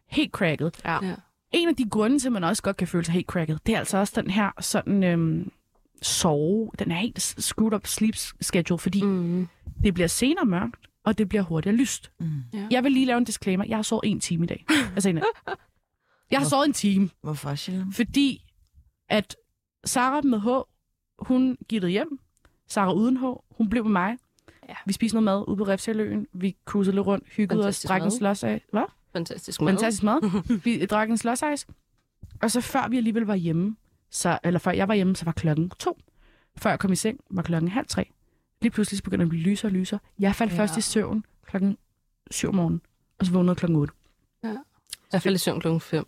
helt 0.09 0.33
cracket. 0.33 0.81
Ja. 0.85 0.99
Ja. 1.07 1.15
En 1.53 1.69
af 1.69 1.77
de 1.77 1.89
grunde 1.91 2.19
til, 2.19 2.29
at 2.29 2.33
man 2.33 2.45
også 2.45 2.63
godt 2.63 2.77
kan 2.77 2.89
føle 2.89 3.05
sig 3.05 3.15
helt 3.15 3.27
cracket, 3.27 3.67
det 3.67 3.75
er 3.75 3.79
altså 3.79 3.99
også 3.99 4.21
den 4.23 4.31
her 4.31 4.51
sådan 4.61 5.05
øhm, 5.05 5.51
sove, 6.03 6.71
den 6.79 6.91
er 6.91 6.97
helt 6.97 7.21
screwed 7.23 7.73
up 7.75 7.87
sleep 7.87 8.15
schedule, 8.41 8.79
fordi 8.79 9.03
Mm. 9.03 9.49
det 9.83 9.95
bliver 9.95 10.07
senere 10.07 10.45
mørkt, 10.45 10.87
og 11.11 11.19
det 11.19 11.29
bliver 11.29 11.43
hurtigere 11.43 11.77
lyst. 11.77 12.11
Mm. 12.21 12.27
Ja. 12.53 12.67
Jeg 12.71 12.85
vil 12.85 12.93
lige 12.93 13.07
lave 13.07 13.19
en 13.19 13.25
disclaimer. 13.25 13.65
Jeg 13.65 13.77
har 13.79 13.83
sovet 13.83 14.03
en 14.05 14.21
time 14.21 14.45
i 14.45 14.47
dag. 14.47 14.67
Altså, 14.95 15.09
en 15.09 15.21
jeg 16.31 16.39
har 16.41 16.49
sovet 16.49 16.67
en 16.67 16.73
time, 16.73 17.11
Hvorfor, 17.23 17.55
Sjælland? 17.55 17.93
fordi 17.93 18.45
at 19.09 19.37
Sara 19.85 20.21
med 20.21 20.41
H, 20.41 20.49
hun 21.19 21.57
gittede 21.69 21.93
hjem. 21.93 22.19
Sara 22.69 22.93
uden 22.93 23.17
H, 23.17 23.23
hun 23.51 23.71
blev 23.71 23.85
med 23.85 23.93
mig. 23.93 24.17
Ja. 24.69 24.75
Vi 24.87 24.93
spiste 24.93 25.15
noget 25.15 25.25
mad 25.25 25.45
ude 25.49 25.57
på 25.57 25.65
Refshaløen. 25.65 26.27
Vi 26.33 26.57
cruisede 26.65 26.97
lidt 26.97 27.07
rundt, 27.07 27.29
hyggede 27.29 27.67
os, 27.67 27.83
drak 27.83 28.03
en 28.03 28.11
slås 28.11 28.45
af. 28.45 28.65
Hvad? 28.73 28.85
Fantastisk 29.13 29.61
mad. 29.61 29.69
Fantastisk 29.69 30.03
mad. 30.03 30.43
Vi 30.65 30.87
drak 30.87 31.11
en 31.11 31.19
slåsejs. 31.19 31.67
Og 32.43 32.51
så 32.51 32.61
før 32.61 32.89
vi 32.89 32.97
alligevel 32.97 33.23
var 33.23 33.35
hjemme, 33.35 33.77
så, 34.11 34.39
eller 34.45 34.61
før 34.61 34.71
jeg 34.71 34.89
var 34.89 34.95
hjemme, 34.95 35.17
så 35.17 35.25
var 35.25 35.33
klokken 35.33 35.71
to. 35.71 35.99
Før 36.57 36.71
jeg 36.71 36.79
kom 36.79 36.93
i 36.93 36.97
seng, 36.97 37.21
var 37.31 37.43
klokken 37.43 37.71
halv 37.71 37.87
tre. 37.87 38.11
Lige 38.63 38.71
pludselig 38.71 38.99
så 38.99 39.05
begyndte 39.05 39.25
det 39.25 39.27
at 39.27 39.31
blive 39.31 39.43
lysere 39.43 39.69
og 39.69 39.73
lysere. 39.73 40.01
Jeg 40.19 40.35
faldt 40.35 40.53
ja. 40.53 40.57
Ja. 40.57 40.63
først 40.63 40.77
i 40.77 40.81
søvn 40.81 41.25
klokken 41.47 41.77
syv 42.31 42.49
om 42.49 42.55
morgenen, 42.55 42.81
og 43.19 43.27
så 43.27 43.33
vågnede 43.33 43.55
klokken 43.55 43.77
8. 43.77 43.95
Jeg 45.13 45.23
faldt 45.23 45.37
i 45.37 45.39
søvn 45.39 45.61
klokken 45.61 45.81
5. 45.81 46.05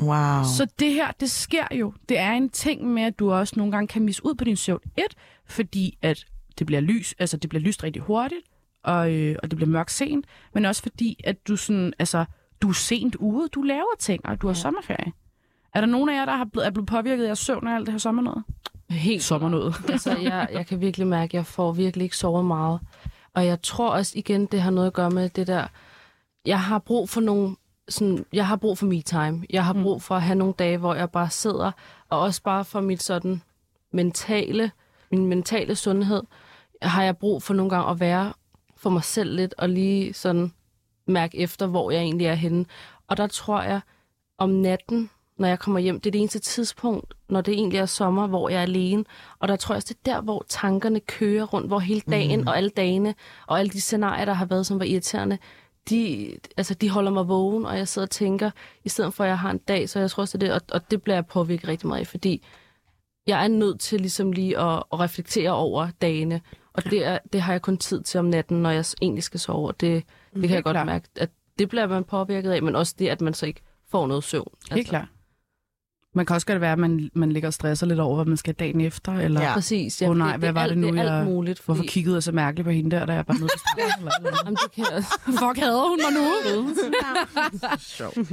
Wow. 0.00 0.42
Så 0.56 0.66
det 0.78 0.92
her, 0.92 1.10
det 1.20 1.30
sker 1.30 1.66
jo. 1.72 1.92
Det 2.08 2.18
er 2.18 2.32
en 2.32 2.48
ting 2.48 2.86
med, 2.94 3.02
at 3.02 3.18
du 3.18 3.32
også 3.32 3.54
nogle 3.56 3.72
gange 3.72 3.88
kan 3.88 4.02
misse 4.02 4.26
ud 4.26 4.34
på 4.34 4.44
din 4.44 4.56
søvn. 4.56 4.80
Et, 4.96 5.16
fordi 5.46 5.98
at 6.02 6.24
det 6.58 6.66
bliver 6.66 6.80
lys, 6.80 7.14
altså 7.18 7.36
det 7.36 7.50
bliver 7.50 7.62
lyst 7.62 7.84
rigtig 7.84 8.02
hurtigt, 8.02 8.40
og, 8.82 9.14
øh, 9.14 9.36
og 9.42 9.50
det 9.50 9.56
bliver 9.56 9.70
mørkt 9.70 9.92
sent, 9.92 10.26
men 10.54 10.64
også 10.64 10.82
fordi, 10.82 11.20
at 11.24 11.48
du 11.48 11.56
sådan, 11.56 11.92
altså, 11.98 12.24
du 12.60 12.68
er 12.68 12.72
sent 12.72 13.14
ude, 13.14 13.48
du 13.48 13.62
laver 13.62 13.96
ting, 13.98 14.26
og 14.26 14.42
du 14.42 14.46
har 14.46 14.54
ja. 14.54 14.60
sommerferie. 14.60 15.12
Er 15.74 15.80
der 15.80 15.88
nogen 15.88 16.08
af 16.08 16.14
jer, 16.14 16.24
der 16.24 16.36
har 16.36 16.44
blevet, 16.44 16.66
er 16.66 16.70
blevet 16.70 16.88
påvirket 16.88 17.24
af 17.26 17.36
søvn 17.36 17.66
af 17.66 17.74
alt 17.74 17.86
det 17.86 17.92
her 17.92 17.98
sommernoget? 17.98 18.44
Helt 18.90 19.22
Sommernoget. 19.22 19.74
altså, 19.92 20.16
jeg, 20.16 20.48
jeg 20.52 20.66
kan 20.66 20.80
virkelig 20.80 21.06
mærke, 21.06 21.30
at 21.30 21.34
jeg 21.34 21.46
får 21.46 21.72
virkelig 21.72 22.04
ikke 22.04 22.16
sovet 22.16 22.44
meget. 22.44 22.80
Og 23.34 23.46
jeg 23.46 23.62
tror 23.62 23.90
også 23.90 24.12
igen, 24.18 24.46
det 24.46 24.60
har 24.62 24.70
noget 24.70 24.86
at 24.86 24.92
gøre 24.92 25.10
med 25.10 25.28
det 25.28 25.46
der... 25.46 25.66
Jeg 26.46 26.60
har 26.60 26.78
brug 26.78 27.08
for 27.08 27.20
nogle... 27.20 27.56
Sådan, 27.88 28.26
jeg 28.32 28.46
har 28.46 28.56
brug 28.56 28.78
for 28.78 28.86
me 28.86 29.02
time. 29.02 29.44
Jeg 29.50 29.64
har 29.64 29.72
brug 29.72 30.02
for 30.02 30.14
at 30.14 30.22
have 30.22 30.38
nogle 30.38 30.54
dage, 30.58 30.78
hvor 30.78 30.94
jeg 30.94 31.10
bare 31.10 31.30
sidder, 31.30 31.72
og 32.08 32.20
også 32.20 32.42
bare 32.42 32.64
for 32.64 32.80
mit 32.80 33.02
sådan 33.02 33.42
mentale, 33.92 34.70
min 35.10 35.26
mentale 35.26 35.74
sundhed, 35.74 36.22
har 36.82 37.02
jeg 37.02 37.16
brug 37.16 37.42
for 37.42 37.54
nogle 37.54 37.70
gange 37.70 37.90
at 37.90 38.00
være 38.00 38.32
for 38.76 38.90
mig 38.90 39.04
selv 39.04 39.36
lidt, 39.36 39.54
og 39.58 39.68
lige 39.68 40.14
sådan 40.14 40.52
mærke 41.06 41.38
efter, 41.38 41.66
hvor 41.66 41.90
jeg 41.90 42.00
egentlig 42.00 42.26
er 42.26 42.34
henne. 42.34 42.66
Og 43.08 43.16
der 43.16 43.26
tror 43.26 43.62
jeg, 43.62 43.80
om 44.38 44.50
natten, 44.50 45.10
når 45.38 45.48
jeg 45.48 45.58
kommer 45.58 45.80
hjem, 45.80 46.00
det 46.00 46.10
er 46.10 46.12
det 46.12 46.18
eneste 46.18 46.38
tidspunkt, 46.38 47.14
når 47.28 47.40
det 47.40 47.54
egentlig 47.54 47.78
er 47.78 47.86
sommer, 47.86 48.26
hvor 48.26 48.48
jeg 48.48 48.58
er 48.58 48.62
alene. 48.62 49.04
Og 49.38 49.48
der 49.48 49.56
tror 49.56 49.72
jeg 49.72 49.76
også, 49.76 49.94
det 50.04 50.10
er 50.10 50.14
der, 50.14 50.22
hvor 50.22 50.44
tankerne 50.48 51.00
kører 51.00 51.44
rundt, 51.44 51.66
hvor 51.66 51.78
hele 51.78 52.02
dagen 52.10 52.40
mm. 52.40 52.46
og 52.46 52.56
alle 52.56 52.70
dagene, 52.70 53.14
og 53.46 53.58
alle 53.58 53.70
de 53.70 53.80
scenarier, 53.80 54.24
der 54.24 54.32
har 54.32 54.44
været, 54.44 54.66
som 54.66 54.78
var 54.78 54.84
irriterende, 54.84 55.38
de, 55.90 56.32
altså, 56.56 56.74
de 56.74 56.90
holder 56.90 57.10
mig 57.10 57.28
vågen, 57.28 57.66
og 57.66 57.78
jeg 57.78 57.88
sidder 57.88 58.06
og 58.06 58.10
tænker, 58.10 58.50
i 58.84 58.88
stedet 58.88 59.14
for, 59.14 59.24
at 59.24 59.30
jeg 59.30 59.38
har 59.38 59.50
en 59.50 59.58
dag, 59.58 59.88
så 59.88 59.98
jeg 59.98 60.10
tror 60.10 60.20
også, 60.20 60.38
det 60.38 60.52
og, 60.52 60.60
og 60.72 60.90
det 60.90 61.02
bliver 61.02 61.16
jeg 61.16 61.26
påvirket 61.26 61.68
rigtig 61.68 61.88
meget 61.88 62.00
af, 62.00 62.06
fordi 62.06 62.44
jeg 63.26 63.44
er 63.44 63.48
nødt 63.48 63.80
til 63.80 64.00
ligesom 64.00 64.32
lige 64.32 64.58
at, 64.58 64.82
at 64.92 65.00
reflektere 65.00 65.50
over 65.50 65.88
dagene, 66.02 66.40
og 66.72 66.84
det, 66.84 67.06
er, 67.06 67.18
det 67.32 67.40
har 67.40 67.52
jeg 67.52 67.62
kun 67.62 67.78
tid 67.78 68.02
til 68.02 68.20
om 68.20 68.24
natten, 68.24 68.62
når 68.62 68.70
jeg 68.70 68.84
egentlig 69.02 69.24
skal 69.24 69.40
sove, 69.40 69.68
og 69.68 69.80
det, 69.80 70.04
det 70.34 70.42
kan 70.42 70.50
jeg 70.50 70.64
godt 70.64 70.74
klart. 70.74 70.86
mærke, 70.86 71.08
at 71.16 71.30
det 71.58 71.68
bliver 71.68 71.86
man 71.86 72.04
påvirket 72.04 72.50
af, 72.50 72.62
men 72.62 72.76
også 72.76 72.94
det, 72.98 73.08
at 73.08 73.20
man 73.20 73.34
så 73.34 73.46
ikke 73.46 73.60
får 73.90 74.06
noget 74.06 74.24
søvn. 74.24 74.48
Helt 74.70 74.88
klart. 74.88 75.08
Man 76.16 76.26
kan 76.26 76.34
også 76.34 76.46
godt 76.46 76.60
være, 76.60 76.72
at 76.72 76.78
man, 76.78 77.10
man 77.14 77.32
ligger 77.32 77.46
og 77.48 77.52
stresser 77.52 77.86
lidt 77.86 78.00
over, 78.00 78.14
hvad 78.14 78.24
man 78.24 78.36
skal 78.36 78.54
dagen 78.54 78.80
efter, 78.80 79.12
eller 79.12 79.40
Ja. 79.40 79.46
ja. 79.48 79.52
Præcis. 79.54 80.02
Åh 80.02 80.16
nej, 80.16 80.36
hvad 80.36 80.48
er 80.48 80.52
var 80.52 80.60
alt, 80.60 80.70
det 80.70 80.78
nu, 80.78 80.86
det 80.88 80.98
er 80.98 81.02
alt 81.02 81.10
jeg- 81.12 81.24
muligt. 81.24 81.62
hvorfor 81.64 81.78
fordi- 81.78 81.88
kiggede 81.88 82.14
jeg 82.14 82.22
så 82.22 82.32
mærkeligt 82.32 82.64
på 82.64 82.70
hende 82.70 82.90
der, 82.96 83.06
da 83.06 83.12
jeg 83.12 83.24
eller 83.28 83.40
andet? 83.40 84.30
Jamen, 84.44 84.56
det 84.56 84.72
kan. 84.72 85.02
Fuck, 85.40 85.58
hader 85.58 85.88
hun 85.88 86.00
mig 86.04 86.12
nu? 86.22 86.74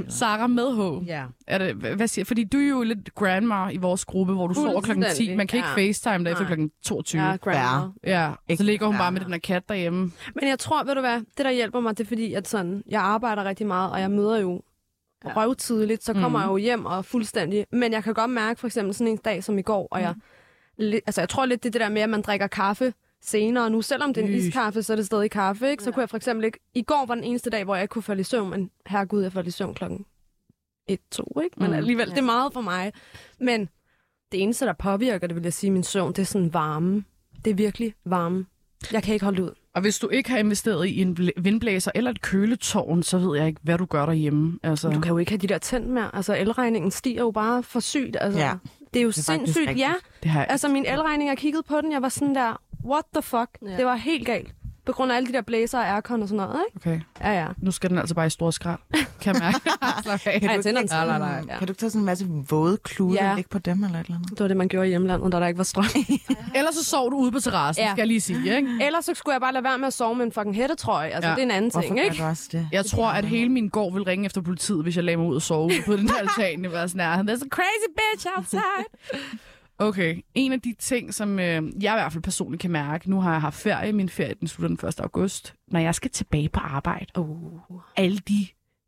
Sara 0.08 0.46
med 0.46 1.00
H. 1.02 1.06
Ja. 1.08 1.24
Er 1.46 1.58
det, 1.58 1.74
hvad 1.76 2.08
siger, 2.08 2.24
fordi 2.24 2.44
du 2.44 2.58
er 2.58 2.68
jo 2.68 2.82
lidt 2.82 3.14
grandma 3.14 3.68
i 3.68 3.76
vores 3.76 4.04
gruppe, 4.04 4.32
hvor 4.34 4.46
du 4.46 4.54
sover 4.54 4.80
klokken 4.80 5.02
10. 5.04 5.08
Fuldstændig, 5.08 5.36
Man 5.36 5.46
kan 5.46 5.56
ikke 5.56 5.68
ja. 5.68 5.74
facetime 5.88 6.24
dig 6.24 6.30
efter 6.32 6.46
klokken 6.46 6.70
22. 6.84 7.22
Ja, 7.22 7.30
Ja, 7.30 7.36
grandma. 7.36 7.92
ja. 8.06 8.28
og 8.50 8.56
så 8.56 8.62
ligger 8.62 8.86
hun 8.86 8.96
bare 8.96 9.12
med 9.12 9.20
den 9.20 9.32
der 9.32 9.38
kat 9.38 9.68
derhjemme. 9.68 10.00
Men 10.40 10.48
jeg 10.48 10.58
tror, 10.58 10.84
ved 10.84 10.94
du 10.94 11.00
hvad, 11.00 11.16
det 11.36 11.44
der 11.44 11.50
hjælper 11.50 11.80
mig, 11.80 11.98
det 11.98 12.04
er 12.04 12.08
fordi, 12.08 12.34
at 12.34 12.48
sådan, 12.48 12.82
jeg 12.88 13.00
arbejder 13.02 13.44
rigtig 13.44 13.66
meget, 13.66 13.90
og 13.92 14.00
jeg 14.00 14.10
møder 14.10 14.38
jo 14.40 14.62
ja. 15.24 15.32
røvtidligt, 15.36 16.04
så 16.04 16.12
kommer 16.12 16.28
Mhm. 16.28 16.36
mm. 16.36 16.40
jeg 16.42 16.48
jo 16.48 16.56
hjem 16.56 16.86
og 16.86 17.04
fuldstændig... 17.04 17.66
Men 17.72 17.92
jeg 17.92 18.04
kan 18.04 18.14
godt 18.14 18.30
mærke, 18.30 18.60
for 18.60 18.66
eksempel 18.66 18.94
sådan 18.94 19.08
en 19.12 19.16
dag 19.16 19.44
som 19.44 19.58
i 19.58 19.62
går, 19.62 19.88
og 19.90 20.00
jeg... 20.00 20.14
Lidt, 20.76 21.04
altså, 21.06 21.20
jeg 21.20 21.28
tror 21.28 21.46
lidt, 21.46 21.62
det 21.62 21.68
er 21.68 21.72
det 21.72 21.80
der 21.80 21.88
med, 21.88 22.02
at 22.02 22.10
man 22.10 22.22
drikker 22.22 22.46
kaffe 22.46 22.94
senere 23.22 23.70
nu. 23.70 23.82
Selvom 23.82 24.14
det 24.14 24.24
er 24.24 24.28
en 24.28 24.32
iskaffe, 24.34 24.82
så 24.82 24.92
er 24.92 24.96
det 24.96 25.06
stadig 25.06 25.30
kaffe, 25.30 25.70
ikke? 25.70 25.82
Så 25.84 25.90
kunne 25.92 26.00
jeg 26.00 26.10
for 26.10 26.16
eksempel 26.16 26.44
ikke... 26.44 26.58
I 26.74 26.82
går 26.82 27.04
var 27.06 27.14
den 27.14 27.24
eneste 27.24 27.50
dag, 27.50 27.64
hvor 27.64 27.74
jeg 27.74 27.82
ikke 27.82 27.92
kunne 27.92 28.02
falde 28.02 28.20
i 28.20 28.24
søvn, 28.24 28.50
men 28.50 28.70
herregud, 28.86 29.22
jeg 29.22 29.32
faldt 29.32 29.48
i 29.48 29.50
søvn 29.50 29.74
klokken 29.74 30.04
1-2, 30.90 30.94
ikke? 31.44 31.56
Men 31.56 31.70
Mm. 31.70 31.76
alligevel, 31.76 32.10
det 32.10 32.18
er 32.18 32.22
meget 32.22 32.52
for 32.52 32.60
mig. 32.60 32.92
Men 33.40 33.68
det 34.32 34.42
eneste, 34.42 34.66
der 34.66 34.72
påvirker 34.72 35.26
det, 35.26 35.36
vil 35.36 35.42
jeg 35.42 35.52
sige, 35.52 35.70
min 35.70 35.82
søvn, 35.82 36.12
det 36.12 36.18
er 36.22 36.26
sådan 36.26 36.54
varme. 36.54 37.04
Det 37.44 37.50
er 37.50 37.54
virkelig 37.54 37.94
varme. 38.04 38.46
Jeg 38.92 39.02
kan 39.02 39.14
ikke 39.14 39.24
holde 39.24 39.42
det 39.42 39.48
ud. 39.48 39.54
Og 39.74 39.80
hvis 39.80 39.98
du 39.98 40.08
ikke 40.08 40.30
har 40.30 40.38
investeret 40.38 40.86
i 40.86 41.00
en 41.02 41.16
bl- 41.20 41.42
vindblæser 41.42 41.90
eller 41.94 42.10
et 42.10 42.20
køletårn, 42.20 43.02
så 43.02 43.18
ved 43.18 43.38
jeg 43.38 43.46
ikke, 43.46 43.60
hvad 43.62 43.78
du 43.78 43.84
gør 43.84 44.06
derhjemme. 44.06 44.58
Altså, 44.62 44.88
Du 44.90 45.00
kan 45.00 45.10
jo 45.10 45.18
ikke 45.18 45.30
have 45.32 45.38
de 45.38 45.46
der 45.46 45.58
tændt 45.58 45.88
mere. 45.88 46.10
Altså, 46.16 46.36
elregningen 46.36 46.90
stiger 46.90 47.20
jo 47.20 47.30
bare 47.30 47.62
for 47.62 47.80
sygt. 47.80 48.16
Altså, 48.20 48.40
Ja. 48.40 48.52
Det 48.94 49.00
er 49.00 49.02
jo 49.04 49.08
er 49.08 49.12
faktisk 49.12 49.26
sindssygt. 49.54 49.78
Ja, 49.78 49.92
det 50.22 50.30
har 50.30 50.40
jeg 50.40 50.50
altså 50.50 50.68
min 50.68 50.86
elregning, 50.86 51.28
jeg 51.30 51.38
kiggede 51.38 51.62
på 51.62 51.80
den, 51.80 51.92
jeg 51.92 52.02
var 52.02 52.08
sådan 52.08 52.34
der, 52.34 52.60
what 52.84 53.04
the 53.14 53.22
fuck? 53.22 53.48
Ja. 53.66 53.76
Det 53.76 53.84
var 53.84 53.94
helt 53.96 54.26
galt. 54.26 54.54
På 54.86 54.92
grund 54.92 55.12
af 55.12 55.16
alle 55.16 55.26
de 55.28 55.32
der 55.32 55.40
blæser 55.42 55.78
og 55.78 55.88
aircon 55.88 56.22
og 56.22 56.28
sådan 56.28 56.46
noget, 56.46 56.60
ikke? 56.74 56.90
Okay, 56.90 57.00
Ja, 57.20 57.40
ja. 57.40 57.46
nu 57.58 57.70
skal 57.70 57.90
den 57.90 57.98
altså 57.98 58.14
bare 58.14 58.26
i 58.26 58.30
stor 58.30 58.50
skrald. 58.50 58.78
Kan 59.20 59.34
jeg 59.34 59.42
mærke. 59.42 59.60
Slap 60.02 60.20
af. 60.26 60.40
Ej, 60.42 60.54
jeg 60.54 60.62
tænder 60.64 60.80
den 60.80 60.90
Nej, 60.92 61.06
nej, 61.06 61.18
nej. 61.18 61.42
Ja. 61.48 61.58
Kan 61.58 61.66
du 61.66 61.72
ikke 61.72 61.80
tage 61.80 61.90
sådan 61.90 62.00
en 62.00 62.06
masse 62.06 62.26
våde 62.50 62.76
klude 62.76 63.14
Ja. 63.14 63.30
og 63.30 63.36
lægge 63.36 63.48
på 63.50 63.58
dem 63.58 63.84
eller 63.84 63.98
et 64.00 64.04
eller 64.06 64.16
andet? 64.16 64.30
Det 64.30 64.40
var 64.40 64.48
det, 64.48 64.56
man 64.56 64.68
gjorde 64.68 64.86
i 64.86 64.88
hjemlandet, 64.88 65.32
da 65.32 65.40
der 65.40 65.46
ikke 65.46 65.58
var 65.58 65.64
strøm. 65.64 65.84
Ellers 66.56 66.74
så 66.74 66.84
sov 66.84 67.10
du 67.10 67.16
ude 67.16 67.32
på 67.32 67.40
terrassen, 67.40 67.84
Ja. 67.84 67.90
skal 67.90 68.00
jeg 68.00 68.06
lige 68.08 68.20
sige. 68.20 68.56
Ikke? 68.56 68.68
Ellers 68.80 69.04
så 69.04 69.14
skulle 69.14 69.32
jeg 69.32 69.40
bare 69.40 69.52
lade 69.52 69.64
være 69.64 69.78
med 69.78 69.86
at 69.86 69.92
sove 69.92 70.14
med 70.14 70.24
en 70.26 70.32
fucking 70.32 70.56
hættetrøje. 70.56 71.08
Altså, 71.10 71.28
Ja. 71.28 71.34
det 71.34 71.40
er 71.40 71.44
en 71.44 71.50
anden 71.50 71.70
Hvorfor 71.70 71.88
ting, 71.88 72.04
ikke? 72.04 72.24
også 72.24 72.48
det? 72.52 72.68
Jeg 72.72 72.86
tror, 72.86 73.08
at 73.08 73.24
hele 73.24 73.48
min 73.48 73.68
gård 73.68 73.92
vil 73.92 74.02
ringe 74.02 74.26
efter 74.26 74.40
politiet, 74.40 74.82
hvis 74.82 74.96
jeg 74.96 75.04
lagde 75.04 75.16
mig 75.16 75.26
ud 75.26 75.36
og 75.36 75.42
sove 75.42 75.70
på 75.86 75.96
den 75.96 76.06
der 76.08 76.14
altan. 76.14 76.62
Det 76.64 76.72
var 76.72 76.86
sådan 76.86 77.00
her, 77.00 77.34
there's 77.34 77.42
a 77.44 77.48
crazy 77.50 77.88
bitch 77.96 78.26
outside. 78.36 78.60
Okay, 79.78 80.22
en 80.34 80.52
af 80.52 80.60
de 80.60 80.74
ting, 80.78 81.14
som 81.14 81.38
øh, 81.38 81.44
jeg 81.82 81.94
i 81.94 81.96
hvert 81.96 82.12
fald 82.12 82.22
personligt 82.22 82.60
kan 82.60 82.70
mærke, 82.70 83.10
nu 83.10 83.20
har 83.20 83.32
jeg 83.32 83.40
haft 83.40 83.56
ferie, 83.56 83.92
min 83.92 84.08
ferie 84.08 84.34
den 84.40 84.48
slutter 84.48 84.76
den 84.76 84.88
1. 84.88 85.00
august, 85.00 85.54
når 85.68 85.80
jeg 85.80 85.94
skal 85.94 86.10
tilbage 86.10 86.48
på 86.48 86.60
arbejde, 86.60 87.06
Uh. 87.18 87.60
alle 87.96 88.18
de 88.18 88.46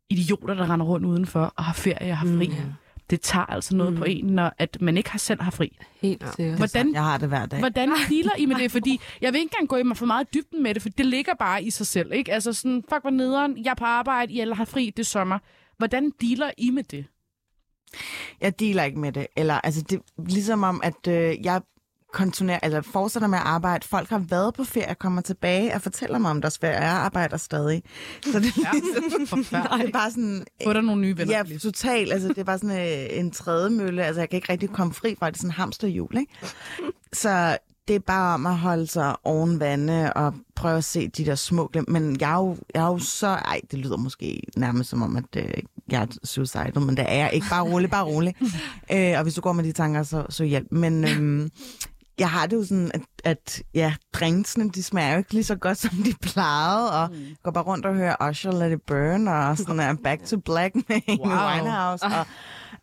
idioter, 0.09 0.53
der 0.53 0.69
render 0.69 0.85
rundt 0.85 1.05
udenfor 1.05 1.53
og 1.55 1.63
har 1.63 1.73
ferie 1.73 2.11
og 2.11 2.17
har 2.17 2.27
fri, 2.37 2.47
mm. 2.47 2.73
det 3.09 3.21
tager 3.21 3.45
altså 3.45 3.75
noget 3.75 3.93
mm. 3.93 3.99
på 3.99 4.05
en, 4.05 4.25
når 4.25 4.53
at 4.57 4.77
man 4.81 4.97
ikke 4.97 5.09
har 5.11 5.19
selv 5.19 5.41
har 5.41 5.51
fri. 5.51 5.77
Helt 6.01 6.23
sikkert. 6.35 6.57
Hvordan 6.57 6.93
Jeg 6.93 7.03
har 7.03 7.17
det 7.17 7.27
hver 7.27 7.45
dag. 7.45 7.59
Hvordan 7.59 7.89
dealer 8.09 8.31
I 8.37 8.45
med 8.45 8.55
det? 8.55 8.71
Fordi 8.71 8.99
jeg 9.21 9.33
vil 9.33 9.39
ikke 9.39 9.49
engang 9.53 9.69
gå 9.69 9.75
i 9.75 9.83
mig 9.83 9.97
for 9.97 10.05
meget 10.05 10.33
dybden 10.33 10.63
med 10.63 10.73
det, 10.73 10.81
for 10.81 10.89
det 10.89 11.05
ligger 11.05 11.33
bare 11.39 11.63
i 11.63 11.69
sig 11.69 11.87
selv. 11.87 12.13
Ikke? 12.13 12.33
Altså 12.33 12.53
sådan, 12.53 12.83
fuck 12.89 13.01
hvor 13.01 13.09
nederen, 13.09 13.63
jeg 13.63 13.71
er 13.71 13.75
på 13.75 13.85
arbejde, 13.85 14.33
I 14.33 14.39
alle 14.39 14.55
har 14.55 14.65
fri, 14.65 14.85
det 14.85 14.99
er 14.99 15.05
sommer. 15.05 15.39
Hvordan 15.77 16.11
dealer 16.21 16.51
I 16.57 16.69
med 16.69 16.83
det? 16.83 17.05
Jeg 18.41 18.59
dealer 18.59 18.83
ikke 18.83 18.99
med 18.99 19.11
det. 19.11 19.27
Eller, 19.35 19.53
altså, 19.53 19.81
det 19.81 19.95
er 19.97 20.23
ligesom 20.29 20.63
om, 20.63 20.81
at 20.83 21.07
øh, 21.07 21.45
jeg 21.45 21.61
kontinuer, 22.13 22.59
eller 22.63 22.81
fortsætter 22.81 23.27
med 23.27 23.37
at 23.37 23.43
arbejde. 23.43 23.87
Folk 23.87 24.09
har 24.09 24.17
været 24.19 24.53
på 24.53 24.63
ferie, 24.63 24.95
kommer 24.95 25.21
tilbage 25.21 25.73
og 25.75 25.81
fortæller 25.81 26.17
mig 26.17 26.31
om 26.31 26.41
deres 26.41 26.57
ferie. 26.57 26.73
Jeg 26.81 26.91
arbejder 26.91 27.37
stadig. 27.37 27.83
Så 28.23 28.39
det, 28.39 28.57
Ja, 28.57 28.69
det 29.19 29.29
forfærdeligt. 29.29 29.87
er 29.87 29.91
bare 29.91 30.11
sådan... 30.11 30.45
Få 30.63 30.73
dig 30.73 30.81
nogle 30.81 31.01
nye 31.01 31.17
venner. 31.17 31.43
Ja, 31.49 31.57
totalt. 31.57 32.13
Altså, 32.13 32.27
det 32.27 32.37
er 32.37 32.43
bare 32.43 32.57
sådan 32.59 33.11
øh, 33.11 33.19
en 33.19 33.31
tredje 33.31 33.69
mølle. 33.69 34.05
Altså, 34.05 34.21
jeg 34.21 34.29
kan 34.29 34.37
ikke 34.37 34.51
rigtig 34.51 34.69
komme 34.69 34.93
fri 34.93 35.15
fra 35.19 35.27
det. 35.29 35.35
er 35.35 35.37
sådan 35.37 35.51
hamsterhjul, 35.51 36.17
ikke? 36.17 36.33
Så 37.13 37.57
det 37.87 37.95
er 37.95 37.99
bare 37.99 38.33
om 38.33 38.45
at 38.45 38.57
holde 38.57 38.87
sig 38.87 39.15
oven 39.23 39.59
vande 39.59 40.13
og 40.13 40.33
prøve 40.55 40.77
at 40.77 40.83
se 40.83 41.07
de 41.07 41.25
der 41.25 41.35
små 41.35 41.67
glimt. 41.67 41.89
Men 41.89 42.17
jeg 42.19 42.31
er 42.31 42.37
jo, 42.37 42.57
jeg 42.73 42.83
er 42.83 42.87
jo 42.87 42.99
så... 42.99 43.27
Ej, 43.27 43.61
det 43.71 43.79
lyder 43.79 43.97
måske 43.97 44.41
nærmest 44.57 44.89
som 44.89 45.01
om, 45.01 45.15
at 45.17 45.35
øh, 45.37 45.53
jeg 45.89 46.01
er 46.01 46.07
suicidal, 46.23 46.79
men 46.79 46.97
det 46.97 47.05
er 47.07 47.15
jeg 47.15 47.29
ikke. 47.33 47.47
Bare 47.49 47.63
rolig, 47.63 47.89
bare 47.89 48.05
rolig. 48.05 48.35
øh, 48.93 49.13
og 49.17 49.23
hvis 49.23 49.33
du 49.33 49.41
går 49.41 49.53
med 49.53 49.63
de 49.63 49.71
tanker, 49.71 50.03
så, 50.03 50.25
så 50.29 50.43
hjælp. 50.43 50.67
Men 50.71 51.03
øhm, 51.03 51.49
jeg 52.19 52.29
har 52.29 52.47
det 52.47 52.55
jo 52.55 52.63
sådan, 52.63 52.91
at, 52.93 53.01
at 53.23 53.63
ja, 53.73 53.93
drinksene, 54.13 54.69
de 54.69 54.83
smager 54.83 55.11
jo 55.11 55.17
ikke 55.17 55.33
lige 55.33 55.43
så 55.43 55.55
godt, 55.55 55.77
som 55.77 55.89
de 55.89 56.13
plejede. 56.21 57.01
Og 57.01 57.09
mm. 57.11 57.35
går 57.43 57.51
bare 57.51 57.63
rundt 57.63 57.85
og 57.85 57.95
hører 57.95 58.29
Usher 58.29 58.51
Let 58.51 58.71
It 58.71 58.81
Burn, 58.81 59.27
og 59.27 59.57
sådan 59.57 59.79
er 59.79 59.95
Back 60.03 60.25
to 60.25 60.37
Black 60.37 60.75
med 60.75 61.01
Wow. 61.19 61.27
Winehouse. 61.27 62.05
Og, 62.05 62.25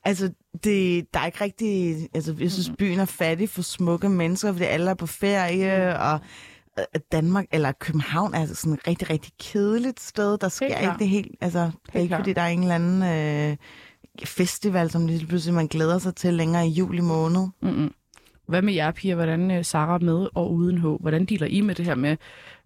altså, 0.04 0.30
det, 0.64 1.06
der 1.14 1.20
er 1.20 1.26
ikke 1.26 1.44
rigtig... 1.44 1.96
Altså, 2.14 2.34
jeg 2.40 2.50
synes, 2.50 2.70
byen 2.78 3.00
er 3.00 3.04
fattig 3.04 3.50
for 3.50 3.62
smukke 3.62 4.08
mennesker, 4.08 4.52
fordi 4.52 4.64
alle 4.64 4.90
er 4.90 4.94
på 4.94 5.06
ferie, 5.06 5.98
og 5.98 6.14
øh, 6.14 6.20
Danmark, 7.12 7.46
eller 7.52 7.72
København 7.72 8.34
er 8.34 8.40
altså 8.40 8.54
sådan 8.54 8.72
et 8.72 8.86
rigtig, 8.86 9.10
rigtig 9.10 9.32
kedeligt 9.40 10.00
sted. 10.00 10.38
Der 10.38 10.48
sker 10.48 10.68
klart. 10.68 10.82
ikke 10.82 10.94
det 10.98 11.08
helt... 11.08 11.32
Altså, 11.40 11.70
det 11.86 11.94
er 11.94 12.00
ikke, 12.00 12.16
fordi 12.16 12.32
der 12.32 12.42
er 12.42 12.48
en 12.48 12.60
eller 12.60 12.74
anden 12.74 13.02
øh, 13.02 13.56
festival, 14.24 14.90
som 14.90 15.06
lige 15.06 15.26
pludselig 15.26 15.54
man 15.54 15.66
glæder 15.66 15.98
sig 15.98 16.14
til 16.14 16.34
længere 16.34 16.66
i 16.66 16.70
juli 16.70 17.00
måned. 17.00 17.48
Mm-mm. 17.62 17.94
Hvad 18.48 18.62
med 18.62 18.74
jer, 18.74 18.90
piger? 18.90 19.14
Hvordan 19.14 19.50
øh, 19.50 19.64
Sarah 19.64 20.02
med 20.02 20.28
og 20.34 20.52
uden 20.52 20.78
H? 20.78 20.84
Hvordan 20.84 21.24
dealer 21.24 21.46
I 21.46 21.60
med 21.60 21.74
det 21.74 21.84
her 21.84 21.94
med 21.94 22.16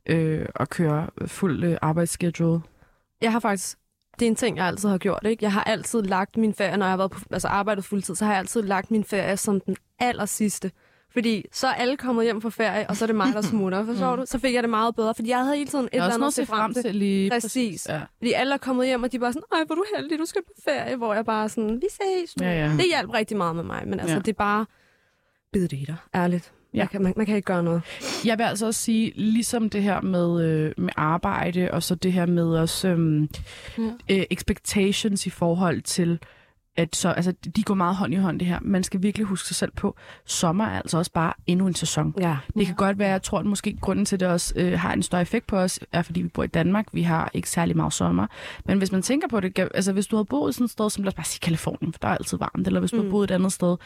øh, 0.07 0.47
at 0.61 0.69
køre 0.69 1.07
fuld 1.27 1.65
øh, 1.65 1.79
arbejdsschedule? 1.83 2.61
Jeg 3.21 3.33
har 3.33 3.41
faktisk... 3.41 3.79
Det 4.19 4.27
er 4.27 4.31
en 4.31 4.37
ting, 4.37 4.57
jeg 4.57 4.67
altid 4.67 4.89
har 4.89 4.99
gjort, 4.99 5.27
ikke? 5.27 5.45
Jeg 5.45 5.53
har 5.53 5.65
altid 5.65 6.03
lagt 6.03 6.37
min 6.37 6.55
ferie, 6.55 6.77
når 6.77 6.87
jeg 6.87 6.93
har 6.93 6.97
været 6.97 7.11
på, 7.11 7.21
altså 7.31 7.49
arbejdet 7.49 7.85
fuldtid, 7.85 8.15
så 8.15 8.25
har 8.25 8.33
jeg 8.33 8.39
altid 8.39 8.63
lagt 8.63 8.91
min 8.91 9.05
ferie 9.05 9.37
som 9.37 9.61
den 9.61 9.77
aller 9.99 10.27
sidste. 10.27 10.71
Fordi 11.13 11.45
så 11.53 11.67
er 11.67 11.73
alle 11.73 11.97
kommet 11.97 12.25
hjem 12.25 12.41
fra 12.43 12.49
ferie, 12.51 12.91
og 12.91 12.97
så 12.97 13.05
er 13.05 13.07
det 13.07 13.17
mig, 13.17 13.35
der 13.35 13.41
smutter, 13.53 13.85
forstår 13.87 14.17
du? 14.17 14.23
Så 14.27 14.39
fik 14.39 14.55
jeg 14.55 14.63
det 14.63 14.71
meget 14.71 14.97
bedre, 14.97 15.15
fordi 15.15 15.29
jeg 15.29 15.39
havde 15.45 15.57
hele 15.57 15.71
tiden 15.71 15.85
et 15.85 15.91
er 15.99 16.03
eller 16.03 16.15
andet 16.15 16.27
at 16.27 16.33
se 16.35 16.47
frem 16.47 16.75
til. 16.75 16.95
lige. 16.95 17.31
Præcis. 17.31 17.87
Ja. 17.89 18.01
Fordi 18.19 18.33
alle 18.33 18.55
er 18.55 18.59
kommet 18.59 18.87
hjem, 18.87 19.03
og 19.03 19.13
de 19.13 19.19
bare 19.19 19.33
sådan, 19.33 19.43
ej, 19.53 19.59
hvor 19.67 19.75
du 19.75 19.85
heldig, 19.97 20.19
du 20.19 20.25
skal 20.27 20.43
på 20.47 20.53
ferie, 20.65 20.97
hvor 20.97 21.15
jeg 21.15 21.25
bare 21.25 21.49
sådan, 21.49 21.77
vi 21.83 21.87
ses. 21.91 22.37
nu." 22.37 22.45
Ja, 22.47 22.53
ja. 22.67 22.73
Det 22.73 22.85
hjalp 22.91 23.11
rigtig 23.15 23.37
meget 23.37 23.57
med 23.57 23.65
mig, 23.65 23.83
men 23.89 24.01
altså, 24.01 24.15
Ja. 24.17 24.21
det 24.21 24.29
er 24.29 24.33
bare 24.33 24.67
bid 25.53 25.63
det 25.63 25.73
i 25.73 25.85
dig, 25.85 25.97
ærligt. 26.15 26.53
Ja. 26.75 26.79
Man, 26.79 26.89
kan, 26.89 27.03
man, 27.03 27.13
man 27.17 27.27
kan 27.27 27.37
ikke 27.37 27.47
gøre 27.47 27.63
noget. 27.63 27.83
Jeg 28.25 28.39
vil 28.39 28.45
altså 28.45 28.67
også 28.67 28.81
sige, 28.83 29.13
ligesom 29.17 29.71
det 29.71 29.83
her 29.83 30.01
med, 30.01 30.45
øh, 30.45 30.73
med 30.79 30.93
arbejde, 30.97 31.69
og 31.73 31.83
så 31.83 31.95
det 31.95 32.13
her 32.13 32.27
med 32.27 32.45
også 32.47 32.89
øhm, 32.89 33.29
Ja. 33.79 33.83
øh, 34.11 34.25
expectations 34.31 35.27
i 35.27 35.31
forhold 35.31 35.83
til, 35.83 36.19
at 36.79 36.97
så, 36.97 37.09
altså, 37.09 37.33
de 37.57 37.63
går 37.63 37.75
meget 37.75 37.97
hånd 37.97 38.15
i 38.15 38.17
hånd 38.17 38.39
det 38.39 38.49
her. 38.49 38.59
Man 38.63 38.83
skal 38.83 39.03
virkelig 39.03 39.27
huske 39.27 39.47
sig 39.47 39.57
selv 39.57 39.73
på, 39.73 39.97
sommer 40.25 40.65
er 40.65 40.79
altså 40.79 40.99
også 40.99 41.13
bare 41.13 41.33
endnu 41.47 41.67
en 41.67 41.75
sæson. 41.75 42.15
Ja. 42.21 42.37
Det 42.55 42.67
kan 42.67 42.75
godt 42.75 42.99
være, 42.99 43.11
jeg 43.11 43.23
tror, 43.23 43.39
at 43.39 43.47
måske 43.47 43.77
grunden 43.81 44.05
til, 44.05 44.17
at 44.17 44.21
det 44.21 44.29
også 44.29 44.55
øh, 44.57 44.79
har 44.79 44.93
en 44.93 45.03
større 45.03 45.23
effekt 45.23 45.47
på 45.47 45.57
os, 45.57 45.81
er 45.93 46.03
fordi 46.03 46.23
vi 46.23 46.29
bor 46.29 46.43
i 46.43 46.47
Danmark. 46.47 46.87
Vi 46.93 47.03
har 47.03 47.31
ikke 47.35 47.51
særlig 47.51 47.77
meget 47.77 47.93
sommer. 47.93 48.27
Men 48.65 48.79
hvis 48.79 48.93
man 48.93 49.03
tænker 49.03 49.29
på 49.29 49.41
det, 49.41 49.59
altså 49.75 49.93
hvis 49.93 50.07
du 50.07 50.17
havde 50.17 50.25
boet 50.25 50.55
sådan 50.55 50.65
et 50.65 50.71
sted, 50.71 50.91
som 50.91 51.05
lad 51.05 51.09
os 51.09 51.15
bare 51.15 51.27
sige 51.27 51.41
Kalifornien, 51.41 51.93
for 51.93 51.99
der 51.99 52.09
er 52.09 52.17
altid 52.17 52.39
varmt, 52.39 52.67
eller 52.67 52.81
hvis 52.81 52.91
du 52.91 52.97
mm. 52.97 53.03
havde 53.03 53.11
boet 53.11 53.31
et 53.31 53.35
andet 53.35 53.53
sted, 53.53 53.77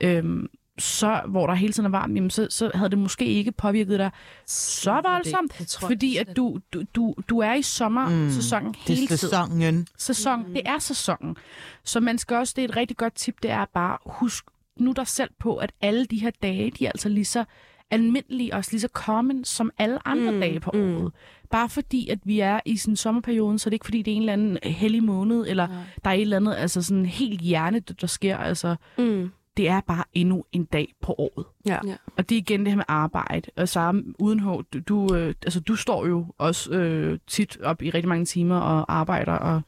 øhm, 0.00 0.48
så, 0.78 1.20
hvor 1.28 1.46
der 1.46 1.54
hele 1.54 1.72
tiden 1.72 1.86
er 1.86 1.90
varmt, 1.90 2.14
jamen, 2.16 2.30
så, 2.30 2.46
så 2.50 2.70
havde 2.74 2.90
det 2.90 2.98
måske 2.98 3.24
ikke 3.26 3.52
påvirket 3.52 3.98
dig 3.98 4.10
så 4.46 5.00
voldsomt, 5.04 5.58
det 5.58 5.66
tror 5.68 5.86
jeg 5.88 5.94
fordi 5.96 6.16
at 6.16 6.36
du, 6.36 6.58
du, 6.72 6.82
du, 6.94 7.14
du 7.28 7.38
er 7.38 7.54
i 7.54 7.62
sommersæsonen 7.62 8.66
mm, 8.68 8.74
Det 8.86 8.96
hele 8.96 9.02
er 9.02 9.06
tiden 9.06 9.18
sæsonen. 9.18 9.86
sæson. 9.98 10.46
Mm. 10.48 10.52
Det 10.54 10.62
er 10.64 10.78
sæsonen. 10.78 11.36
Så 11.84 12.00
man 12.00 12.18
skal 12.18 12.36
også, 12.36 12.52
det 12.56 12.64
er 12.64 12.68
et 12.68 12.76
rigtig 12.76 12.96
godt 12.96 13.14
tip, 13.14 13.42
det 13.42 13.50
er 13.50 13.64
bare, 13.74 13.98
husk 14.06 14.44
nu 14.76 14.92
dig 14.96 15.06
selv 15.06 15.30
på, 15.40 15.56
at 15.56 15.72
alle 15.80 16.04
de 16.06 16.20
her 16.20 16.30
dage, 16.42 16.70
de 16.70 16.86
er 16.86 16.90
altså 16.90 17.08
lige 17.08 17.24
så 17.24 17.44
almindelige, 17.90 18.54
også 18.54 18.70
lige 18.72 18.80
så 18.80 18.88
common 18.92 19.44
som 19.44 19.70
alle 19.78 20.08
andre 20.08 20.32
mm. 20.32 20.40
dage 20.40 20.60
på 20.60 20.70
året. 20.74 21.12
Bare 21.50 21.68
fordi, 21.68 22.08
at 22.08 22.18
vi 22.24 22.40
er 22.40 22.60
i 22.64 22.76
sådan 22.76 22.96
sommerperioden, 22.96 23.58
så 23.58 23.68
er 23.68 23.70
det 23.70 23.74
ikke 23.74 23.84
fordi, 23.84 24.02
det 24.02 24.12
er 24.12 24.16
en 24.16 24.22
eller 24.22 24.32
anden 24.32 24.58
hellig 24.62 25.04
måned, 25.04 25.44
eller 25.48 25.68
ja. 25.70 25.76
der 26.04 26.10
er 26.10 26.14
et 26.14 26.20
eller 26.22 26.36
andet, 26.36 26.54
altså 26.54 26.82
sådan 26.82 27.06
helt 27.06 27.40
hjernedødt, 27.40 28.00
der 28.00 28.06
sker. 28.06 28.36
Altså, 28.36 28.76
Mm. 28.98 29.30
Det 29.56 29.68
er 29.68 29.80
bare 29.80 30.04
endnu 30.12 30.44
en 30.52 30.64
dag 30.64 30.94
på 31.02 31.14
året. 31.18 31.46
Ja. 31.66 31.78
Ja. 31.86 31.96
Og 32.16 32.28
det 32.28 32.34
er 32.34 32.38
igen 32.38 32.60
det 32.60 32.68
her 32.68 32.76
med 32.76 32.84
arbejde. 32.88 33.50
Og 33.56 33.68
så 33.68 34.02
uden 34.18 34.40
H, 34.40 34.46
du, 34.46 34.80
du, 34.88 35.14
øh, 35.14 35.34
altså, 35.44 35.60
du 35.60 35.76
står 35.76 36.06
jo 36.06 36.26
også 36.38 36.70
øh, 36.70 37.18
tit 37.26 37.60
op 37.60 37.82
i 37.82 37.90
rigtig 37.90 38.08
mange 38.08 38.24
timer 38.24 38.56
og 38.56 38.94
arbejder 38.94 39.32
og 39.32 39.62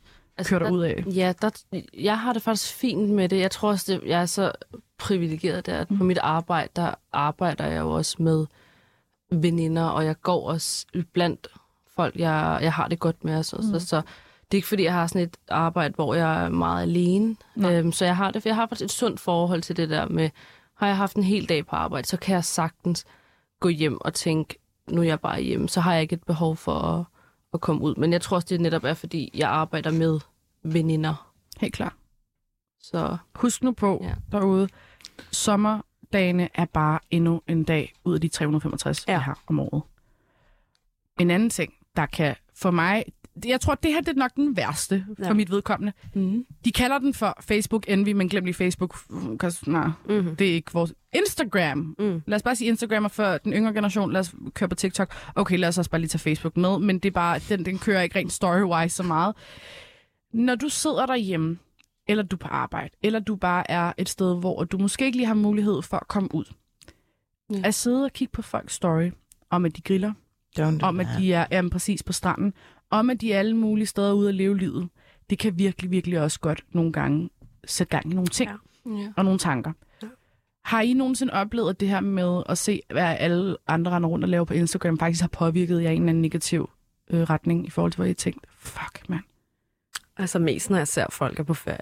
kører 0.44 0.58
dig 0.58 0.66
der, 0.66 0.74
ud 0.74 0.82
af. 0.82 1.04
Ja, 1.06 1.32
der, 1.42 1.50
jeg 1.94 2.18
har 2.18 2.32
det 2.32 2.42
faktisk 2.42 2.74
fint 2.74 3.10
med 3.10 3.28
det. 3.28 3.40
Jeg 3.40 3.50
tror 3.50 3.68
også, 3.68 3.92
det, 3.92 4.08
jeg 4.08 4.20
er 4.22 4.26
så 4.26 4.52
privilegeret 4.98 5.66
der, 5.66 5.78
at 5.78 5.88
på 5.88 6.04
mit 6.04 6.18
arbejde, 6.18 6.68
der 6.76 6.94
arbejder 7.12 7.66
jeg 7.66 7.80
jo 7.80 7.90
også 7.90 8.16
med 8.18 8.46
veninder, 9.30 9.84
og 9.84 10.04
jeg 10.04 10.20
går 10.20 10.48
også 10.48 10.86
blandt 11.12 11.48
folk, 11.96 12.16
jeg, 12.16 12.58
jeg 12.62 12.72
har 12.72 12.88
det 12.88 12.98
godt 12.98 13.24
med. 13.24 13.42
Så, 13.42 13.56
mm. 13.56 13.62
så, 13.62 13.86
så 13.86 14.02
det 14.50 14.56
er 14.56 14.58
ikke, 14.58 14.68
fordi 14.68 14.84
jeg 14.84 14.92
har 14.92 15.06
sådan 15.06 15.22
et 15.22 15.36
arbejde, 15.48 15.94
hvor 15.94 16.14
jeg 16.14 16.44
er 16.44 16.48
meget 16.48 16.82
alene. 16.82 17.36
Nej. 17.54 17.74
Øhm, 17.78 17.92
så 17.92 18.04
jeg 18.04 18.16
har 18.16 18.30
det, 18.30 18.46
jeg 18.46 18.54
har 18.54 18.66
faktisk 18.66 18.84
et 18.84 18.92
sundt 18.92 19.20
forhold 19.20 19.62
til 19.62 19.76
det 19.76 19.90
der 19.90 20.08
med, 20.08 20.30
har 20.74 20.86
jeg 20.86 20.96
haft 20.96 21.16
en 21.16 21.22
hel 21.24 21.48
dag 21.48 21.66
på 21.66 21.76
arbejde, 21.76 22.08
så 22.08 22.16
kan 22.16 22.34
jeg 22.34 22.44
sagtens 22.44 23.04
gå 23.60 23.68
hjem 23.68 23.98
og 24.00 24.14
tænke, 24.14 24.58
nu 24.90 25.00
er 25.00 25.04
jeg 25.06 25.20
bare 25.20 25.40
hjemme. 25.40 25.68
Så 25.68 25.80
har 25.80 25.92
jeg 25.92 26.02
ikke 26.02 26.14
et 26.14 26.24
behov 26.24 26.56
for 26.56 26.80
at, 26.80 27.04
at 27.54 27.60
komme 27.60 27.82
ud. 27.82 27.94
Men 27.94 28.12
jeg 28.12 28.20
tror 28.20 28.34
også, 28.36 28.46
det 28.50 28.60
netop 28.60 28.84
er, 28.84 28.94
fordi 28.94 29.30
jeg 29.34 29.50
arbejder 29.50 29.90
med 29.90 30.20
veninder. 30.62 31.32
Helt 31.60 31.74
klart. 31.74 31.92
Så 32.80 33.16
Husk 33.34 33.62
nu 33.62 33.72
på 33.72 33.98
Ja. 34.02 34.14
derude, 34.32 34.68
sommerdagene 35.30 36.48
er 36.54 36.64
bare 36.64 36.98
endnu 37.10 37.42
en 37.48 37.64
dag 37.64 37.92
ud 38.04 38.14
af 38.14 38.20
de 38.20 38.28
365, 38.28 39.04
ja. 39.08 39.12
Ja. 39.12 39.18
vi 39.18 39.22
har 39.22 39.38
om 39.46 39.60
året. 39.60 39.82
En 41.20 41.30
anden 41.30 41.50
ting, 41.50 41.74
der 41.96 42.06
kan 42.06 42.36
for 42.54 42.70
mig... 42.70 43.04
Jeg 43.46 43.60
tror, 43.60 43.74
det 43.74 43.90
her 43.92 44.00
det 44.00 44.08
er 44.08 44.14
nok 44.14 44.34
den 44.36 44.56
værste 44.56 45.06
for 45.18 45.24
Ja. 45.24 45.32
mit 45.32 45.50
vedkommende. 45.50 45.92
mm. 46.14 46.44
De 46.64 46.72
kalder 46.72 46.98
den 46.98 47.14
for 47.14 47.36
Facebook 47.40 47.84
Envy, 47.88 48.08
men 48.12 48.28
glem 48.28 48.44
lige 48.44 48.54
Facebook. 48.54 48.96
Nej, 49.66 49.88
Mm-hmm. 50.08 50.36
det 50.36 50.48
er 50.50 50.54
ikke 50.54 50.72
vores... 50.72 50.94
Instagram. 51.12 51.96
Mm. 51.98 52.22
Lad 52.26 52.36
os 52.36 52.42
bare 52.42 52.56
sige 52.56 52.68
Instagram 52.68 53.04
er 53.04 53.08
for 53.08 53.38
den 53.38 53.52
yngre 53.52 53.72
generation. 53.72 54.12
Lad 54.12 54.20
os 54.20 54.34
køre 54.54 54.68
på 54.68 54.74
TikTok. 54.74 55.14
Okay, 55.34 55.58
lad 55.58 55.68
os 55.68 55.78
også 55.78 55.90
bare 55.90 56.00
lige 56.00 56.08
tage 56.08 56.18
Facebook 56.18 56.56
med, 56.56 56.78
men 56.78 56.98
det 56.98 57.08
er 57.08 57.12
bare, 57.12 57.38
den, 57.48 57.64
den 57.64 57.78
kører 57.78 58.02
ikke 58.02 58.18
rent 58.18 58.32
story-wise 58.32 58.88
så 58.88 59.02
meget. 59.02 59.34
Når 60.32 60.54
du 60.54 60.68
sidder 60.68 61.06
derhjemme, 61.06 61.58
eller 62.08 62.22
du 62.22 62.36
er 62.36 62.38
på 62.38 62.48
arbejde, 62.48 62.90
eller 63.02 63.20
du 63.20 63.36
bare 63.36 63.70
er 63.70 63.92
et 63.98 64.08
sted, 64.08 64.40
hvor 64.40 64.64
du 64.64 64.78
måske 64.78 65.04
ikke 65.06 65.18
lige 65.18 65.26
har 65.26 65.34
mulighed 65.34 65.82
for 65.82 65.96
at 65.96 66.08
komme 66.08 66.34
ud. 66.34 66.44
Ja. 67.52 67.60
At 67.64 67.74
sidde 67.74 68.04
og 68.04 68.12
kigge 68.12 68.32
på 68.32 68.42
folks 68.42 68.74
story, 68.74 69.10
om 69.50 69.64
at 69.64 69.76
de 69.76 69.80
griller, 69.82 70.12
Don't 70.58 70.78
do 70.78 70.86
om 70.86 71.00
at 71.00 71.06
de 71.18 71.32
er 71.32 71.46
jamen, 71.50 71.70
præcis 71.70 72.02
på 72.02 72.12
stranden, 72.12 72.52
om 72.90 73.10
at 73.10 73.20
de 73.20 73.32
er 73.32 73.38
alle 73.38 73.56
mulige 73.56 73.86
steder 73.86 74.12
ude 74.12 74.28
at 74.28 74.34
leve 74.34 74.58
livet. 74.58 74.88
Det 75.30 75.38
kan 75.38 75.58
virkelig, 75.58 75.90
virkelig 75.90 76.20
også 76.20 76.40
godt 76.40 76.64
nogle 76.72 76.92
gange 76.92 77.30
sætte 77.66 77.90
gang 77.90 78.10
i 78.12 78.14
nogle 78.14 78.28
ting 78.28 78.50
Ja. 78.86 78.90
ja. 78.92 79.12
og 79.16 79.24
nogle 79.24 79.38
tanker. 79.38 79.72
Ja. 80.02 80.06
Har 80.64 80.80
I 80.80 80.92
nogensinde 80.92 81.32
oplevet 81.32 81.80
det 81.80 81.88
her 81.88 82.00
med 82.00 82.42
at 82.48 82.58
se, 82.58 82.80
hvad 82.92 83.16
alle 83.18 83.56
andre 83.66 83.90
render 83.92 84.08
rundt 84.08 84.24
og 84.24 84.28
laver 84.28 84.44
på 84.44 84.54
Instagram, 84.54 84.98
faktisk 84.98 85.20
har 85.20 85.28
påvirket 85.28 85.82
jer 85.82 85.90
i 85.90 85.94
en 85.94 86.02
eller 86.02 86.08
anden 86.10 86.22
negativ 86.22 86.70
øh, 87.10 87.20
retning 87.22 87.66
i 87.66 87.70
forhold 87.70 87.92
til, 87.92 87.96
hvad 88.00 88.10
I 88.10 88.14
tænkte? 88.14 88.48
Fuck, 88.58 89.08
mand. 89.08 89.22
Altså 90.16 90.38
mest, 90.38 90.70
når 90.70 90.76
jeg 90.78 90.88
ser 90.88 91.06
folk 91.10 91.38
er 91.38 91.42
på 91.42 91.54
ferie. 91.54 91.78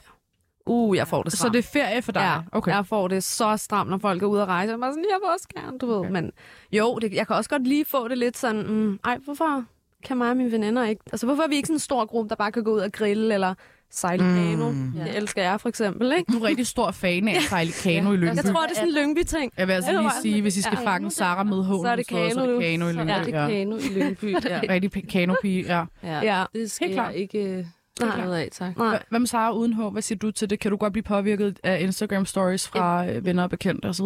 Uh, 0.67 0.97
jeg 0.97 1.09
får 1.09 1.23
det 1.23 1.33
Så 1.33 1.39
stramt. 1.39 1.53
det 1.55 1.59
er 1.59 1.63
ferie 1.73 2.03
for 2.03 2.13
dig? 2.13 2.21
Ja, 2.21 2.41
okay. 2.59 2.73
jeg 2.73 2.87
får 2.87 3.09
det 3.09 3.25
så 3.25 3.57
stramt, 3.57 3.91
når 3.91 3.99
folk 3.99 4.23
er 4.23 4.27
ude 4.27 4.43
at 4.43 4.49
rejse. 4.49 4.73
Jeg 4.73 4.79
er 4.81 4.91
sådan, 4.91 5.05
jeg 5.11 5.19
vil 5.23 5.29
også 5.35 5.49
gerne, 5.57 5.79
du 5.79 5.87
ved. 5.87 5.97
Okay. 5.97 6.11
Men 6.11 6.33
jo, 6.73 6.99
det, 6.99 7.13
jeg 7.13 7.27
kan 7.27 7.37
også 7.37 7.51
godt 7.51 7.67
lige 7.67 7.85
få 7.85 8.09
det 8.09 8.19
lidt 8.19 8.39
sådan, 8.39 8.67
mm, 8.67 8.99
ej, 9.05 9.19
hvorfor 9.19 9.65
kan 10.03 10.17
mig 10.17 10.31
og 10.31 10.37
mine 10.37 10.53
veninder 10.53 10.87
ikke... 10.87 11.03
Altså, 11.13 11.27
hvorfor 11.27 11.43
er 11.43 11.49
vi 11.49 11.57
ikke 11.57 11.67
sådan 11.67 11.77
en 11.77 11.81
stor 11.81 12.05
gruppe, 12.07 12.29
der 12.29 12.35
bare 12.37 12.53
kan 12.53 12.65
gå 12.65 12.75
ud 12.75 12.81
og 12.81 12.93
grille 12.93 13.35
eller 13.35 13.55
sejle 13.91 14.25
Mm. 14.25 14.35
kano? 14.35 14.65
Ja. 14.97 15.05
Det 15.05 15.17
elsker 15.17 15.43
jeg 15.43 15.61
for 15.61 15.69
eksempel, 15.69 16.13
ikke? 16.19 16.33
Du 16.33 16.39
er 16.39 16.43
rigtig 16.49 16.67
stor 16.67 16.91
fan 16.91 17.29
af 17.29 17.37
at 17.37 17.43
sejle 17.43 17.73
kano 17.83 18.13
i 18.13 18.17
Lyngby. 18.17 18.37
Jeg 18.37 18.45
tror, 18.45 18.61
det 18.63 18.71
er 18.71 18.75
sådan 18.75 18.89
en 18.89 18.95
Lyngby-ting. 18.95 19.53
Jeg 19.59 19.67
vil 19.69 19.73
altså 19.75 19.93
lige 19.93 20.11
sige, 20.23 20.43
hvis 20.43 20.57
I 20.57 20.63
skal 20.63 20.79
Ja. 20.83 20.87
fange 20.91 21.11
Sarah 21.11 21.47
med 21.47 21.57
hånden, 21.65 21.85
Så 21.85 21.91
er 21.91 21.97
det 21.97 22.07
så 22.09 22.17
er 22.17 22.29
kano, 22.29 22.53
det 22.55 22.63
kano 22.63 22.89
i 22.89 22.93
Lyngby. 22.93 23.11
Ja, 23.11 23.23
det 23.25 23.35
er 23.35 23.49
kano 23.49 23.77
i 23.77 23.81
Lyngby. 23.99 24.35
Ja. 24.45 24.61
Rigtig 24.69 25.09
kanopige, 25.09 25.63
ja. 25.77 25.85
Ja. 26.03 26.21
Ja. 26.39 26.45
Det 26.55 26.71
skal 26.71 26.87
Helt 26.89 26.97
klart. 26.97 27.13
jeg 27.13 27.21
ikke 27.21 27.39
øh, 27.45 27.65
Nej. 28.01 28.21
noget 28.25 28.37
af, 28.37 28.49
tak. 28.53 28.77
Nej. 28.77 28.97
Hva- 28.97 29.03
Hvad 29.09 29.19
med 29.21 29.27
Sarah 29.27 29.57
uden 29.57 29.73
hår? 29.73 29.91
Hvad 29.91 30.03
siger 30.03 30.19
du 30.19 30.31
til 30.31 30.51
det? 30.51 30.61
Kan 30.61 30.71
du 30.71 30.77
godt 30.77 30.93
blive 30.93 31.03
påvirket 31.03 31.59
af 31.65 31.81
Instagram 31.81 32.27
stories 32.27 32.69
fra 32.69 33.07
øh, 33.11 33.25
venner 33.25 33.43
og 33.43 33.51
bekendte 33.51 33.87
osv.? 33.87 34.05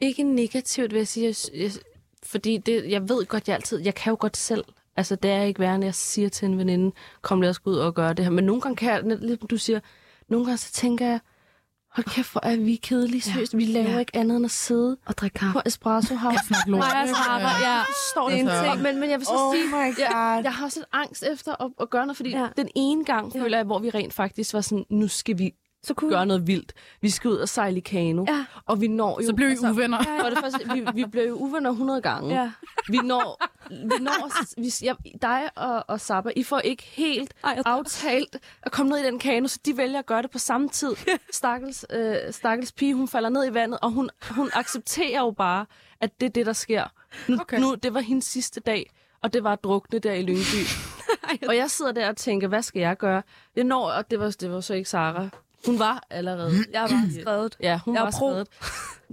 Ikke 0.00 0.22
negativt, 0.22 0.92
vil 0.92 0.98
jeg 0.98 1.06
sige. 1.06 1.26
Jeg, 1.26 1.60
jeg, 1.62 1.70
fordi 2.22 2.56
det, 2.66 2.84
jeg 2.88 3.08
ved 3.08 3.26
godt, 3.26 3.48
jeg 3.48 3.54
altid... 3.56 3.78
Jeg 3.84 3.94
kan 3.94 4.10
jo 4.10 4.16
godt 4.20 4.36
selv. 4.36 4.64
Altså, 4.98 5.16
det 5.16 5.30
er 5.30 5.42
ikke 5.42 5.60
værre, 5.60 5.80
jeg 5.82 5.94
siger 5.94 6.28
til 6.28 6.46
en 6.46 6.58
veninde, 6.58 6.92
kom 7.22 7.40
lad 7.40 7.50
os 7.50 7.58
gå 7.58 7.70
ud 7.70 7.76
og 7.76 7.94
gøre 7.94 8.12
det 8.14 8.24
her. 8.24 8.32
Men 8.32 8.44
nogle 8.44 8.60
gange 8.62 8.76
kan 8.76 8.92
jeg, 8.92 9.02
net- 9.02 9.20
lidt 9.24 9.40
som 9.40 9.48
du 9.48 9.56
siger, 9.58 9.80
nogle 10.28 10.46
gange 10.46 10.58
så 10.58 10.72
tænker 10.72 11.06
jeg, 11.06 11.20
hold 11.94 12.04
kæft, 12.04 12.32
hvor 12.32 12.40
er 12.44 12.56
vi 12.56 12.76
kedelige, 12.76 13.20
seriøst. 13.20 13.56
Vi 13.56 13.64
laver 13.64 13.90
Ja. 13.90 13.98
ikke 13.98 14.16
andet 14.16 14.36
end 14.36 14.44
at 14.44 14.50
sidde 14.50 14.96
Og 15.06 15.16
drikke 15.18 15.34
kaffe. 15.38 15.52
på 15.52 15.60
Espresso 15.66 16.14
House. 16.14 16.38
Snak 16.46 16.66
lort. 16.66 16.78
Nej, 16.78 16.88
jeg 16.98 17.08
Sarah, 17.08 17.42
ja. 17.62 17.82
Står 18.12 18.28
Det 18.28 18.40
en 18.40 18.48
Altså, 18.48 18.64
ting. 18.72 18.82
Men, 18.82 19.00
men 19.00 19.10
jeg 19.10 19.18
vil 19.18 19.26
så 19.26 19.32
Oh 19.34 19.54
sige, 19.54 19.64
jeg, 19.98 20.40
jeg 20.44 20.52
har 20.54 20.64
også 20.64 20.78
lidt 20.78 20.88
angst 20.92 21.24
efter 21.32 21.62
at, 21.64 21.70
at 21.80 21.90
gøre 21.90 22.06
noget, 22.06 22.16
fordi 22.16 22.30
Ja. 22.30 22.40
ja. 22.40 22.46
den 22.56 22.68
ene 22.76 23.04
gang 23.04 23.34
Ja. 23.34 23.42
føler 23.42 23.58
jeg, 23.58 23.64
hvor 23.66 23.78
vi 23.78 23.90
rent 23.90 24.12
faktisk 24.14 24.54
var 24.54 24.60
sådan, 24.60 24.84
nu 24.90 25.08
skal 25.08 25.38
vi 25.38 25.54
Så 25.82 25.94
kunne 25.94 26.10
gøre 26.10 26.26
noget 26.26 26.46
vildt. 26.46 26.72
Vi 27.02 27.10
skal 27.10 27.30
ud 27.30 27.36
og 27.36 27.48
sejle 27.48 27.76
i 27.76 27.80
kano, 27.80 28.24
Ja. 28.28 28.44
og 28.66 28.80
vi 28.80 28.88
når 28.88 29.20
jo... 29.22 29.26
Så 29.26 29.34
blev 29.34 29.48
I 29.50 29.56
uvenner. 29.70 30.02
For 30.22 30.28
det 30.30 30.38
første, 30.38 30.72
vi, 30.74 30.86
vi 30.94 31.04
blev 31.12 31.28
jo 31.28 31.34
uvenner 31.34 31.70
100 31.70 32.00
gange. 32.02 32.34
Ja. 32.40 32.50
Vi 32.88 32.98
når, 32.98 33.42
vi 33.70 33.76
når 34.00 34.60
vi, 34.62 34.72
jeg, 34.86 34.96
dig 35.22 35.50
og, 35.56 35.84
og 35.88 36.00
Sabba, 36.00 36.30
I 36.36 36.42
får 36.42 36.58
ikke 36.58 36.82
helt 36.82 37.34
Ej, 37.44 37.62
aftalt 37.66 38.36
at 38.62 38.72
komme 38.72 38.90
ned 38.90 38.98
i 38.98 39.02
den 39.06 39.18
kano, 39.18 39.46
så 39.48 39.58
de 39.66 39.76
vælger 39.76 39.98
at 39.98 40.06
gøre 40.06 40.22
det 40.22 40.30
på 40.30 40.38
samme 40.38 40.68
tid. 40.68 40.96
Stakkels, 41.32 41.86
øh, 41.90 42.16
stakkels 42.30 42.72
pige, 42.72 42.94
hun 42.94 43.08
falder 43.08 43.28
ned 43.28 43.50
i 43.50 43.54
vandet, 43.54 43.78
og 43.82 43.90
hun, 43.90 44.10
hun 44.30 44.50
accepterer 44.52 45.20
jo 45.20 45.30
bare, 45.30 45.66
at 46.00 46.20
det 46.20 46.26
er 46.26 46.30
det, 46.30 46.46
der 46.46 46.52
sker. 46.52 46.84
Nu, 47.28 47.38
Okay. 47.40 47.58
nu, 47.60 47.74
det 47.74 47.94
var 47.94 48.00
hendes 48.00 48.24
sidste 48.24 48.60
dag, 48.60 48.90
og 49.22 49.32
det 49.32 49.44
var 49.44 49.52
at 49.52 49.64
drukne 49.64 49.98
der 49.98 50.12
i 50.12 50.22
Lyngby. 50.22 50.62
og 51.48 51.56
jeg 51.56 51.70
sidder 51.70 51.92
der 51.92 52.08
og 52.08 52.16
tænker, 52.16 52.48
hvad 52.48 52.62
skal 52.62 52.80
jeg 52.80 52.96
gøre? 52.96 53.22
Jeg 53.56 53.64
når, 53.64 53.90
og 53.90 54.10
det 54.10 54.20
var, 54.20 54.30
det 54.40 54.50
var 54.52 54.60
så 54.60 54.74
ikke 54.74 54.88
Sara. 54.90 55.28
Hun 55.66 55.78
var 55.78 56.06
allerede. 56.10 56.52
Jeg 56.72 56.82
var 56.82 57.20
skrevet. 57.20 57.56
Ja, 57.60 57.80
hun 57.84 57.94
Jeg 57.94 58.02
var 58.02 58.10
pro. 58.10 58.30
skrevet. 58.30 58.48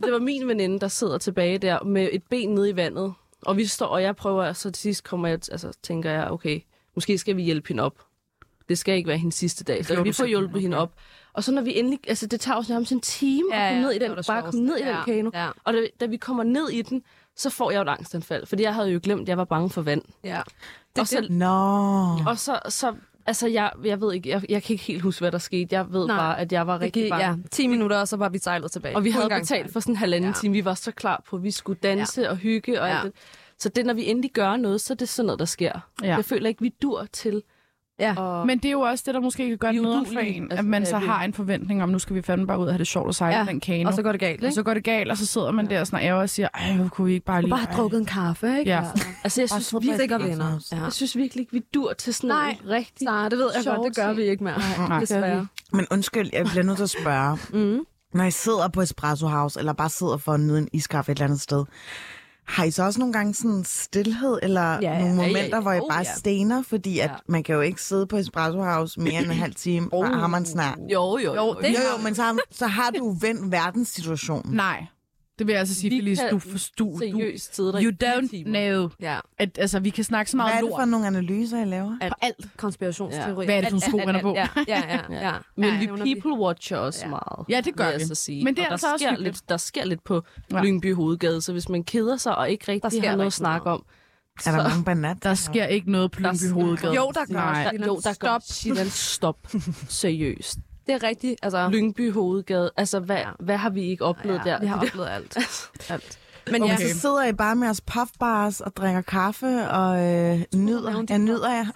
Det 0.03 0.11
var 0.13 0.19
min 0.19 0.47
veninde, 0.47 0.79
der 0.79 0.87
sidder 0.87 1.17
tilbage 1.17 1.57
der 1.57 1.83
med 1.83 2.09
et 2.11 2.23
ben 2.29 2.49
nede 2.49 2.69
i 2.69 2.75
vandet. 2.75 3.13
Og 3.45 3.57
vi 3.57 3.65
står, 3.65 3.85
og 3.85 4.01
jeg 4.01 4.15
prøver, 4.15 4.53
så 4.53 4.71
til 4.71 4.81
sidst 4.81 5.03
kommer 5.03 5.27
jeg, 5.27 5.39
altså 5.51 5.71
tænker 5.83 6.11
jeg, 6.11 6.31
okay, 6.31 6.61
måske 6.95 7.17
skal 7.17 7.37
vi 7.37 7.43
hjælpe 7.43 7.67
hende 7.67 7.83
op. 7.83 8.05
Det 8.69 8.77
skal 8.77 8.95
ikke 8.95 9.07
være 9.07 9.17
hendes 9.17 9.35
sidste 9.35 9.63
dag. 9.63 9.85
Så 9.85 10.03
vi 10.03 10.11
får 10.11 10.25
hjulpet 10.25 10.61
hende 10.61 10.77
op. 10.77 10.93
Og 11.33 11.43
så 11.43 11.51
når 11.51 11.61
vi 11.61 11.79
endelig, 11.79 11.99
altså 12.07 12.27
det 12.27 12.39
tager 12.39 12.57
jo 12.57 12.63
nærmest 12.69 12.91
en 12.91 13.01
time 13.01 13.55
at 13.55 13.71
komme 13.71 13.81
ned 13.81 13.91
i 13.91 13.99
den, 13.99 14.15
bare 14.27 14.41
komme 14.41 14.65
ned 14.65 14.77
i 14.77 14.83
den 14.83 14.95
kano. 15.05 15.29
Ja. 15.33 15.49
Og 15.63 15.73
da, 15.73 15.87
da 15.99 16.05
vi 16.05 16.17
kommer 16.17 16.43
ned 16.43 16.69
i 16.69 16.81
den, 16.81 17.03
så 17.35 17.49
får 17.49 17.71
jeg 17.71 17.77
jo 17.77 17.81
et 17.81 17.89
angstanfald, 17.89 18.45
fordi 18.45 18.63
jeg 18.63 18.73
havde 18.73 18.89
jo 18.89 18.99
glemt, 19.03 19.21
at 19.21 19.29
jeg 19.29 19.37
var 19.37 19.43
bange 19.43 19.69
for 19.69 19.81
vand. 19.81 20.01
ja. 20.23 20.41
og 20.99 21.07
så, 21.07 21.27
Nå. 21.29 22.29
og 22.31 22.39
så, 22.39 22.59
så 22.69 22.95
altså 23.25 23.47
jeg, 23.47 23.71
jeg 23.83 24.01
ved 24.01 24.13
ikke, 24.13 24.29
jeg, 24.29 24.41
jeg 24.49 24.63
kan 24.63 24.73
ikke 24.73 24.83
helt 24.83 25.01
huske, 25.01 25.19
hvad 25.21 25.31
der 25.31 25.37
skete. 25.37 25.75
Jeg 25.75 25.93
ved 25.93 26.07
Nej. 26.07 26.17
bare, 26.17 26.39
at 26.39 26.51
jeg 26.51 26.67
var 26.67 26.81
rigtig 26.81 27.03
gik, 27.03 27.09
bange. 27.11 27.25
ja, 27.27 27.35
10 27.51 27.67
minutter, 27.67 27.97
og 27.97 28.07
så 28.07 28.17
var 28.17 28.29
vi 28.29 28.37
sejlet 28.39 28.71
tilbage. 28.71 28.95
Og 28.95 29.03
vi 29.03 29.09
havde 29.11 29.29
betalt 29.29 29.73
for 29.73 29.79
sådan 29.79 29.93
en 29.93 29.97
halvanden 29.97 30.29
Ja. 30.29 30.33
time. 30.41 30.53
Vi 30.53 30.65
var 30.65 30.73
så 30.73 30.91
klar 30.91 31.23
på, 31.29 31.35
at 31.35 31.43
vi 31.43 31.51
skulle 31.51 31.79
danse 31.83 32.21
ja. 32.21 32.29
og 32.29 32.37
hygge 32.37 32.81
og 32.81 32.87
Ja. 32.87 32.95
alt 32.95 33.03
det. 33.05 33.13
Så 33.59 33.69
det, 33.69 33.85
når 33.85 33.93
vi 33.93 34.09
endelig 34.09 34.31
gør 34.31 34.55
noget, 34.57 34.81
så 34.81 34.93
er 34.93 34.95
det 34.95 35.09
sådan 35.09 35.25
noget, 35.25 35.39
der 35.39 35.45
sker. 35.45 35.79
Ja. 36.03 36.15
Jeg 36.15 36.25
føler 36.25 36.47
ikke, 36.49 36.61
vi 36.61 36.73
dur 36.81 37.05
til. 37.13 37.43
Ja. 37.99 38.15
Og, 38.17 38.47
Men 38.47 38.57
det 38.57 38.65
er 38.65 38.71
jo 38.71 38.79
også 38.81 39.03
det, 39.07 39.13
der 39.13 39.19
måske 39.19 39.47
kan 39.49 39.57
gøre 39.57 39.73
Vi 39.73 39.79
noget 39.79 40.07
for 40.07 40.19
en, 40.19 40.43
at 40.43 40.51
Altså, 40.51 40.63
man 40.65 40.83
ja, 40.83 40.89
så 40.89 40.99
vi- 40.99 41.05
har 41.05 41.23
en 41.23 41.33
forventning 41.33 41.83
om, 41.83 41.89
nu 41.89 41.99
skal 41.99 42.15
vi 42.15 42.21
fandme 42.21 42.47
bare 42.47 42.59
ud 42.59 42.65
og 42.65 42.71
have 42.71 42.77
det 42.77 42.87
sjovt 42.87 43.07
og 43.07 43.15
sejle 43.15 43.35
Ja, 43.37 43.43
ja. 43.43 43.49
den 43.49 43.59
kano. 43.59 43.87
Og 43.87 43.93
så 43.93 44.01
går 44.01 44.11
det 44.11 44.19
galt, 44.21 44.39
og 44.41 44.45
ikke? 44.45 44.55
så 44.55 44.63
går 44.63 44.73
det 44.73 44.83
galt, 44.83 45.11
og 45.11 45.17
så 45.17 45.25
sidder 45.25 45.51
man 45.51 45.69
der 45.69 45.83
sådan 45.83 45.99
og 45.99 46.05
ærger 46.05 46.21
og 46.21 46.29
siger, 46.29 46.47
ej, 46.53 46.75
hvor 46.75 46.87
kunne 46.87 47.07
vi 47.07 47.13
ikke 47.13 47.25
bare 47.25 47.41
lige... 47.41 47.49
bare 47.49 47.59
have 47.59 47.77
drukket 47.77 47.99
en 47.99 48.05
kaffe, 48.05 48.59
ikke? 48.59 48.71
Ja. 48.71 48.83
altså, 49.23 49.41
jeg 49.41 49.49
synes, 49.49 49.73
virkelig, 49.73 49.95
Sikker 49.99 50.15
Espresso 50.15 50.31
venner. 50.43 50.59
Ja. 50.71 50.83
jeg 50.83 50.93
synes 50.93 51.17
virkelig 51.17 51.41
ikke, 51.41 51.51
vi 51.51 51.61
dur 51.73 51.93
til 51.93 52.13
sådan 52.13 52.27
Nej. 52.27 52.57
noget 52.63 52.81
rigtig 52.83 53.05
Nej, 53.05 53.29
det 53.29 53.37
ved 53.37 53.49
jeg 53.55 53.75
godt, 53.75 53.87
det 53.87 53.95
gør 53.95 54.13
vi 54.13 54.21
ikke 54.23 54.43
mere. 54.43 54.59
Nej. 54.89 54.99
Desværre. 54.99 55.47
Men 55.73 55.85
undskyld, 55.91 56.29
jeg 56.33 56.45
bliver 56.45 56.63
nødt 56.63 56.77
til 56.77 56.83
at 56.83 56.89
spørge. 56.89 57.37
Mm. 57.53 57.79
Når 58.13 58.23
I 58.23 58.31
sidder 58.31 58.67
på 58.67 58.81
Espresso 58.81 59.27
House, 59.27 59.59
eller 59.59 59.73
bare 59.73 59.89
sidder 59.89 60.17
for 60.17 60.31
at 60.33 60.39
nyde 60.39 60.57
en 60.57 60.67
iskaffe 60.73 61.11
et 61.11 61.15
eller 61.15 61.25
andet 61.25 61.41
sted, 61.41 61.65
har 62.47 62.63
I 62.63 62.71
så 62.71 62.83
også 62.83 62.99
nogle 62.99 63.13
gange 63.13 63.33
sådan 63.33 63.63
stillhed, 63.65 64.39
eller 64.43 64.61
Ja, 64.61 64.77
ja, 64.81 64.91
ja. 64.93 64.99
nogle 64.99 65.15
Ja, 65.15 65.21
ja, 65.21 65.27
momenter, 65.27 65.57
ja. 65.57 65.61
hvor 65.61 65.71
I 65.73 65.79
Oh, 65.79 65.89
bare 65.89 66.03
ja. 66.07 66.15
stener? 66.17 66.63
Fordi 66.69 66.99
at 66.99 67.09
Ja. 67.09 67.15
man 67.27 67.43
kan 67.43 67.55
jo 67.55 67.61
ikke 67.61 67.81
sidde 67.81 68.07
på 68.07 68.17
Espresso 68.17 68.61
House 68.63 68.99
mere 68.99 69.13
end 69.21 69.31
en 69.31 69.37
halv 69.37 69.55
time, 69.55 69.89
oh. 69.91 70.05
har 70.05 70.27
man 70.27 70.45
snart. 70.45 70.77
Jo, 70.93 71.17
jo, 71.17 71.35
jo. 71.35 71.53
det- 71.61 71.67
Jo, 71.69 71.79
jo, 71.97 72.03
men 72.03 72.15
så, 72.15 72.21
har- 72.23 72.37
så 72.51 72.67
har 72.67 72.89
du 72.89 73.17
vendt 73.21 73.51
verdenssituationen. 73.51 74.55
Nej, 74.55 74.85
det 75.39 75.47
vil 75.47 75.53
jeg 75.53 75.59
altså 75.59 75.75
sige, 75.75 75.89
Vi 75.89 75.97
Felice, 75.97 76.23
du, 76.31 76.39
forstår, 76.39 76.85
du, 76.85 76.97
seriøst 76.97 77.55
sidde 77.55 77.73
der 77.73 77.83
you 77.83 77.91
don't 78.03 78.43
know. 78.43 78.89
Ja. 79.01 79.19
At, 79.37 79.57
altså, 79.57 79.79
vi 79.79 79.89
kan 79.89 80.03
snakke 80.03 80.31
så 80.31 80.37
Hvad 80.37 80.43
meget 80.45 80.55
er 80.55 80.61
det 80.61 80.69
lort. 80.69 80.79
for 80.81 80.85
nogle 80.85 81.07
analyser, 81.07 81.61
I 81.61 81.65
laver? 81.65 81.97
At 82.01 82.13
alt 82.21 82.47
konspirationsteori. 82.57 83.45
Hvad 83.45 83.55
er 83.55 83.61
det 83.61 83.69
for 83.69 83.71
nogle 83.71 83.81
sko, 83.81 83.97
han 83.97 84.15
er 84.15 84.21
på? 84.21 84.33
Ja, 84.35 84.47
ja, 84.67 84.83
ja. 84.89 84.99
ja. 85.27 85.31
Men 85.57 85.69
ja, 85.81 86.03
vi 86.03 86.15
people 86.21 86.33
watcher 86.45 86.77
også 86.77 86.99
Ja. 86.99 87.05
ja. 87.05 87.09
meget. 87.09 87.45
Ja, 87.49 87.61
det 87.61 87.75
gør 87.75 87.87
jeg 87.89 87.99
vi. 87.99 88.05
Så 88.05 88.15
sige. 88.15 88.43
Men 88.43 88.55
det 88.55 88.61
er 88.61 88.65
og 88.65 88.71
altså 88.71 88.87
der 88.87 88.93
også 88.93 89.03
sker 89.03 89.11
hyggeligt. 89.11 89.35
lidt, 89.35 89.49
Der 89.49 89.57
sker 89.57 89.85
lidt 89.85 90.03
på 90.03 90.23
Ja. 90.51 90.57
ja. 90.57 90.63
Lyngby 90.63 90.93
Hovedgade, 90.95 91.41
så 91.41 91.51
hvis 91.51 91.69
man 91.69 91.83
keder 91.83 92.17
sig 92.17 92.35
og 92.37 92.49
ikke 92.49 92.71
rigtig 92.71 92.91
sker 92.91 93.09
har 93.09 93.15
noget 93.15 93.27
at 93.27 93.33
snakke 93.33 93.69
om, 93.69 93.83
Er 94.45 94.51
der 94.51 94.63
mange 94.69 94.83
banat? 94.83 95.17
Der 95.23 95.33
sker 95.33 95.65
ikke 95.65 95.91
noget 95.91 96.11
på 96.11 96.19
Lyngby 96.19 96.51
Hovedgade. 96.51 96.93
Jo, 96.95 97.11
der 97.13 97.25
gør. 97.25 97.33
Nej. 97.33 97.63
der, 97.77 97.85
jo, 97.85 97.95
der 98.03 98.13
Stop. 98.13 98.29
går 98.29 98.41
Silan, 98.49 98.89
stop. 98.89 99.37
Seriøst. 99.89 100.57
Det 100.87 100.93
er 100.95 101.03
rigtigt. 101.03 101.39
Altså, 101.43 101.69
Lyngby 101.71 102.11
Hovedgade. 102.11 102.71
Altså, 102.77 102.99
hvad, 102.99 103.23
hvad 103.39 103.57
har 103.57 103.69
vi 103.69 103.81
ikke 103.81 104.05
oplevet 104.05 104.41
ja, 104.45 104.51
der? 104.51 104.59
vi 104.59 104.65
har 104.65 104.81
oplevet 104.85 105.07
alt. 105.09 105.37
alt. 105.89 106.19
Men 106.51 106.63
Okay. 106.63 106.79
ja, 106.79 106.93
Så 106.93 106.99
sidder 106.99 107.25
I 107.25 107.33
bare 107.33 107.55
med 107.55 107.67
jeres 107.67 107.81
puffbars 107.81 108.61
og 108.61 108.75
drikker 108.75 109.01
kaffe 109.01 109.69
og 109.69 109.97
øh, 110.03 110.41
nyder. 110.55 111.03
Jeg 111.09 111.19
nyder 111.19 111.49
jer. 111.53 111.65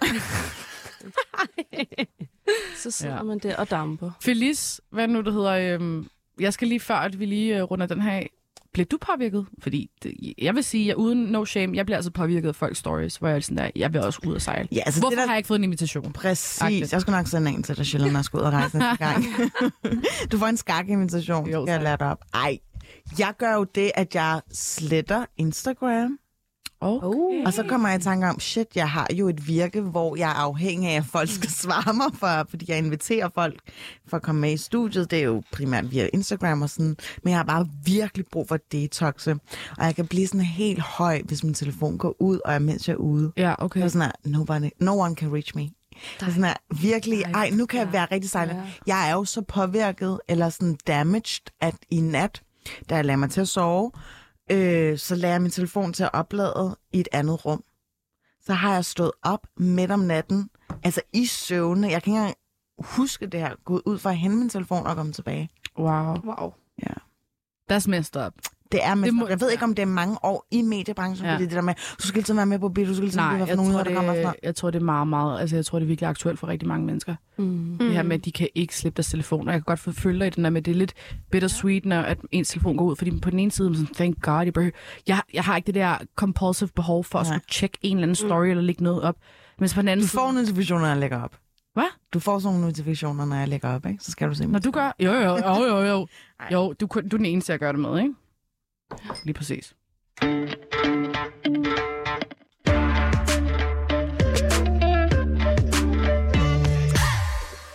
Så 2.76 2.90
sidder 2.90 3.16
Ja. 3.16 3.22
man 3.22 3.38
der 3.38 3.56
og 3.56 3.70
damper. 3.70 4.10
Felice, 4.22 4.82
hvad 4.90 5.08
nu 5.08 5.20
det 5.20 5.32
hedder, 5.32 5.74
øhm, 5.74 6.06
jeg 6.40 6.52
skal 6.52 6.68
lige 6.68 6.80
før, 6.80 6.94
at 6.96 7.18
vi 7.20 7.26
lige 7.26 7.56
øh, 7.56 7.62
runder 7.62 7.86
den 7.86 8.02
her 8.02 8.12
af, 8.12 8.30
Blev 8.72 8.86
du 8.86 8.98
påvirket? 9.00 9.46
Fordi 9.62 9.90
det, 10.02 10.14
jeg 10.38 10.54
vil 10.54 10.64
sige, 10.64 10.90
at 10.90 10.96
uden 10.96 11.24
no 11.24 11.44
shame, 11.44 11.76
jeg 11.76 11.86
bliver 11.86 11.96
altså 11.96 12.10
påvirket 12.10 12.48
af 12.48 12.54
folks 12.54 12.78
stories, 12.78 13.16
hvor 13.16 13.28
jeg 13.28 13.36
er 13.36 13.40
sådan 13.40 13.56
der, 13.56 13.70
jeg 13.76 13.92
vil 13.92 14.00
også 14.00 14.20
ud 14.26 14.34
og 14.34 14.42
sejle. 14.42 14.68
Ja, 14.72 14.80
altså 14.86 15.00
Hvorfor 15.00 15.10
det 15.10 15.18
der, 15.18 15.26
har 15.26 15.32
jeg 15.32 15.38
ikke 15.38 15.46
fået 15.46 15.58
en 15.58 15.64
invitation? 15.64 16.12
Præcis. 16.12 16.62
Agtigt. 16.62 16.92
Jeg 16.92 17.00
skulle 17.00 17.16
nok 17.16 17.26
sende 17.26 17.50
en 17.50 17.62
til 17.62 17.76
dig, 17.76 17.86
Sheila, 17.86 18.06
når 18.06 18.18
jeg 18.18 18.24
skal 18.24 18.36
ud 18.38 18.42
og 18.42 18.52
rejse 18.52 18.78
næste 18.78 18.96
gang. 19.04 19.24
du 20.32 20.38
får 20.38 20.46
en 20.46 20.56
skak-invitation, 20.56 21.50
Jo, 21.50 21.66
skal 21.66 21.72
jeg 21.72 21.82
lære 21.82 21.96
dig 22.00 22.06
op. 22.10 22.24
Ej, 22.34 22.58
jeg 23.18 23.34
gør 23.38 23.54
jo 23.54 23.64
det, 23.64 23.90
at 23.94 24.14
jeg 24.14 24.40
sletter 24.52 25.24
Instagram. 25.36 26.18
Oh. 26.82 27.04
Oh. 27.04 27.42
Og 27.46 27.52
så 27.52 27.62
kommer 27.68 27.88
jeg 27.88 28.00
i 28.00 28.02
tanke 28.02 28.26
om, 28.26 28.40
shit, 28.40 28.66
jeg 28.74 28.90
har 28.90 29.06
jo 29.14 29.28
et 29.28 29.48
virke, 29.48 29.80
hvor 29.80 30.16
jeg 30.16 30.30
er 30.30 30.34
afhængig 30.34 30.90
af, 30.90 30.96
at 30.96 31.04
folk 31.04 31.28
skal 31.30 31.50
svare 31.50 31.94
mig, 31.94 32.06
for, 32.14 32.46
fordi 32.50 32.66
jeg 32.68 32.78
inviterer 32.78 33.28
folk 33.34 33.54
for 34.08 34.16
at 34.16 34.22
komme 34.22 34.40
med 34.40 34.52
i 34.52 34.56
studiet. 34.56 35.10
Det 35.10 35.18
er 35.18 35.22
jo 35.22 35.42
primært 35.52 35.90
via 35.90 36.08
Instagram 36.12 36.62
og 36.62 36.70
sådan. 36.70 36.96
Men 37.24 37.30
jeg 37.30 37.38
har 37.38 37.44
bare 37.44 37.68
virkelig 37.84 38.26
brug 38.32 38.48
for 38.48 38.58
detoxe. 38.72 39.36
Og 39.78 39.84
jeg 39.84 39.94
kan 39.96 40.06
blive 40.06 40.26
sådan 40.26 40.40
helt 40.40 40.80
høj, 40.80 41.22
hvis 41.24 41.44
min 41.44 41.54
telefon 41.54 41.98
går 41.98 42.16
ud, 42.18 42.40
og 42.44 42.52
jeg 42.52 42.62
mens 42.62 42.88
jeg 42.88 42.94
er 42.94 42.98
ude. 42.98 43.32
Ja, 43.36 43.54
okay. 43.58 43.82
er 43.82 43.88
sådan 43.88 44.02
her, 44.24 44.30
nobody, 44.30 44.68
no 44.80 44.98
one 45.00 45.14
can 45.14 45.34
reach 45.34 45.56
me. 45.56 45.62
Det 46.20 46.26
er 46.26 46.30
sådan 46.30 46.44
her, 46.44 46.54
virkelig, 46.80 47.22
ej, 47.22 47.50
nu 47.50 47.66
kan 47.66 47.80
jeg 47.80 47.92
være 47.92 48.06
rigtig 48.12 48.30
sejlet. 48.30 48.62
Jeg 48.86 49.08
er 49.08 49.12
jo 49.12 49.24
så 49.24 49.42
påvirket, 49.42 50.20
eller 50.28 50.48
sådan 50.48 50.78
damaged, 50.86 51.50
at 51.60 51.74
i 51.90 52.00
nat, 52.00 52.42
da 52.90 52.94
jeg 52.96 53.04
lagde 53.04 53.16
mig 53.16 53.30
til 53.30 53.40
at 53.40 53.48
sove, 53.48 53.90
øh, 54.50 54.98
så 54.98 55.14
lagde 55.14 55.32
jeg 55.32 55.42
min 55.42 55.50
telefon 55.50 55.92
til 55.92 56.04
at 56.04 56.10
oplade 56.12 56.76
i 56.92 57.00
et 57.00 57.08
andet 57.12 57.44
rum. 57.44 57.64
Så 58.40 58.52
har 58.52 58.74
jeg 58.74 58.84
stået 58.84 59.12
op 59.22 59.46
midt 59.56 59.90
om 59.90 60.00
natten, 60.00 60.50
altså 60.82 61.02
i 61.12 61.26
søvne. 61.26 61.90
Jeg 61.90 62.02
kan 62.02 62.12
ikke 62.12 62.18
engang 62.18 62.36
huske 62.78 63.26
det 63.26 63.40
her, 63.40 63.54
gået 63.64 63.82
ud 63.86 63.98
for 63.98 64.10
at 64.10 64.16
hente 64.16 64.36
min 64.36 64.48
telefon 64.48 64.86
og 64.86 64.96
komme 64.96 65.12
tilbage. 65.12 65.48
Wow. 65.78 66.14
Wow. 66.24 66.52
That's 67.72 67.88
messed 67.88 68.26
up. 68.26 68.32
Det 68.72 68.80
er 68.84 68.94
med, 68.94 69.04
Det 69.06 69.14
må- 69.14 69.26
jeg 69.28 69.40
ved 69.40 69.50
ikke, 69.50 69.64
om 69.64 69.74
det 69.74 69.82
er 69.82 69.86
mange 69.86 70.16
år 70.24 70.46
i 70.50 70.62
mediebranchen, 70.62 71.24
Ja. 71.24 71.30
ja. 71.30 71.36
fordi 71.36 71.44
det 71.44 71.52
der 71.54 71.60
med, 71.60 71.74
du 72.02 72.06
skal 72.06 72.18
altid 72.20 72.34
være 72.34 72.46
med 72.46 72.58
på 72.58 72.68
bil, 72.68 72.88
du 72.88 72.94
skal 72.94 73.04
altid 73.04 73.20
jeg 73.20 73.48
for 73.48 73.56
nogle 73.56 73.72
tror, 73.72 73.82
der 73.82 73.94
kommer. 73.94 74.00
og 74.00 74.04
sådan 74.06 74.16
det, 74.16 74.22
noget. 74.24 74.36
jeg 74.42 74.54
tror, 74.56 74.70
det 74.70 74.80
er 74.80 74.84
meget, 74.84 75.08
meget... 75.08 75.40
Altså, 75.40 75.56
jeg 75.56 75.64
tror, 75.66 75.78
det 75.78 75.84
er 75.84 75.88
virkelig 75.88 76.08
aktuelt 76.08 76.38
for 76.38 76.48
rigtig 76.48 76.68
mange 76.68 76.86
mennesker. 76.86 77.14
Mm. 77.38 77.76
Det 77.80 77.92
her 77.92 78.02
med, 78.02 78.16
at 78.16 78.24
de 78.24 78.32
kan 78.32 78.48
ikke 78.54 78.76
slippe 78.76 78.96
deres 78.96 79.06
telefon. 79.10 79.48
Og 79.48 79.54
jeg 79.54 79.60
kan 79.64 79.76
godt 79.76 79.96
følge 79.98 80.18
dig 80.18 80.26
i 80.26 80.30
den 80.30 80.44
der 80.44 80.50
med, 80.50 80.62
det 80.62 80.70
er 80.70 80.76
lidt 80.76 80.92
bittersweet, 81.30 81.84
når 81.86 82.00
at 82.00 82.18
ens 82.32 82.48
telefon 82.48 82.76
går 82.76 82.84
ud. 82.84 82.96
Fordi 82.96 83.20
på 83.20 83.30
den 83.30 83.38
ene 83.38 83.50
side, 83.50 83.66
er 83.66 83.70
man 83.70 83.78
sådan, 83.78 83.94
thank 83.94 84.22
God, 84.22 84.44
jeg, 84.44 84.52
behøver, 84.52 84.72
jeg, 85.08 85.20
jeg 85.34 85.44
har 85.44 85.56
ikke 85.56 85.66
det 85.66 85.74
der 85.74 85.96
compulsive 86.16 86.68
behov 86.76 87.04
for 87.04 87.18
at 87.18 87.26
Nej. 87.26 87.36
skulle 87.38 87.46
tjekke 87.50 87.78
en 87.82 87.96
eller 87.96 88.02
anden 88.02 88.14
story 88.14 88.44
mm. 88.44 88.50
eller 88.50 88.62
lægge 88.62 88.84
noget 88.84 89.02
op. 89.02 89.16
Men 89.58 89.68
så 89.68 89.74
på 89.74 89.80
den 89.80 89.88
anden 89.88 90.04
Du 90.06 90.08
får 90.10 90.28
side... 90.30 90.38
notifikationer, 90.40 90.80
når 90.80 90.88
jeg 90.88 90.96
lægger 90.96 91.22
op. 91.22 91.36
Hvad? 91.74 91.84
Du 92.14 92.20
får 92.20 92.38
sådan 92.38 92.52
nogle 92.54 92.66
notifikationer, 92.66 93.24
når 93.24 93.36
jeg 93.36 93.48
lægger 93.48 93.68
op, 93.74 93.86
ikke? 93.86 94.04
Så 94.04 94.10
skal 94.10 94.28
du 94.28 94.34
se 94.34 94.46
Når 94.46 94.58
du 94.58 94.70
gør... 94.70 94.96
Jo, 95.00 95.12
jo, 95.12 95.20
jo, 95.36 95.66
jo, 95.66 95.78
jo. 95.86 96.06
Jo, 96.52 96.72
du, 96.80 96.86
du 96.86 96.98
er 96.98 97.00
den 97.18 97.26
eneste, 97.26 97.52
jeg 97.52 97.58
gør 97.60 97.72
det 97.72 97.80
med, 97.80 97.98
ikke? 97.98 98.14
Lige 99.24 99.34
præcis. 99.34 99.74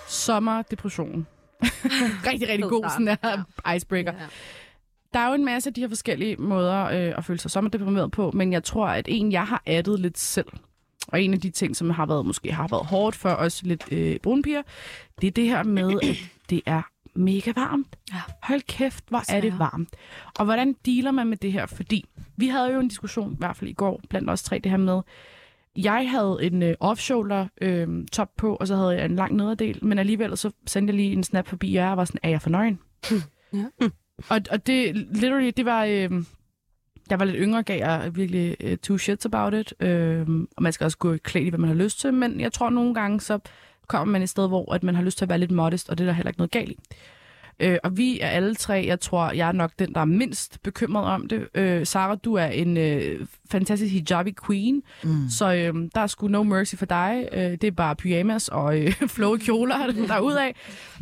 Sommerdepression. 0.07 1.27
rigtig, 2.27 2.49
rigtig 2.49 2.69
god 2.69 2.89
sådan 2.89 3.07
der 3.07 3.73
icebreaker. 3.75 4.13
Ja. 4.13 4.27
Der 5.13 5.19
er 5.19 5.27
jo 5.27 5.33
en 5.33 5.45
masse 5.45 5.69
af 5.69 5.73
de 5.73 5.81
her 5.81 5.87
forskellige 5.87 6.35
måder 6.35 6.83
øh, 6.85 7.17
at 7.17 7.25
føle 7.25 7.39
sig 7.39 7.51
sommerdeprimeret 7.51 8.11
på, 8.11 8.31
men 8.31 8.53
jeg 8.53 8.63
tror, 8.63 8.87
at 8.87 9.05
en, 9.07 9.31
jeg 9.31 9.47
har 9.47 9.63
addet 9.65 9.99
lidt 9.99 10.17
selv, 10.17 10.47
og 11.07 11.21
en 11.21 11.33
af 11.33 11.39
de 11.39 11.49
ting, 11.49 11.75
som 11.75 11.89
har 11.89 12.05
været 12.05 12.25
måske 12.25 12.51
har 12.51 12.67
været 12.67 12.85
hårdt 12.85 13.15
for 13.15 13.29
os 13.29 13.63
lidt 13.63 13.83
øh, 13.91 14.19
brunpiger, 14.19 14.61
det 15.21 15.27
er 15.27 15.31
det 15.31 15.43
her 15.43 15.63
med, 15.63 15.99
at 16.03 16.17
det 16.49 16.61
er 16.65 16.81
mega 17.15 17.51
varmt. 17.55 17.97
Ja. 18.13 18.21
Hold 18.43 18.61
kæft, 18.61 19.03
hvor 19.09 19.31
er 19.33 19.41
det 19.41 19.59
varmt. 19.59 19.89
Og 20.39 20.45
hvordan 20.45 20.75
dealer 20.85 21.11
man 21.11 21.27
med 21.27 21.37
det 21.37 21.51
her? 21.51 21.65
Fordi 21.65 22.05
vi 22.37 22.47
havde 22.47 22.73
jo 22.73 22.79
en 22.79 22.87
diskussion, 22.87 23.33
i 23.33 23.37
hvert 23.39 23.57
fald 23.57 23.69
i 23.69 23.73
går, 23.73 24.01
blandt 24.09 24.29
os 24.29 24.43
tre, 24.43 24.59
det 24.59 24.71
her 24.71 24.77
med, 24.77 25.01
jeg 25.77 26.09
havde 26.09 26.37
en 26.41 26.63
øh, 26.63 26.75
off-shoulder 26.79 27.45
øh, 27.61 28.07
top 28.11 28.29
på, 28.37 28.55
og 28.55 28.67
så 28.67 28.75
havde 28.75 28.91
jeg 28.91 29.05
en 29.05 29.15
lang 29.15 29.35
nederdel, 29.35 29.85
men 29.85 29.99
alligevel 29.99 30.37
så 30.37 30.51
sendte 30.65 30.91
jeg 30.91 30.95
lige 30.95 31.13
en 31.13 31.23
snap 31.23 31.47
forbi 31.47 31.73
jer 31.73 31.91
og 31.91 31.97
var 31.97 32.05
sådan, 32.05 32.19
er 32.23 32.29
jeg 32.29 32.41
for 32.41 32.49
nøgen? 32.49 32.79
Ja. 33.53 33.65
Og, 34.29 34.41
og 34.51 34.67
det, 34.67 34.95
literally, 34.95 35.51
det 35.57 35.65
var... 35.65 35.85
Øh, 35.85 36.11
jeg 37.09 37.19
var 37.19 37.25
lidt 37.25 37.37
yngre, 37.39 37.63
gav 37.63 37.77
jeg 37.77 38.11
virkelig 38.15 38.57
uh, 38.63 38.77
two 38.77 38.97
shits 38.97 39.25
about 39.25 39.53
it. 39.53 39.73
Øh, 39.79 40.27
og 40.57 40.63
man 40.63 40.73
skal 40.73 40.85
også 40.85 40.97
gå 40.97 41.17
klædt 41.17 41.45
i, 41.45 41.49
hvad 41.49 41.59
man 41.59 41.67
har 41.67 41.75
lyst 41.75 41.99
til. 41.99 42.13
Men 42.13 42.39
jeg 42.39 42.53
tror, 42.53 42.69
nogle 42.69 42.93
gange, 42.93 43.21
så 43.21 43.39
kommer 43.87 44.11
man 44.11 44.21
et 44.21 44.29
sted, 44.29 44.47
hvor 44.47 44.73
at 44.73 44.83
man 44.83 44.95
har 44.95 45.03
lyst 45.03 45.17
til 45.17 45.25
at 45.25 45.29
være 45.29 45.39
lidt 45.39 45.51
modest, 45.51 45.89
og 45.89 45.97
det 45.97 46.03
er 46.03 46.05
der 46.07 46.13
heller 46.13 46.29
ikke 46.29 46.39
noget 46.39 46.51
galt 46.51 46.71
i. 46.71 46.77
Øh, 47.59 47.77
og 47.83 47.97
vi 47.97 48.19
er 48.19 48.27
alle 48.27 48.55
tre, 48.55 48.83
jeg 48.87 48.99
tror, 48.99 49.31
jeg 49.31 49.47
er 49.47 49.51
nok 49.51 49.71
den, 49.79 49.93
der 49.93 50.01
er 50.01 50.05
mindst 50.05 50.63
bekymret 50.63 51.05
om 51.05 51.27
det. 51.27 51.47
Øh, 51.55 51.85
Sara, 51.85 52.15
du 52.15 52.33
er 52.33 52.45
en 52.45 52.77
øh, 52.77 53.25
fantastisk 53.51 53.93
hijabi 53.93 54.33
queen, 54.47 54.81
mm. 55.03 55.29
så 55.29 55.53
øh, 55.53 55.73
der 55.95 56.01
er 56.01 56.07
sgu 56.07 56.27
no 56.27 56.43
mercy 56.43 56.75
for 56.75 56.85
dig. 56.85 57.29
Øh, 57.31 57.39
det 57.51 57.63
er 57.63 57.71
bare 57.71 57.95
pyjamas 57.95 58.47
og 58.47 58.79
øh, 58.79 58.91
flow 59.15 59.37
kjoler 59.37 59.91
derudad. 60.07 60.51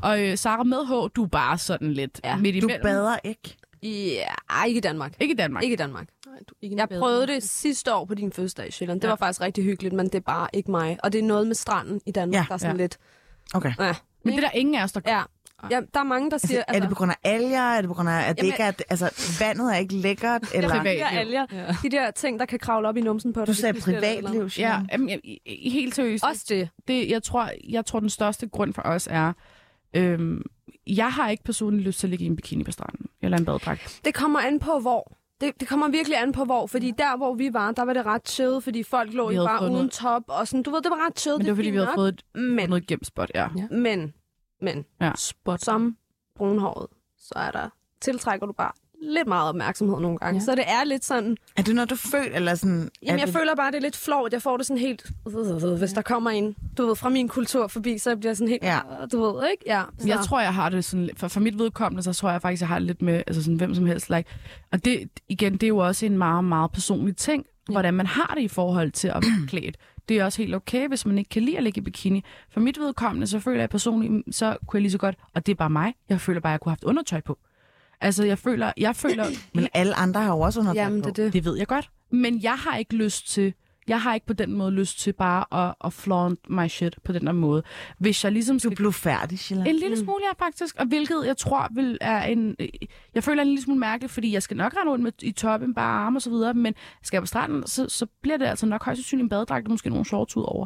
Og 0.02 0.24
øh, 0.24 0.38
Sara 0.38 0.64
med 0.64 0.86
H, 0.88 1.16
du 1.16 1.24
er 1.24 1.28
bare 1.28 1.58
sådan 1.58 1.94
lidt 1.94 2.20
ja, 2.24 2.36
midt 2.38 2.62
Du 2.62 2.68
imellem. 2.68 2.82
bader 2.84 3.16
ikke. 3.24 3.58
Ja, 3.84 4.24
ej, 4.50 4.66
ikke 4.66 4.78
i 4.78 4.82
Danmark. 4.82 5.14
Ikke 5.20 5.32
i 5.34 5.36
Danmark. 5.36 5.64
Ikke 5.64 5.74
i 5.74 5.78
Danmark. 5.78 6.08
Nej, 6.28 6.36
du, 6.50 6.54
ikke 6.62 6.76
Jeg 6.76 6.90
bedre. 6.90 7.00
prøvede 7.02 7.28
det 7.28 7.44
sidste 7.44 7.94
år 7.94 8.06
på 8.06 8.14
din 8.16 8.32
fødselsdag 8.32 8.68
i 8.68 8.72
Sjælland. 8.72 9.02
Det 9.02 9.08
Ja. 9.08 9.12
var 9.12 9.16
faktisk 9.16 9.42
rigtig 9.42 9.64
hyggeligt, 9.64 9.94
men 9.96 10.06
det 10.06 10.16
er 10.16 10.20
bare 10.20 10.48
ikke 10.54 10.72
mig. 10.72 10.98
Og 11.04 11.14
det 11.14 11.20
er 11.20 11.24
noget 11.24 11.48
med 11.48 11.56
stranden 11.56 12.02
i 12.06 12.12
Danmark, 12.12 12.36
Ja. 12.36 12.46
der 12.48 12.54
er 12.54 12.58
sådan 12.58 12.76
Ja. 12.76 12.82
lidt... 12.82 12.98
Okay. 13.54 13.72
Ja. 13.80 13.96
Men 14.24 14.34
det 14.38 14.44
er 14.44 14.48
der 14.50 14.58
ingen 14.58 14.76
af 14.76 14.84
os, 14.84 14.92
der 14.92 15.02
Ja. 15.08 15.22
ja, 15.72 15.82
der 15.94 16.00
er 16.00 16.04
mange, 16.04 16.32
der 16.32 16.38
siger... 16.38 16.60
Altså, 16.68 16.76
er 16.78 16.80
det 16.80 16.90
på 16.90 16.96
grund 16.96 17.12
af 17.12 17.16
alger? 17.24 17.62
Er 17.62 17.82
det 17.82 17.88
på 17.88 17.94
grund 17.94 18.10
af, 18.10 18.14
at 18.30 18.36
det 18.36 18.38
Jamen- 18.38 18.46
ikke 18.54 18.64
er, 18.64 18.72
altså, 18.90 19.38
vandet 19.40 19.74
er 19.74 19.78
ikke 19.78 19.94
lækkert? 19.96 20.42
Eller? 20.56 20.70
privat. 20.70 20.96
de 20.96 21.00
der 21.00 21.08
alger, 21.08 21.46
Ja. 21.52 21.76
de 21.84 21.90
der 21.92 22.12
ting, 22.12 22.40
der 22.40 22.46
kan 22.46 22.60
kravle 22.60 22.88
op 22.88 22.98
i 22.98 23.02
numsen 23.02 23.34
på 23.34 23.40
dig. 23.40 23.48
Du 23.48 23.54
sagde 23.54 23.74
det, 23.74 23.84
privatliv, 23.84 24.50
Ja, 24.58 24.80
jamen, 24.92 25.10
jeg, 25.10 25.20
i- 25.24 25.42
i- 25.46 25.70
helt 25.70 25.96
seriøst. 25.96 26.24
Også 26.26 26.46
det. 26.50 26.70
det, 26.88 27.10
jeg, 27.10 27.24
tror, 27.24 27.50
jeg 27.70 27.86
tror, 27.86 28.00
den 28.00 28.10
største 28.10 28.48
grund 28.50 28.74
for 28.74 28.82
os 28.82 29.08
er, 29.12 29.34
øhm, 29.94 30.42
jeg 30.88 31.12
har 31.14 31.30
ikke 31.30 31.44
personligt 31.44 31.84
lyst 31.84 32.00
til 32.00 32.08
at 32.08 32.10
ligge 32.10 32.26
i 32.26 32.28
en 32.28 32.36
bikini 32.36 32.64
på 32.64 32.72
stranden, 32.72 33.06
eller 33.22 33.38
en 33.38 33.46
badedragt. 33.46 34.02
Det 34.06 34.14
kommer 34.14 34.40
an 34.40 34.60
på, 34.60 34.80
hvor. 34.80 35.18
Det, 35.42 35.60
det 35.60 35.68
kommer 35.68 35.88
virkelig 35.90 36.18
an 36.22 36.32
på, 36.32 36.46
hvor. 36.46 36.68
Fordi 36.68 36.92
der, 36.98 37.18
hvor 37.18 37.34
vi 37.36 37.54
var, 37.54 37.72
der 37.72 37.84
var 37.84 37.94
det 37.94 38.06
ret 38.06 38.30
chill, 38.30 38.62
fordi 38.62 38.84
folk 38.84 39.14
lå 39.14 39.24
jo 39.30 39.36
havde 39.36 39.48
bare 39.48 39.60
fået 39.60 39.70
uden 39.72 39.90
top. 39.90 40.24
Og 40.28 40.48
sådan, 40.48 40.64
du 40.64 40.72
ved, 40.72 40.82
det 40.82 40.90
var 40.92 41.06
ret 41.08 41.20
chill. 41.20 41.38
Men 41.38 41.46
det 41.46 41.52
var, 41.52 41.56
fordi 41.56 41.70
vi 41.70 41.76
havde 41.78 41.86
nok. 41.86 41.96
fået 41.96 42.14
et, 42.36 42.42
Men, 42.42 42.70
noget 42.70 42.88
gemt 42.88 43.06
spot, 43.08 43.32
ja. 43.36 43.48
Ja. 43.58 43.68
men, 43.72 44.14
men, 44.62 44.86
Ja. 45.02 45.12
Spot. 45.16 45.62
som 45.62 45.98
brunhåret, 46.36 46.88
så 47.18 47.34
er 47.36 47.52
der, 47.52 47.70
tiltrækker 48.02 48.46
du 48.48 48.54
bare 48.54 48.72
lidt 49.04 49.28
meget 49.28 49.50
opmærksomhed 49.50 50.00
nogle 50.00 50.18
gange. 50.18 50.40
Ja. 50.40 50.46
Så 50.46 50.56
det 50.56 50.64
er 50.68 50.84
lidt 50.84 51.06
sådan, 51.06 51.38
Er 51.58 51.62
det 51.62 51.76
noget, 51.76 51.90
du 51.90 51.96
føler? 51.96 52.36
Eller 52.36 52.56
sådan, 52.56 52.90
Jamen, 53.04 53.20
jeg 53.20 53.28
det, 53.28 53.36
føler 53.36 53.56
bare, 53.56 53.72
det 53.72 53.78
er 53.78 53.82
lidt 53.82 53.98
flot. 53.98 54.34
Jeg 54.34 54.42
får 54.42 54.58
det 54.58 54.66
sådan 54.66 54.80
helt... 54.80 55.06
Hvis 55.78 55.94
der 55.94 56.02
kommer 56.02 56.30
en, 56.30 56.56
du 56.78 56.86
ved, 56.86 56.96
fra 56.96 57.10
min 57.10 57.28
kultur 57.28 57.68
forbi, 57.68 57.98
så 57.98 58.16
bliver 58.16 58.30
jeg 58.30 58.38
sådan 58.38 58.50
helt... 58.50 58.64
Ja. 58.64 58.80
Du 59.12 59.22
ved, 59.22 59.44
ikke? 59.52 59.64
Ja. 59.68 59.84
Så. 60.00 60.08
Jeg 60.08 60.20
tror, 60.26 60.42
jeg 60.42 60.54
har 60.54 60.70
det 60.70 60.86
sådan, 60.86 61.10
for, 61.18 61.28
for 61.28 61.40
mit 61.40 61.60
vedkommende, 61.60 62.04
så 62.04 62.14
tror 62.14 62.32
jeg 62.32 62.42
faktisk, 62.42 62.62
jeg 62.62 62.68
har 62.68 62.80
det 62.80 62.88
lidt 62.88 63.02
med, 63.02 63.24
altså 63.28 63.44
sådan, 63.44 63.58
hvem 63.58 63.76
som 63.76 63.86
helst. 63.86 64.10
Like. 64.10 64.30
Og 64.72 64.86
det, 64.86 65.10
igen, 65.30 65.54
det 65.54 65.64
er 65.64 65.68
jo 65.68 65.78
også 65.78 66.06
en 66.06 66.18
meget, 66.18 66.44
meget 66.44 66.72
personlig 66.72 67.18
ting, 67.18 67.46
ja. 67.70 67.72
hvordan 67.72 67.94
man 67.94 68.06
har 68.06 68.34
det 68.36 68.42
i 68.42 68.48
forhold 68.48 68.92
til 68.92 69.08
at 69.08 69.14
være 69.16 69.48
klædt. 69.50 69.78
Det 70.10 70.20
er 70.20 70.26
også 70.26 70.42
helt 70.42 70.56
okay, 70.56 70.88
hvis 70.88 71.06
man 71.06 71.18
ikke 71.18 71.30
kan 71.30 71.42
lide 71.42 71.58
at 71.58 71.64
ligge 71.64 71.78
i 71.78 71.84
bikini. 71.84 72.24
For 72.52 72.60
mit 72.60 72.80
vedkommende, 72.80 73.28
så 73.28 73.40
føler 73.40 73.60
jeg 73.60 73.70
personligt, 73.70 74.36
så 74.36 74.58
kunne 74.68 74.78
jeg 74.78 74.82
lige 74.82 74.92
så 74.92 74.98
godt, 74.98 75.16
og 75.34 75.46
det 75.46 75.52
er 75.52 75.56
bare 75.56 75.70
mig, 75.70 75.94
jeg 76.10 76.22
føler 76.22 76.40
bare, 76.42 76.52
at 76.52 76.54
jeg 76.54 76.60
kunne 76.60 76.70
have 76.70 76.76
haft 76.76 76.84
undertøj 76.84 77.22
på. 77.22 77.40
Altså, 78.02 78.24
jeg 78.24 78.38
føler, 78.38 78.72
jeg 78.78 78.96
føler, 78.96 79.26
Men 79.56 79.68
alle 79.74 79.96
andre 79.96 80.22
har 80.22 80.34
jo 80.34 80.40
også 80.40 80.60
undertøj 80.60 80.84
Jamen, 80.84 81.04
det 81.04 81.16
det. 81.16 81.34
Det 81.34 81.46
ved 81.46 81.58
jeg 81.58 81.68
godt. 81.68 81.92
Men 82.12 82.44
jeg 82.44 82.56
har 82.56 82.78
ikke 82.78 82.96
lyst 82.96 83.30
til, 83.30 83.54
jeg 83.88 84.02
har 84.02 84.14
ikke 84.14 84.26
på 84.26 84.34
den 84.34 84.54
måde 84.54 84.72
lyst 84.72 85.00
til 85.00 85.14
bare 85.14 85.68
at, 85.68 85.76
at 85.86 85.94
flaunt 85.94 86.50
my 86.50 86.68
shit 86.68 86.96
på 87.04 87.12
den 87.12 87.26
der 87.26 87.32
måde. 87.32 87.64
Hvis 87.98 88.24
jeg 88.24 88.32
ligesom 88.32 88.56
Du 88.56 88.60
skal... 88.60 88.76
blev 88.76 88.94
færdig, 88.94 89.40
Sheila. 89.40 89.70
En 89.70 89.76
lille 89.76 89.98
smule, 89.98 90.24
ja, 90.24 90.46
faktisk. 90.46 90.76
Og 90.80 90.86
hvilket 90.86 91.26
jeg 91.26 91.38
tror 91.38 91.68
vil 91.76 91.98
er 92.02 92.24
en... 92.24 92.56
Jeg 93.16 93.24
føler 93.24 93.42
en 93.42 93.48
lille 93.48 93.64
smule 93.64 93.80
mærkeligt, 93.80 94.14
fordi 94.14 94.34
jeg 94.34 94.44
skal 94.44 94.58
nok 94.58 94.74
rende 94.78 94.92
rundt 94.92 95.04
med, 95.04 95.12
i 95.22 95.32
toppen, 95.32 95.74
bare 95.74 96.00
arme 96.06 96.18
og 96.18 96.22
så 96.22 96.30
videre, 96.30 96.54
men 96.54 96.74
skal 97.04 97.18
jeg 97.18 97.22
på 97.22 97.28
stranden, 97.28 97.68
så, 97.68 97.90
så 97.90 98.06
bliver 98.22 98.38
det 98.38 98.46
altså 98.46 98.66
nok 98.66 98.86
højst 98.86 98.98
sandsynligt 98.98 99.24
en 99.24 99.30
badedragt 99.30 99.66
og 99.66 99.72
måske 99.72 99.90
nogle 99.90 100.06
shorts 100.06 100.38
ud 100.38 100.44
over. 100.48 100.66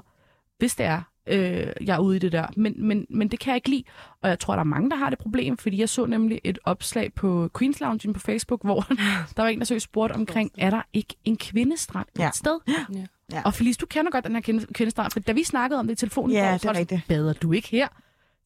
Hvis 0.57 0.75
det 0.75 0.85
er, 0.85 1.01
øh, 1.27 1.67
jeg 1.81 1.95
er 1.95 1.99
ude 1.99 2.15
i 2.15 2.19
det 2.19 2.31
der. 2.31 2.47
Men, 2.55 2.73
men, 2.87 3.05
men 3.09 3.27
det 3.27 3.39
kan 3.39 3.51
jeg 3.51 3.55
ikke 3.55 3.69
lide. 3.69 3.83
Og 4.21 4.29
jeg 4.29 4.39
tror, 4.39 4.53
der 4.53 4.59
er 4.59 4.63
mange, 4.63 4.89
der 4.89 4.95
har 4.95 5.09
det 5.09 5.19
problem, 5.19 5.57
fordi 5.57 5.79
jeg 5.79 5.89
så 5.89 6.05
nemlig 6.05 6.41
et 6.43 6.59
opslag 6.63 7.13
på 7.13 7.49
Queens 7.59 7.79
Lounge 7.79 8.13
på 8.13 8.19
Facebook, 8.19 8.63
hvor 8.63 8.79
der 9.35 9.41
var 9.41 9.47
en, 9.47 9.59
der 9.59 9.65
så 9.65 9.79
spurgte 9.79 10.13
omkring, 10.13 10.51
er 10.57 10.69
der 10.69 10.81
ikke 10.93 11.15
en 11.25 11.37
kvindestrand 11.37 12.07
et 12.15 12.19
Ja. 12.21 12.29
sted? 12.33 12.59
Ja. 12.67 13.05
Ja. 13.31 13.41
Og 13.45 13.53
Felice, 13.53 13.77
du 13.77 13.85
kender 13.85 14.11
godt 14.11 14.25
den 14.25 14.33
her 14.35 14.41
kvinde- 14.41 14.73
kvindestrand, 14.73 15.11
for 15.11 15.19
da 15.19 15.31
vi 15.31 15.43
snakkede 15.43 15.79
om 15.79 15.87
det 15.87 15.93
i 15.93 15.97
telefonen, 15.97 16.31
Ja, 16.35 16.45
går, 16.45 16.51
det 16.51 16.61
så 16.61 16.67
er 16.67 16.69
var 16.69 16.73
sådan, 16.73 16.79
rigtigt. 16.79 17.07
bader 17.07 17.33
du 17.33 17.51
ikke 17.51 17.67
her? 17.67 17.87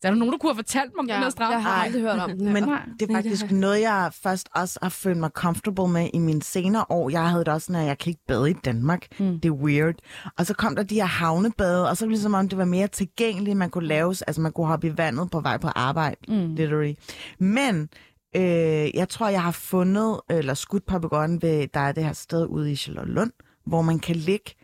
Så 0.01 0.07
er 0.07 0.11
der 0.11 0.17
nogen, 0.19 0.31
der 0.31 0.37
kunne 0.37 0.49
have 0.49 0.55
fortalt 0.55 0.91
mig 0.95 0.99
om 0.99 1.07
den 1.07 1.15
her 1.15 1.29
strand? 1.29 1.53
jeg 1.53 1.63
har 1.63 1.71
Ej. 1.71 1.85
aldrig 1.85 2.01
hørt 2.01 2.19
om 2.19 2.29
den. 2.29 2.53
Men 2.53 2.63
det 2.99 3.09
er 3.09 3.13
faktisk 3.13 3.51
noget, 3.51 3.81
jeg 3.81 4.11
først 4.23 4.49
også 4.55 4.79
har 4.81 4.89
følt 4.89 5.17
mig 5.17 5.29
comfortable 5.29 5.87
med 5.87 6.09
i 6.13 6.19
mine 6.19 6.43
senere 6.43 6.85
år. 6.89 7.09
Jeg 7.09 7.29
havde 7.29 7.45
det 7.45 7.53
også 7.53 7.65
sådan, 7.65 7.81
at 7.81 7.87
jeg 7.87 7.97
kan 7.97 8.09
ikke 8.09 8.25
bade 8.27 8.49
i 8.49 8.53
Danmark. 8.53 9.19
Mm. 9.19 9.39
Det 9.39 9.49
er 9.49 9.53
weird. 9.53 9.95
Og 10.37 10.45
så 10.45 10.53
kom 10.53 10.75
der 10.75 10.83
de 10.83 10.95
her 10.95 11.05
havnebade, 11.05 11.89
og 11.89 11.97
så 11.97 12.05
var 12.05 12.07
det 12.07 12.11
ligesom 12.11 12.33
om, 12.33 12.49
det 12.49 12.57
var 12.57 12.65
mere 12.65 12.87
tilgængeligt. 12.87 13.57
Man 13.57 13.69
kunne 13.69 13.87
lave, 13.87 14.15
altså 14.27 14.41
man 14.41 14.51
kunne 14.51 14.67
hoppe 14.67 14.87
i 14.87 14.97
vandet 14.97 15.31
på 15.31 15.39
vej 15.39 15.57
på 15.57 15.67
arbejde, 15.67 16.17
mm. 16.27 16.55
literally. 16.55 16.93
Men 17.39 17.89
Øh, 18.35 18.95
jeg 18.95 19.09
tror, 19.09 19.27
jeg 19.27 19.43
har 19.43 19.51
fundet, 19.51 20.19
eller 20.29 20.53
skudt 20.53 20.85
papegøjen 20.85 21.41
ved, 21.41 21.67
der 21.73 21.79
er 21.79 21.91
det 21.91 22.03
her 22.03 22.13
sted 22.13 22.47
ude 22.47 22.71
i 22.71 22.75
Charlottenlund, 22.75 23.31
hvor 23.65 23.81
man 23.81 23.99
kan 23.99 24.15
ligge 24.15 24.55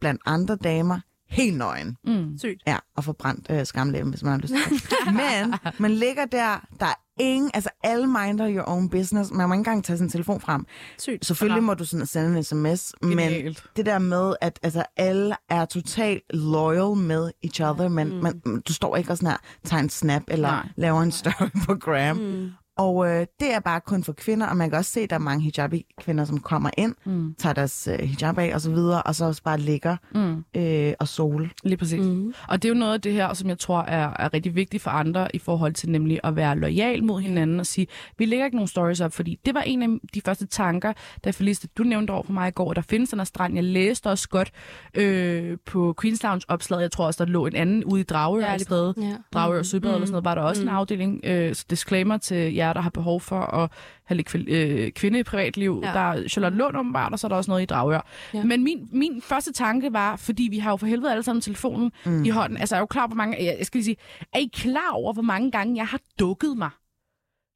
blandt 0.00 0.20
andre 0.26 0.56
damer 0.56 1.00
helt 1.28 1.56
nøgen. 1.58 1.96
Mm. 2.04 2.38
Sygt. 2.38 2.62
Ja, 2.66 2.76
og 2.96 3.04
få 3.04 3.12
brændt 3.12 3.46
øh, 3.50 3.66
skamlæben, 3.66 4.10
hvis 4.10 4.22
man 4.22 4.32
har 4.32 4.38
lyst 4.38 4.52
til. 4.52 4.92
Men 5.12 5.54
man 5.78 5.90
ligger 5.90 6.24
der, 6.24 6.66
der 6.80 6.86
er 6.86 6.94
ingen, 7.20 7.50
altså 7.54 7.70
alle 7.82 8.06
minder 8.06 8.54
your 8.54 8.68
own 8.68 8.88
business. 8.88 9.30
Man 9.30 9.48
må 9.48 9.54
ikke 9.54 9.60
engang 9.60 9.84
tage 9.84 9.98
sin 9.98 10.08
telefon 10.08 10.40
frem. 10.40 10.66
Sygt. 10.98 11.26
Selvfølgelig 11.26 11.62
må 11.62 11.74
du 11.74 11.84
sådan 11.84 12.06
sende 12.06 12.38
en 12.38 12.44
sms, 12.44 12.94
men 13.02 13.10
Genialt. 13.10 13.64
det 13.76 13.86
der 13.86 13.98
med, 13.98 14.34
at 14.40 14.58
altså, 14.62 14.84
alle 14.96 15.34
er 15.48 15.64
totalt 15.64 16.22
loyal 16.30 16.96
med 16.96 17.30
each 17.44 17.62
other, 17.62 17.88
men 17.88 18.08
mm. 18.08 18.22
man, 18.22 18.62
du 18.68 18.72
står 18.72 18.96
ikke 18.96 19.10
og 19.10 19.16
sådan 19.16 19.30
her, 19.30 19.38
tager 19.64 19.82
en 19.82 19.88
snap 19.88 20.22
eller. 20.28 20.48
Nej. 20.48 20.68
laver 20.76 21.02
en 21.02 21.12
story 21.12 21.48
på 21.66 21.74
Gram. 21.74 22.16
Mm. 22.16 22.50
Og 22.76 23.06
øh, 23.08 23.26
det 23.40 23.54
er 23.54 23.60
bare 23.60 23.80
kun 23.80 24.04
for 24.04 24.12
kvinder, 24.12 24.46
og 24.46 24.56
man 24.56 24.70
kan 24.70 24.78
også 24.78 24.90
se, 24.90 25.00
at 25.00 25.10
der 25.10 25.16
er 25.16 25.20
mange 25.20 25.42
hijabi-kvinder, 25.44 26.24
som 26.24 26.40
kommer 26.40 26.70
ind, 26.78 26.94
mm. 27.04 27.34
tager 27.38 27.52
deres 27.52 27.88
øh, 27.92 27.98
hijab 27.98 28.38
af 28.38 28.54
og 28.54 28.60
så 28.60 28.70
videre, 28.70 29.02
og 29.02 29.14
så 29.14 29.24
også 29.24 29.42
bare 29.42 29.58
ligger 29.58 29.96
Mm. 30.14 30.44
øh, 30.56 30.92
og 31.00 31.08
sole. 31.08 31.50
Lige 31.64 31.76
præcis. 31.76 32.00
Mm. 32.06 32.34
Og 32.48 32.62
det 32.62 32.68
er 32.68 32.72
jo 32.74 32.78
noget 32.78 32.94
af 32.94 33.00
det 33.00 33.12
her, 33.12 33.34
som 33.34 33.48
jeg 33.48 33.58
tror 33.58 33.82
er, 33.82 34.10
er 34.18 34.34
rigtig 34.34 34.54
vigtigt 34.54 34.82
for 34.82 34.90
andre 34.90 35.36
i 35.36 35.38
forhold 35.38 35.72
til 35.74 35.90
nemlig 35.90 36.20
at 36.24 36.36
være 36.36 36.56
lojal 36.58 37.04
mod 37.04 37.20
hinanden 37.20 37.60
og 37.60 37.66
sige, 37.66 37.86
vi 38.18 38.24
lægger 38.24 38.44
ikke 38.44 38.56
nogen 38.56 38.68
stories 38.68 39.00
op, 39.00 39.12
fordi 39.12 39.38
det 39.46 39.54
var 39.54 39.60
en 39.60 39.82
af 39.82 39.88
de 40.14 40.20
første 40.24 40.46
tanker, 40.46 40.92
da 41.24 41.30
Felice, 41.30 41.68
du 41.78 41.82
nævnte 41.82 42.10
over 42.10 42.22
for 42.22 42.32
mig 42.32 42.48
i 42.48 42.50
går, 42.50 42.70
at 42.70 42.76
der 42.76 42.82
findes 42.82 43.10
den 43.10 43.18
her 43.20 43.24
strand. 43.24 43.54
Jeg 43.54 43.64
læste 43.64 44.06
også 44.06 44.28
godt 44.28 44.52
øh, 44.94 45.58
på 45.66 45.94
Queen's 46.04 46.18
Lounge 46.22 46.42
opslaget, 46.48 46.82
jeg 46.82 46.92
tror 46.92 47.06
også, 47.06 47.24
der 47.24 47.30
lå 47.30 47.46
en 47.46 47.56
anden 47.56 47.84
ude 47.84 48.00
i 48.00 48.04
Dragør 48.04 48.40
Ja, 48.46 48.54
et 48.54 48.60
sted. 48.60 48.94
Ja. 48.96 49.16
Dragør 49.32 49.58
og 49.58 49.66
Søbad 49.66 49.90
mm. 49.90 49.94
eller 49.94 50.06
sådan 50.06 50.12
noget, 50.12 50.24
var 50.24 50.34
der 50.34 50.42
også 50.42 50.62
mm. 50.62 50.68
en 50.68 50.74
afdeling. 50.74 51.20
Øh, 51.24 51.54
så 51.54 51.64
disclaimer 51.70 52.16
til 52.16 52.54
jer, 52.54 52.65
der 52.72 52.80
har 52.80 52.90
behov 52.90 53.20
for 53.20 53.40
at 53.40 53.70
have 54.04 54.16
lidt 54.16 54.48
øh, 54.48 54.90
kvinde 54.90 55.18
i 55.18 55.22
privatliv. 55.22 55.80
Ja. 55.84 55.92
Der 55.92 56.12
er 56.12 56.28
Charlotte 56.28 56.56
Lund 56.58 56.76
åbenbart, 56.76 57.12
og 57.12 57.18
så 57.18 57.26
er 57.26 57.28
der 57.28 57.36
også 57.36 57.50
noget 57.50 57.62
i 57.62 57.66
Dragør. 57.66 58.06
Ja. 58.34 58.44
Men 58.44 58.64
min, 58.64 58.88
min 58.92 59.22
første 59.22 59.52
tanke 59.52 59.92
var, 59.92 60.16
fordi 60.16 60.48
vi 60.50 60.58
har 60.58 60.70
jo 60.70 60.76
for 60.76 60.86
helvede 60.86 61.10
alle 61.10 61.22
sammen 61.22 61.40
telefonen 61.40 61.92
mm. 62.04 62.24
i 62.24 62.28
hånden. 62.28 62.58
Altså, 62.58 62.76
er 62.76 62.80
jo 62.80 62.86
klar, 62.86 63.06
hvor 63.06 63.16
mange... 63.16 63.44
Jeg 63.44 63.66
skal 63.66 63.78
lige 63.78 63.84
sige, 63.84 63.96
er 64.32 64.38
I 64.38 64.50
klar 64.54 64.90
over, 64.92 65.12
hvor 65.12 65.22
mange 65.22 65.50
gange 65.50 65.76
jeg 65.76 65.86
har 65.86 66.00
dukket 66.18 66.56
mig? 66.56 66.70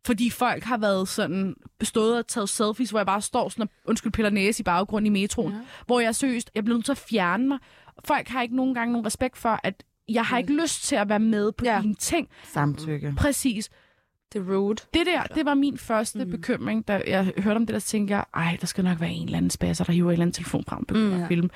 Fordi 0.07 0.31
folk 0.31 0.65
har 0.65 0.79
været 0.79 1.09
sådan 1.09 1.55
bestået 1.79 2.19
og 2.19 2.27
taget 2.27 2.49
selfies, 2.49 2.91
hvor 2.91 2.99
jeg 2.99 3.07
bare 3.07 3.23
står 3.23 3.49
sådan 3.49 3.63
og, 3.63 3.69
undskyld, 3.85 4.13
piller 4.13 4.31
næse 4.31 4.61
i 4.61 4.65
baggrunden 4.65 5.17
i 5.17 5.21
metroen. 5.21 5.53
Ja. 5.53 5.59
Hvor 5.87 6.01
jeg 6.01 6.15
seriøst, 6.15 6.51
jeg 6.55 6.65
bliver 6.65 6.77
nødt 6.77 6.85
til 6.85 6.93
at 6.93 6.99
fjerne 6.99 7.49
mig. 7.49 7.59
Folk 8.05 8.29
har 8.29 8.43
ikke 8.43 8.57
nogen 8.57 8.75
gange 8.75 8.93
nogen 8.93 9.07
respekt 9.07 9.39
for, 9.39 9.61
at 9.63 9.83
jeg 10.09 10.25
har 10.25 10.39
ikke 10.39 10.63
lyst 10.63 10.85
til 10.85 10.97
at 10.97 11.09
være 11.09 11.19
med 11.19 11.53
på 11.53 11.65
ja. 11.65 11.81
dine 11.83 11.95
ting. 11.95 12.29
Samtykke. 12.45 13.15
Præcis. 13.17 13.71
Det 14.33 14.39
er 14.49 14.55
rude. 14.55 14.77
Det 14.95 15.07
der, 15.07 15.23
det 15.35 15.45
var 15.45 15.55
min 15.55 15.79
første 15.79 16.25
mm. 16.25 16.31
bekymring, 16.31 16.89
da 16.89 17.03
jeg 17.07 17.33
hørte 17.39 17.57
om 17.57 17.67
det, 17.67 17.75
der 17.75 17.81
tænkte 17.81 18.15
jeg, 18.15 18.25
ej, 18.35 18.57
der 18.61 18.67
skal 18.67 18.85
nok 18.85 19.01
være 19.01 19.11
en 19.11 19.25
eller 19.25 19.37
anden 19.37 19.51
spasser, 19.51 19.85
der 19.85 19.93
hiver 19.93 20.09
en 20.09 20.13
eller 20.13 20.23
anden 20.23 20.35
telefon 20.35 20.65
frem 20.69 20.79
og 20.81 20.87
begynder 20.87 21.17
Mm. 21.17 21.23
at 21.23 21.29
filme. 21.29 21.51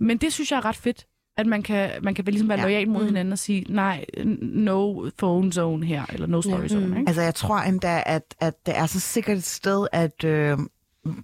Men 0.00 0.18
det 0.18 0.32
synes 0.32 0.50
jeg 0.50 0.56
er 0.56 0.64
ret 0.64 0.76
fedt, 0.76 1.06
at 1.36 1.46
man 1.46 1.62
kan, 1.62 1.90
man 2.02 2.14
kan 2.14 2.26
vel 2.26 2.32
ligesom 2.34 2.48
være 2.48 2.58
Ja. 2.58 2.66
ja. 2.66 2.70
lojal 2.70 2.88
mod 2.88 3.00
mm. 3.00 3.06
hinanden 3.06 3.32
og 3.32 3.38
sige, 3.38 3.64
nej, 3.68 4.04
no 4.40 5.10
phone 5.18 5.52
zone 5.52 5.86
her, 5.86 6.04
eller 6.12 6.26
no 6.26 6.42
story 6.42 6.62
Ja. 6.62 6.68
zone. 6.68 6.86
Mm. 6.86 6.96
Ikke? 6.96 7.08
Altså, 7.08 7.22
jeg 7.22 7.34
tror 7.34 7.58
endda, 7.58 8.02
at, 8.06 8.34
at 8.40 8.66
det 8.66 8.78
er 8.78 8.86
så 8.86 9.00
sikkert 9.00 9.36
et 9.38 9.44
sted, 9.44 9.86
at 9.92 10.24
øh, 10.24 10.58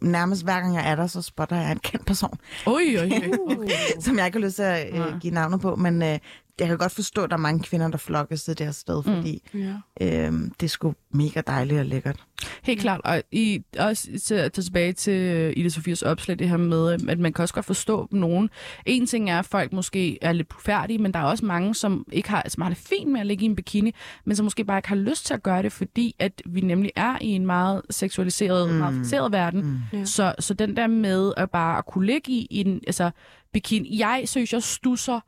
nærmest 0.00 0.44
hver 0.44 0.60
gang 0.60 0.74
jeg 0.74 0.90
er 0.90 0.94
der, 0.96 1.06
så 1.06 1.22
spotter 1.22 1.56
jeg 1.56 1.72
en 1.72 1.78
kendt 1.78 2.06
person, 2.06 2.38
Oj, 2.66 2.82
oj, 2.98 3.10
oj. 3.48 3.68
som 4.00 4.18
jeg 4.18 4.26
ikke 4.26 4.38
har 4.38 4.44
lyst 4.46 4.56
til 4.56 4.62
at 4.62 4.94
øh, 4.98 5.20
give 5.20 5.34
navnet 5.34 5.60
på, 5.60 5.76
men 5.76 6.02
øh, 6.02 6.18
jeg 6.60 6.68
kan 6.68 6.78
godt 6.78 6.92
forstå, 6.92 7.22
at 7.24 7.30
der 7.30 7.36
er 7.36 7.40
mange 7.40 7.62
kvinder, 7.62 7.88
der 7.88 7.98
flokkes 7.98 8.44
til 8.44 8.58
det 8.58 8.66
her 8.66 8.72
sted, 8.72 9.02
fordi 9.02 9.42
Ja. 9.54 9.74
øh, 10.00 10.32
det 10.32 10.62
er 10.62 10.68
sgu 10.68 10.94
mega 11.12 11.40
dejligt 11.46 11.80
og 11.80 11.86
lækkert. 11.86 12.24
Helt 12.62 12.80
klart. 12.80 13.00
Og 13.04 13.22
i, 13.32 13.62
også 13.78 14.08
til 14.24 14.34
at 14.34 14.52
tage 14.52 14.62
tilbage 14.64 14.92
til 14.92 15.12
øh, 15.12 15.52
Ida 15.56 15.68
Sofias 15.68 16.02
opslag, 16.02 16.38
det 16.38 16.48
her 16.48 16.56
med, 16.56 17.08
at 17.08 17.18
man 17.18 17.32
kan 17.32 17.42
også 17.42 17.54
godt 17.54 17.66
forstå 17.66 18.08
nogen. 18.10 18.50
En 18.86 19.06
ting 19.06 19.30
er, 19.30 19.38
at 19.38 19.46
folk 19.46 19.72
måske 19.72 20.18
er 20.22 20.32
lidt 20.32 20.48
færdige, 20.62 20.98
men 20.98 21.12
der 21.14 21.18
er 21.20 21.24
også 21.24 21.44
mange, 21.44 21.74
som 21.74 22.06
ikke 22.12 22.30
har, 22.30 22.44
som 22.48 22.62
har 22.62 22.68
det 22.68 22.78
fint 22.78 23.10
med 23.12 23.20
at 23.20 23.26
ligge 23.26 23.42
i 23.42 23.46
en 23.46 23.56
bikini, 23.56 23.94
men 24.24 24.36
som 24.36 24.44
måske 24.44 24.64
bare 24.64 24.78
ikke 24.78 24.88
har 24.88 24.96
lyst 24.96 25.26
til 25.26 25.34
at 25.34 25.42
gøre 25.42 25.62
det, 25.62 25.72
fordi 25.72 26.16
at 26.18 26.42
vi 26.46 26.60
nemlig 26.60 26.90
er 26.96 27.18
i 27.20 27.26
en 27.28 27.46
meget 27.46 27.82
seksualiseret, 27.90 28.68
mm. 28.70 28.74
meget 28.74 28.94
fixeret 28.94 29.32
verden. 29.32 29.80
Mm. 29.92 30.06
Så, 30.06 30.34
så 30.38 30.54
den 30.54 30.76
der 30.76 30.86
med 30.86 31.32
at 31.36 31.50
bare 31.50 31.78
at 31.78 31.86
kunne 31.86 32.06
ligge 32.06 32.32
i 32.32 32.46
en 32.50 32.80
altså, 32.86 33.10
bikini. 33.52 33.98
Jeg 33.98 34.22
synes, 34.24 34.52
jeg 34.52 34.62
stusser 34.62 35.20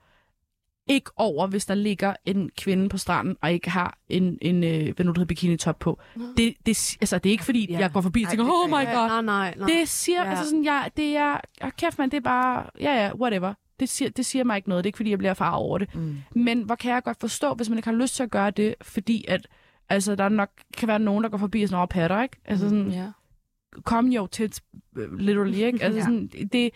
ikke 0.88 1.10
over, 1.16 1.46
hvis 1.46 1.66
der 1.66 1.74
ligger 1.74 2.14
en 2.24 2.50
kvinde 2.58 2.88
på 2.88 2.98
stranden, 2.98 3.36
og 3.42 3.52
ikke 3.52 3.70
har 3.70 3.98
en, 4.08 4.38
en 4.42 4.64
øh, 4.64 4.70
hvad 4.96 5.04
nu 5.04 5.10
det 5.12 5.18
hedder, 5.18 5.24
bikini-top 5.24 5.78
på. 5.78 6.00
Det, 6.36 6.54
det, 6.66 6.96
altså, 7.00 7.18
det 7.18 7.30
er 7.30 7.32
ikke 7.32 7.44
fordi, 7.44 7.66
Ja. 7.72 7.78
jeg 7.78 7.92
går 7.92 8.00
forbi 8.00 8.22
og 8.22 8.28
tænker, 8.30 8.44
oh 8.44 8.68
my 8.68 8.72
god. 8.72 8.84
Nej, 9.08 9.22
nej, 9.22 9.54
nej. 9.58 9.68
Det 9.68 9.88
siger, 9.88 10.22
Ja. 10.24 10.30
altså 10.30 10.44
sådan, 10.44 10.64
jeg, 10.64 10.90
det 10.96 11.16
er, 11.16 11.40
oh, 11.62 11.70
kæft 11.70 11.98
man, 11.98 12.10
det 12.10 12.16
er 12.16 12.20
bare, 12.20 12.66
ja 12.80 13.04
ja, 13.04 13.14
whatever. 13.14 13.54
Det 13.80 13.88
siger, 13.88 14.10
det 14.10 14.26
siger 14.26 14.44
mig 14.44 14.56
ikke 14.56 14.68
noget. 14.68 14.84
Det 14.84 14.86
er 14.86 14.90
ikke 14.90 14.96
fordi, 14.96 15.10
jeg 15.10 15.18
bliver 15.18 15.34
far 15.34 15.50
over 15.50 15.78
det. 15.78 15.94
Mm. 15.94 16.16
Men 16.34 16.62
hvor 16.62 16.74
kan 16.74 16.92
jeg 16.92 17.02
godt 17.02 17.20
forstå, 17.20 17.54
hvis 17.54 17.68
man 17.68 17.78
ikke 17.78 17.88
har 17.88 17.96
lyst 17.96 18.14
til 18.16 18.22
at 18.22 18.30
gøre 18.30 18.50
det, 18.50 18.74
fordi 18.82 19.24
at, 19.28 19.46
altså, 19.88 20.14
der 20.14 20.28
nok 20.28 20.50
kan 20.76 20.88
være 20.88 20.98
nogen, 20.98 21.24
der 21.24 21.30
går 21.30 21.38
forbi 21.38 21.62
og 21.62 21.68
sådan, 21.68 21.76
over 21.78 21.86
patter, 21.86 22.22
ikke? 22.22 22.36
Altså 22.44 22.68
sådan, 22.68 22.90
Ja. 22.90 23.06
kom 23.84 24.06
jo 24.06 24.26
til 24.26 24.52
literally, 25.18 25.54
ikke? 25.58 25.82
Altså 25.84 25.98
Ja. 25.98 26.04
sådan, 26.04 26.26
det, 26.52 26.70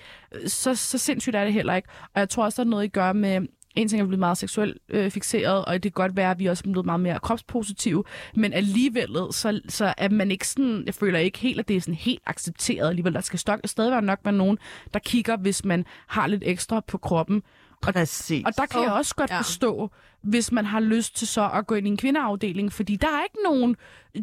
så, 0.47 0.75
så 0.75 0.99
sindssygt 0.99 1.37
er 1.37 1.45
det 1.45 1.53
heller 1.53 1.75
ikke. 1.75 1.89
Og 2.15 2.21
jeg 2.21 2.29
tror 2.29 2.45
også, 2.45 2.63
der 2.63 2.67
er 2.67 2.71
noget, 2.71 2.85
I 2.85 2.89
gør 2.89 3.13
med, 3.13 3.41
en 3.77 3.89
ting 3.89 4.03
er 4.03 4.07
blevet 4.07 4.19
meget 4.19 4.39
seksuelt 4.39 4.79
øh, 4.89 5.11
fixeret, 5.11 5.65
og 5.65 5.75
det 5.75 5.83
kan 5.83 6.03
godt 6.03 6.17
være, 6.17 6.31
at 6.31 6.39
vi 6.39 6.47
også 6.47 6.63
er 6.67 6.71
blevet 6.71 6.87
meget 6.87 7.01
mere 7.01 7.19
kropspositive, 7.19 8.05
men 8.35 8.53
alligevel, 8.53 9.09
så, 9.31 9.61
så 9.69 9.95
er 9.97 10.09
man 10.09 10.31
ikke 10.31 10.49
sådan, 10.49 10.83
jeg 10.87 10.95
føler 10.95 11.19
ikke 11.19 11.39
helt, 11.39 11.61
at 11.61 11.69
det 11.69 11.77
er 11.77 11.81
sådan 11.81 11.95
helt 11.95 12.23
accepteret 12.27 12.89
alligevel. 12.89 13.15
Der 13.15 13.21
skal 13.21 13.39
stok, 13.39 13.61
stadig 13.65 13.93
være 13.93 14.03
nok 14.03 14.19
være 14.25 14.35
nogen, 14.35 14.59
der 14.95 15.01
kigger, 15.01 15.37
hvis 15.37 15.65
man 15.65 15.85
har 16.07 16.27
lidt 16.27 16.43
ekstra 16.47 16.81
på 16.81 16.99
kroppen. 16.99 17.43
Præcis. 17.83 18.45
Og 18.47 18.53
der 18.57 18.67
kan 18.67 18.81
oh, 18.81 18.85
jeg 18.85 18.93
også 18.93 19.15
godt 19.15 19.31
ja. 19.31 19.35
ja. 19.35 19.41
forstå, 19.41 19.91
hvis 20.23 20.53
man 20.53 20.65
har 20.65 20.81
lyst 20.81 21.17
til 21.17 21.29
så 21.29 21.51
at 21.55 21.67
gå 21.67 21.75
ind 21.75 21.87
i 21.87 21.91
en 21.91 21.97
kvindeafdeling, 21.97 22.73
fordi 22.73 22.97
der 22.97 23.07
er 23.07 23.23
ikke 23.23 23.39
nogen 23.45 23.77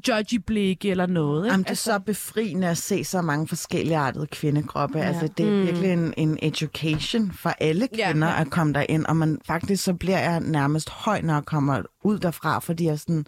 judgy 0.08 0.36
blikke 0.36 0.90
eller 0.90 1.06
noget. 1.06 1.46
Ikke? 1.46 1.52
Jamen, 1.52 1.64
det 1.64 1.70
er 1.72 1.76
så 1.76 2.00
befriende 2.00 2.68
at 2.68 2.78
se 2.78 3.04
så 3.04 3.22
mange 3.22 3.48
forskellige 3.48 3.98
artede 3.98 4.28
kvindekroppe. 4.28 4.98
Ja. 5.00 5.04
Altså, 5.06 5.28
det 5.38 5.46
er 5.48 5.52
Mm. 5.52 5.62
virkelig 5.66 5.94
en, 5.94 6.14
en 6.18 6.38
education 6.42 7.32
for 7.32 7.50
alle 7.50 7.88
Ja. 7.98 8.12
kvinder 8.12 8.28
at 8.28 8.50
komme 8.50 8.74
derind. 8.74 9.06
Og 9.06 9.16
man, 9.16 9.40
faktisk 9.48 9.84
så 9.84 9.94
bliver 9.94 10.20
jeg 10.20 10.40
nærmest 10.40 10.90
høj, 10.90 11.22
når 11.22 11.34
jeg 11.34 11.46
kommer 11.46 11.82
ud 12.04 12.20
derfra, 12.20 12.60
fordi 12.60 12.86
jeg 12.86 13.00
sådan, 13.00 13.26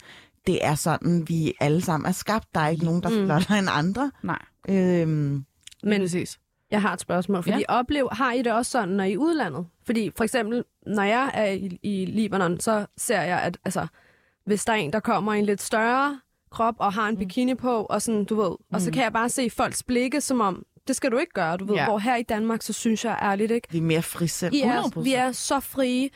det 0.47 0.65
er 0.65 0.75
sådan, 0.75 1.25
vi 1.27 1.53
alle 1.59 1.81
sammen 1.81 2.07
er 2.07 2.11
skabt. 2.11 2.47
Der 2.55 2.61
er 2.61 2.67
ikke 2.69 2.85
nogen, 2.85 3.03
der 3.03 3.09
er 3.09 3.19
Mm. 3.21 3.25
flottere 3.27 3.59
end 3.59 3.67
andre. 3.71 4.11
Nej, 4.23 4.39
Øhm, 4.69 5.07
men 5.07 5.45
Men 5.83 6.01
præcis. 6.01 6.39
Jeg 6.71 6.81
har 6.81 6.93
et 6.93 6.99
spørgsmål, 6.99 7.43
fordi 7.43 7.57
ja. 7.57 7.63
oplev, 7.67 8.09
har 8.11 8.31
I 8.33 8.41
det 8.41 8.51
også 8.51 8.71
sådan, 8.71 8.89
når 8.89 9.03
I 9.03 9.07
er 9.09 9.13
i 9.13 9.17
udlandet? 9.17 9.67
Fordi 9.85 10.11
for 10.17 10.23
eksempel, 10.23 10.63
når 10.87 11.03
jeg 11.03 11.31
er 11.33 11.45
i, 11.51 11.79
i 11.83 12.05
Libanon, 12.05 12.59
så 12.59 12.85
ser 12.97 13.21
jeg, 13.21 13.41
at 13.41 13.57
altså, 13.65 13.87
hvis 14.45 14.65
der 14.65 14.73
er 14.73 14.77
en, 14.77 14.93
der 14.93 14.99
kommer 14.99 15.33
i 15.33 15.39
en 15.39 15.45
lidt 15.45 15.61
større 15.61 16.19
krop 16.51 16.75
og 16.77 16.93
har 16.93 17.07
en 17.09 17.17
bikini 17.17 17.55
på, 17.55 17.83
og 17.89 18.01
sådan, 18.01 18.25
du 18.25 18.35
ved, 18.41 18.51
og 18.73 18.81
så 18.81 18.91
kan 18.91 19.03
jeg 19.03 19.13
bare 19.13 19.29
se 19.29 19.49
folks 19.49 19.83
blikke, 19.83 20.21
som 20.21 20.41
om, 20.41 20.65
det 20.87 20.95
skal 20.95 21.11
du 21.11 21.17
ikke 21.17 21.33
gøre, 21.33 21.57
du 21.57 21.65
ved. 21.65 21.75
Ja. 21.75 21.85
Hvor 21.85 21.97
her 21.97 22.15
i 22.15 22.23
Danmark, 22.23 22.61
så 22.61 22.73
synes 22.73 23.05
jeg 23.05 23.19
ærligt 23.21 23.51
ikke, 23.51 23.67
vi 23.71 23.77
er 23.77 23.81
mere 23.81 24.01
frisindt. 24.01 24.55
I 24.55 24.61
er, 24.61 24.81
100%. 24.81 24.99
vi 25.01 25.13
er 25.13 25.31
så 25.31 25.59
frie. 25.59 26.09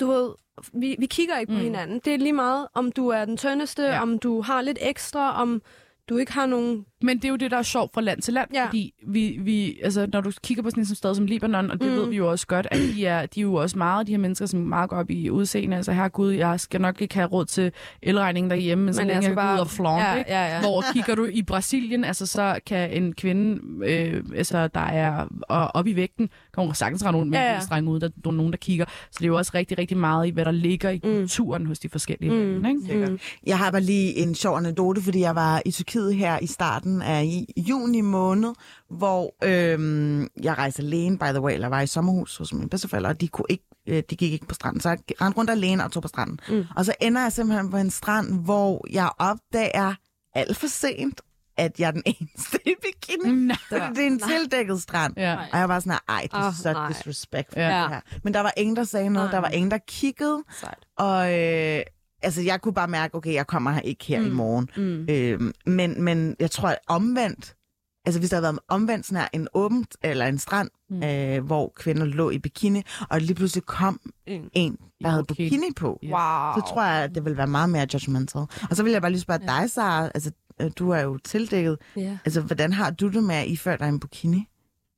Du 0.00 0.06
ved, 0.06 0.30
vi, 0.72 0.96
vi 0.98 1.06
kigger 1.06 1.38
ikke 1.38 1.52
på 1.52 1.58
Mm. 1.58 1.64
hinanden. 1.64 2.00
Det 2.04 2.14
er 2.14 2.18
lige 2.18 2.32
meget, 2.32 2.68
om 2.74 2.92
du 2.92 3.08
er 3.08 3.24
den 3.24 3.36
tyndeste. 3.36 3.82
Ja. 3.82 4.02
om 4.02 4.18
du 4.18 4.40
har 4.42 4.60
lidt 4.62 4.78
ekstra, 4.80 5.42
om 5.42 5.62
du 6.08 6.16
ikke 6.16 6.32
har 6.32 6.46
nogen... 6.46 6.86
Men 7.02 7.16
det 7.16 7.24
er 7.24 7.28
jo 7.28 7.36
det, 7.36 7.50
der 7.50 7.56
er 7.58 7.62
sjovt 7.62 7.94
fra 7.94 8.00
land 8.00 8.22
til 8.22 8.34
land, 8.34 8.48
Ja. 8.54 8.66
fordi 8.66 8.92
vi, 9.06 9.38
vi, 9.40 9.78
altså, 9.82 10.06
når 10.12 10.20
du 10.20 10.32
kigger 10.42 10.62
på 10.62 10.70
sådan 10.70 10.82
et 10.82 10.96
sted 10.96 11.14
som 11.14 11.26
Libanon, 11.26 11.70
og 11.70 11.80
det 11.80 11.86
Mm. 11.88 11.92
mm. 11.94 12.00
ved 12.00 12.08
vi 12.08 12.16
jo 12.16 12.30
også 12.30 12.46
godt, 12.46 12.66
at 12.70 12.78
de 12.78 13.06
er, 13.06 13.26
de 13.26 13.40
er 13.40 13.42
jo 13.42 13.54
også 13.54 13.78
meget 13.78 14.06
de 14.06 14.12
her 14.12 14.18
mennesker, 14.18 14.46
som 14.46 14.60
meget 14.60 14.90
går 14.90 14.96
op 14.96 15.10
i 15.10 15.30
udseende. 15.30 15.76
Altså 15.76 15.92
her 15.92 16.08
gud, 16.08 16.32
jeg 16.32 16.60
skal 16.60 16.80
nok 16.80 17.00
ikke 17.02 17.14
have 17.14 17.26
råd 17.28 17.44
til 17.44 17.72
elregningen 18.02 18.50
derhjemme, 18.50 18.84
men 18.84 18.94
så 18.94 19.00
Men 19.00 19.06
længe 19.06 19.16
altså 19.16 19.30
jeg 19.30 19.36
bare- 19.36 19.50
gå 19.50 19.54
ud 19.54 19.60
og 19.60 19.70
flaunt, 19.70 20.02
Ja, 20.02 20.14
ikke? 20.14 20.30
ja, 20.30 20.54
ja. 20.54 20.60
Hvor 20.60 20.84
kigger 20.92 21.14
du 21.14 21.24
i 21.24 21.42
Brasilien, 21.42 22.04
altså 22.04 22.26
så 22.26 22.58
kan 22.66 22.90
en 23.02 23.12
kvinde, 23.12 23.60
øh, 23.84 24.24
altså 24.36 24.68
der 24.68 24.80
er 24.80 25.26
op 25.48 25.86
i 25.86 25.96
vægten, 25.96 26.28
kan 26.54 26.64
hun 26.64 26.74
sagtens 26.74 27.04
rende 27.04 27.18
rundt 27.18 27.30
med 27.30 27.38
Ja, 27.38 27.52
ja, 27.52 27.60
streng 27.60 27.88
ud, 27.88 28.00
der, 28.00 28.08
der 28.24 28.30
er 28.30 28.34
nogen, 28.34 28.52
der 28.52 28.58
kigger. 28.58 28.84
Så 29.10 29.16
det 29.18 29.24
er 29.24 29.28
jo 29.28 29.36
også 29.36 29.52
rigtig, 29.54 29.78
rigtig 29.78 29.96
meget 29.96 30.26
i, 30.26 30.30
hvad 30.30 30.44
der 30.44 30.50
ligger 30.50 30.90
i 30.90 30.98
kulturen 30.98 31.66
hos 31.66 31.78
de 31.78 31.88
forskellige 31.88 32.32
Mm. 32.32 32.62
lande, 32.62 32.92
ikke? 32.94 33.06
Mm. 33.06 33.18
Jeg 33.46 33.58
har 33.58 33.70
bare 33.70 33.80
lige 33.82 34.16
en 34.16 34.34
sjov 34.34 34.56
anekdote, 34.56 35.02
fordi 35.02 35.20
jeg 35.20 35.34
var 35.34 35.62
i 35.66 35.70
Tyrkiet 35.70 36.14
her 36.14 36.38
i 36.42 36.46
starten 36.46 36.85
af 37.02 37.24
i 37.24 37.46
juni 37.56 38.00
måned, 38.00 38.54
hvor 38.90 39.34
øhm, 39.44 40.28
jeg 40.42 40.58
rejste 40.58 40.82
alene, 40.82 41.18
by 41.18 41.24
the 41.24 41.40
way, 41.40 41.54
eller 41.54 41.68
var 41.68 41.80
i 41.80 41.86
sommerhus 41.86 42.36
hos 42.36 42.52
mine 42.52 42.68
bedsteforældre, 42.68 43.10
og 43.10 43.20
de, 43.20 43.28
kunne 43.28 43.46
ikke, 43.48 43.64
øh, 43.86 44.02
de 44.10 44.16
gik 44.16 44.32
ikke 44.32 44.46
på 44.46 44.54
stranden, 44.54 44.80
så 44.80 44.88
jeg 44.88 44.98
rendte 45.20 45.38
rundt 45.38 45.50
alene 45.50 45.84
og 45.84 45.92
tog 45.92 46.02
på 46.02 46.08
stranden. 46.08 46.40
Mm. 46.48 46.64
Og 46.76 46.84
så 46.84 46.94
ender 47.00 47.22
jeg 47.22 47.32
simpelthen 47.32 47.70
på 47.70 47.76
en 47.76 47.90
strand, 47.90 48.44
hvor 48.44 48.86
jeg 48.92 49.10
opdager 49.18 49.94
alt 50.34 50.56
for 50.56 50.66
sent, 50.66 51.20
at 51.56 51.80
jeg 51.80 51.86
er 51.86 51.90
den 51.90 52.02
eneste 52.20 52.58
i 52.68 52.74
bikini. 52.82 53.34
Nej. 53.34 53.56
Det 53.70 53.98
er 54.02 54.06
en 54.06 54.18
tildækket 54.20 54.82
strand. 54.82 55.14
Ja. 55.16 55.36
Og 55.52 55.58
jeg 55.58 55.68
var 55.68 55.80
sådan, 55.80 55.98
ej, 56.08 56.22
det 56.22 56.32
er 56.32 56.46
Åh, 56.46 56.54
så 56.54 56.72
nej. 56.72 56.88
disrespectful. 56.88 57.62
Ja. 57.62 57.82
det 57.82 57.88
her. 57.88 58.00
Men 58.24 58.34
der 58.34 58.40
var 58.40 58.52
ingen, 58.56 58.76
der 58.76 58.84
sagde 58.84 59.10
noget. 59.10 59.26
Nej. 59.26 59.34
Der 59.34 59.38
var 59.40 59.48
ingen, 59.48 59.70
der 59.70 59.78
kiggede. 59.88 60.44
Sejt. 60.60 60.86
Og, 60.96 61.34
øh, 61.40 61.80
altså 62.22 62.42
jeg 62.42 62.60
kunne 62.60 62.74
bare 62.74 62.88
mærke, 62.88 63.14
okay, 63.14 63.34
jeg 63.34 63.46
kommer 63.46 63.70
her 63.70 63.80
ikke 63.80 64.04
her 64.04 64.20
mm. 64.20 64.26
i 64.26 64.30
morgen. 64.30 64.68
Mm. 64.76 65.06
Øhm, 65.10 65.52
men, 65.66 66.02
men 66.02 66.36
jeg 66.40 66.50
tror, 66.50 66.68
at 66.68 66.78
omvendt, 66.86 67.56
altså 68.04 68.18
hvis 68.20 68.30
der 68.30 68.36
havde 68.36 68.42
været 68.42 68.58
omvendt 68.68 69.06
sådan 69.06 69.20
her, 69.20 69.28
en 69.32 69.48
åben, 69.54 69.86
eller 70.02 70.26
en 70.26 70.38
strand, 70.38 70.70
mm. 70.90 71.02
øh, 71.02 71.44
hvor 71.44 71.72
kvinder 71.76 72.04
lå 72.04 72.30
i 72.30 72.38
bikini, 72.38 72.82
og 73.10 73.20
lige 73.20 73.34
pludselig 73.34 73.64
kom 73.64 74.00
En. 74.26 74.50
en, 74.52 74.78
der 75.02 75.08
havde 75.08 75.20
Okay. 75.22 75.34
bikini 75.34 75.66
på, 75.76 75.98
Ja. 76.02 76.06
Wow. 76.08 76.62
så 76.62 76.72
tror 76.74 76.82
jeg, 76.84 77.04
at 77.04 77.14
det 77.14 77.24
vil 77.24 77.36
være 77.36 77.46
meget 77.46 77.70
mere 77.70 77.86
judgmental. 77.94 78.40
Og 78.70 78.76
så 78.76 78.82
vil 78.82 78.92
jeg 78.92 79.02
bare 79.02 79.10
lige 79.10 79.20
spørge 79.20 79.40
ja. 79.54 79.60
dig, 79.60 79.70
Sara, 79.70 80.04
altså 80.14 80.30
øh, 80.60 80.70
du 80.78 80.90
er 80.90 81.00
jo 81.00 81.18
tildækket. 81.18 81.78
Ja. 81.96 82.18
Altså, 82.24 82.40
hvordan 82.40 82.72
har 82.72 82.90
du 82.90 83.08
det 83.08 83.24
med 83.24 83.34
at 83.34 83.46
iføre 83.48 83.76
dig 83.78 83.88
en 83.88 84.00
bikini? 84.00 84.48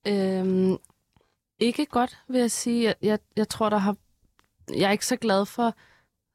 Øhm, 0.09 0.77
ikke 1.61 1.87
godt, 1.87 2.19
vil 2.29 2.41
jeg 2.41 2.51
sige. 2.51 2.85
Jeg, 2.87 2.95
jeg, 3.03 3.19
jeg 3.37 3.49
tror, 3.49 3.69
der 3.71 3.77
har... 3.77 3.97
Jeg 4.77 4.89
er 4.89 4.91
ikke 4.93 5.07
så 5.07 5.17
glad 5.17 5.47
for 5.47 5.75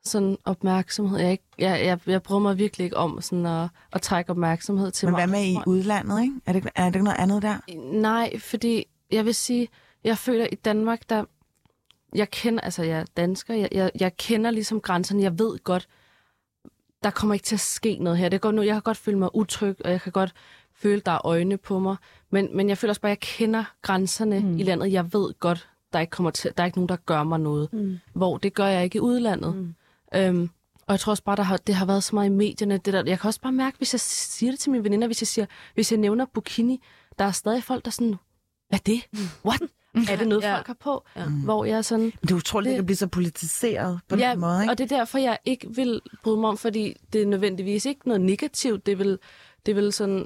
sådan 0.06 0.38
opmærksomhed. 0.45 1.20
Jeg, 1.20 1.32
ikke, 1.32 1.43
jeg, 1.60 1.86
jeg, 1.86 1.99
jeg 2.08 2.24
bryder 2.24 2.39
mig 2.39 2.58
virkelig 2.58 2.84
ikke 2.86 2.97
om 2.97 3.22
sådan 3.22 3.45
at, 3.45 3.70
at 3.93 4.01
trække 4.01 4.32
opmærksomhed 4.32 4.91
til 4.91 5.08
Men 5.08 5.12
mig. 5.12 5.26
hvad 5.26 5.39
med 5.39 5.45
i 5.45 5.58
udlandet, 5.68 6.22
ikke? 6.22 6.36
Er 6.45 6.54
det, 6.54 6.68
er 6.76 6.86
det 6.86 6.95
ikke 6.95 7.04
noget 7.04 7.20
andet 7.20 7.41
der? 7.41 7.58
Nej, 8.01 8.39
fordi 8.39 8.86
jeg 9.12 9.26
vil 9.26 9.36
sige, 9.36 9.68
jeg 10.04 10.18
føler 10.18 10.47
i 10.51 10.56
Danmark, 10.56 11.10
der... 11.10 11.26
Jeg 12.16 12.32
kender, 12.32 12.62
altså 12.62 12.84
jeg 12.84 12.99
er 12.99 13.06
dansker, 13.18 13.54
jeg, 13.54 13.70
jeg, 13.72 13.91
jeg 13.99 14.18
kender 14.18 14.51
ligesom 14.51 14.82
grænserne, 14.82 15.24
jeg 15.24 15.39
ved 15.39 15.64
godt, 15.64 15.88
der 17.04 17.10
kommer 17.10 17.34
ikke 17.34 17.43
til 17.43 17.56
at 17.56 17.60
ske 17.60 17.97
noget 18.01 18.20
her. 18.20 18.30
Det 18.30 18.41
går 18.41 18.51
nu, 18.51 18.62
jeg 18.62 18.76
kan 18.76 18.82
godt 18.82 18.97
føle 18.97 19.18
mig 19.18 19.36
utryg, 19.36 19.76
og 19.86 19.91
jeg 19.91 20.01
kan 20.01 20.12
godt 20.12 20.34
føle, 20.76 21.01
der 21.06 21.12
er 21.12 21.26
øjne 21.26 21.58
på 21.58 21.80
mig. 21.80 21.95
Men, 22.30 22.58
men 22.58 22.70
jeg 22.70 22.78
føler 22.78 22.91
også 22.91 23.01
bare, 23.01 23.12
at 23.12 23.18
jeg 23.18 23.20
kender 23.38 23.64
grænserne 23.82 24.39
mm. 24.39 24.58
i 24.58 24.64
landet. 24.64 24.91
Jeg 24.91 25.14
ved 25.14 25.39
godt, 25.39 25.70
der 25.93 25.99
ikke 25.99 26.12
kommer 26.12 26.30
til, 26.32 26.51
der 26.58 26.64
er 26.64 26.66
ikke 26.66 26.78
nogen, 26.78 26.89
der 26.89 26.95
gør 26.95 27.24
mig 27.24 27.39
noget. 27.39 27.74
Mm. 27.74 27.97
Hvor 28.14 28.38
det 28.38 28.54
gør 28.54 28.66
jeg 28.66 28.84
ikke 28.84 28.95
i 28.95 28.99
udlandet. 28.99 29.56
Mm. 29.56 29.76
Øhm, 30.16 30.49
og 30.88 30.91
jeg 30.93 30.99
tror 30.99 31.11
også 31.11 31.24
bare, 31.24 31.36
der 31.36 31.43
har, 31.43 31.57
det 31.57 31.76
har 31.76 31.86
været 31.86 32.03
så 32.03 32.16
meget 32.16 32.28
i 32.30 32.34
medierne. 32.34 32.78
Det 32.78 32.93
der. 32.93 33.03
Jeg 33.05 33.20
kan 33.20 33.28
også 33.28 33.41
bare 33.41 33.51
mærke, 33.51 33.78
hvis 33.78 33.93
jeg 33.93 33.99
siger 33.99 34.51
det 34.51 34.59
til 34.59 34.72
mine 34.72 34.84
veninder, 34.84 35.07
hvis 35.07 35.22
jeg, 35.22 35.28
siger, 35.28 35.45
hvis 35.74 35.91
jeg 35.91 35.99
nævner 35.99 36.26
bikini, 36.34 36.84
der 37.20 37.26
er 37.26 37.32
stadig 37.32 37.64
folk, 37.64 37.86
der 37.86 37.89
er 37.89 37.91
sådan, 37.91 38.16
hvad 38.70 38.80
er 38.80 38.84
det? 38.86 39.01
What? 39.45 39.61
Er 40.09 40.16
det 40.16 40.28
noget, 40.28 40.41
Ja. 40.43 40.55
folk 40.55 40.68
har 40.68 40.78
på? 40.80 41.03
Ja. 41.16 41.26
Hvor 41.43 41.66
jeg 41.66 41.78
er 41.78 41.82
sådan, 41.82 42.03
Men 42.05 42.11
det 42.22 42.32
er 42.32 42.36
utroligt, 42.36 42.70
det 42.70 42.72
Det- 42.72 42.78
kan 42.78 42.86
blive 42.86 42.95
så 42.97 43.07
politiseret 43.07 43.99
på 44.09 44.16
ja, 44.16 44.32
den 44.32 44.39
måde, 44.39 44.61
ikke? 44.61 44.72
og 44.72 44.78
det 44.78 44.91
er 44.91 44.97
derfor, 44.97 45.18
jeg 45.18 45.38
ikke 45.45 45.68
vil 45.76 46.01
bryde 46.24 46.38
mig 46.38 46.49
om, 46.49 46.57
fordi 46.57 46.95
det 47.14 47.22
er 47.22 47.26
nødvendigvis 47.26 47.86
ikke 47.86 48.01
noget 48.07 48.22
negativt. 48.22 48.86
Det 48.86 48.99
vil, 48.99 49.20
det 49.66 49.76
vil 49.76 49.93
sådan 49.93 50.26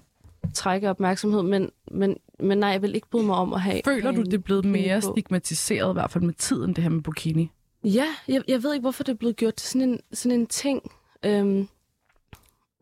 trække 0.53 0.89
opmærksomhed, 0.89 1.43
men, 1.43 1.69
men, 1.91 2.15
men 2.39 2.57
nej, 2.57 2.69
jeg 2.69 2.81
vil 2.81 2.95
ikke 2.95 3.09
bryde 3.09 3.25
mig 3.25 3.35
om 3.35 3.53
at 3.53 3.61
have... 3.61 3.81
Føler 3.85 4.11
du, 4.11 4.21
det 4.21 4.33
er 4.33 4.37
blevet 4.37 4.65
mere 4.65 5.01
på. 5.01 5.13
stigmatiseret, 5.13 5.91
i 5.91 5.93
hvert 5.93 6.11
fald 6.11 6.23
med 6.23 6.33
tiden, 6.33 6.73
det 6.73 6.83
her 6.83 6.89
med 6.89 7.01
bikini? 7.03 7.51
Ja, 7.83 8.07
jeg, 8.27 8.41
jeg 8.47 8.63
ved 8.63 8.73
ikke, 8.73 8.81
hvorfor 8.81 9.03
det 9.03 9.11
er 9.13 9.17
blevet 9.17 9.35
gjort 9.35 9.55
til 9.55 9.67
sådan 9.69 9.89
en, 9.89 9.99
sådan 10.13 10.39
en 10.39 10.47
ting. 10.47 10.91
Øhm, 11.25 11.67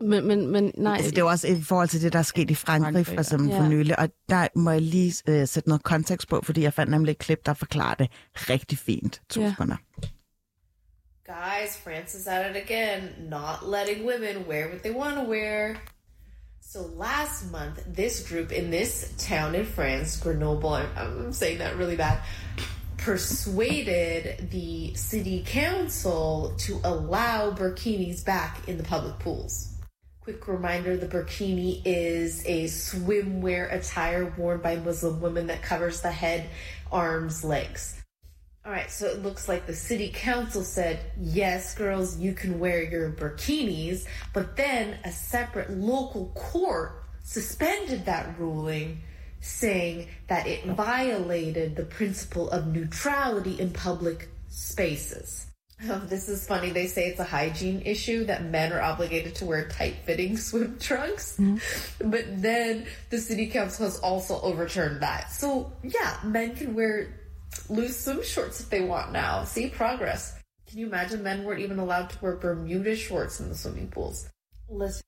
men, 0.00 0.26
men, 0.26 0.46
men 0.46 0.72
nej, 0.76 0.96
det 0.96 1.18
er 1.18 1.22
jo 1.22 1.28
også 1.28 1.48
i 1.48 1.62
forhold 1.62 1.88
til 1.88 2.02
det, 2.02 2.12
der 2.12 2.18
er 2.18 2.22
sket 2.22 2.50
i 2.50 2.54
Frankrig, 2.54 2.94
Frankrig, 2.94 3.06
for 3.06 3.20
eksempel 3.20 3.48
ja. 3.48 3.58
for 3.58 3.68
nylig. 3.68 3.98
Og 3.98 4.08
der 4.28 4.48
må 4.54 4.70
jeg 4.70 4.82
lige 4.82 5.14
øh, 5.28 5.48
sætte 5.48 5.68
noget 5.68 5.82
kontekst 5.82 6.28
på, 6.28 6.40
fordi 6.44 6.62
jeg 6.62 6.72
fandt 6.72 6.90
nemlig 6.90 7.10
et 7.12 7.18
klip, 7.18 7.46
der 7.46 7.54
forklarer 7.54 7.94
det 7.94 8.10
rigtig 8.34 8.78
fint. 8.78 9.22
To 9.28 9.40
Ja. 9.40 9.50
sekunder. 9.50 9.76
Guys, 11.26 11.76
France 11.84 12.18
is 12.18 12.26
at 12.26 12.50
it 12.50 12.62
again, 12.70 13.02
not 13.30 13.56
letting 13.68 14.06
women 14.06 14.46
wear 14.48 14.68
what 14.68 14.80
they 14.82 14.94
want 14.94 15.14
to 15.16 15.30
wear. 15.30 15.76
So 16.72 16.78
last 16.98 17.50
month, 17.52 17.78
this 17.96 18.28
group 18.28 18.52
in 18.52 18.70
this 18.70 19.14
town 19.18 19.54
in 19.54 19.66
France, 19.66 20.20
Grenoble, 20.22 20.68
I'm, 20.68 20.86
I'm 20.96 21.32
saying 21.32 21.58
that 21.58 21.76
really 21.78 21.96
bad, 21.96 22.18
persuaded 22.98 24.50
the 24.50 24.94
city 24.94 25.42
council 25.46 26.54
to 26.58 26.80
allow 26.84 27.50
burkinis 27.50 28.24
back 28.24 28.68
in 28.68 28.78
the 28.78 28.84
public 28.84 29.18
pools. 29.18 29.72
Quick 30.20 30.48
reminder 30.48 30.96
the 30.96 31.06
burkini 31.06 31.80
is 31.84 32.44
a 32.46 32.64
swimwear 32.64 33.72
attire 33.72 34.34
worn 34.36 34.60
by 34.60 34.76
Muslim 34.76 35.20
women 35.20 35.46
that 35.46 35.62
covers 35.62 36.00
the 36.00 36.10
head, 36.10 36.48
arms, 36.90 37.44
legs. 37.44 38.02
All 38.64 38.72
right, 38.72 38.90
so 38.90 39.06
it 39.06 39.22
looks 39.22 39.48
like 39.48 39.66
the 39.66 39.74
city 39.74 40.10
council 40.12 40.64
said, 40.64 40.98
yes, 41.20 41.76
girls, 41.76 42.18
you 42.18 42.32
can 42.32 42.58
wear 42.58 42.82
your 42.82 43.12
bikinis, 43.12 44.04
but 44.32 44.56
then 44.56 44.98
a 45.04 45.12
separate 45.12 45.70
local 45.70 46.32
court 46.34 47.04
suspended 47.22 48.06
that 48.06 48.36
ruling, 48.40 49.02
saying 49.40 50.08
that 50.28 50.46
it 50.46 50.64
violated 50.64 51.76
the 51.76 51.84
principle 51.84 52.50
of 52.50 52.66
neutrality 52.66 53.60
in 53.60 53.70
public 53.70 54.28
spaces. 54.48 55.46
Oh, 55.88 55.98
this 55.98 56.28
is 56.28 56.46
funny. 56.46 56.70
They 56.70 56.86
say 56.86 57.08
it's 57.08 57.20
a 57.20 57.24
hygiene 57.24 57.82
issue 57.84 58.24
that 58.24 58.44
men 58.44 58.72
are 58.72 58.80
obligated 58.80 59.34
to 59.36 59.44
wear 59.44 59.68
tight 59.68 59.96
fitting 60.04 60.36
swim 60.38 60.78
trunks. 60.78 61.36
Mm-hmm. 61.36 62.10
But 62.10 62.24
then 62.40 62.86
the 63.10 63.18
city 63.18 63.48
council 63.48 63.84
has 63.84 63.98
also 63.98 64.40
overturned 64.40 65.02
that. 65.02 65.30
So, 65.30 65.72
yeah, 65.82 66.16
men 66.24 66.56
can 66.56 66.74
wear 66.74 67.20
loose 67.68 68.04
swim 68.04 68.24
shorts 68.24 68.60
if 68.60 68.70
they 68.70 68.80
want 68.80 69.12
now. 69.12 69.44
See 69.44 69.68
progress. 69.68 70.38
Can 70.66 70.78
you 70.78 70.86
imagine 70.86 71.22
men 71.22 71.44
weren't 71.44 71.60
even 71.60 71.78
allowed 71.78 72.10
to 72.10 72.18
wear 72.22 72.36
Bermuda 72.36 72.96
shorts 72.96 73.38
in 73.40 73.48
the 73.48 73.54
swimming 73.54 73.88
pools? 73.88 74.28
Listen. 74.68 75.02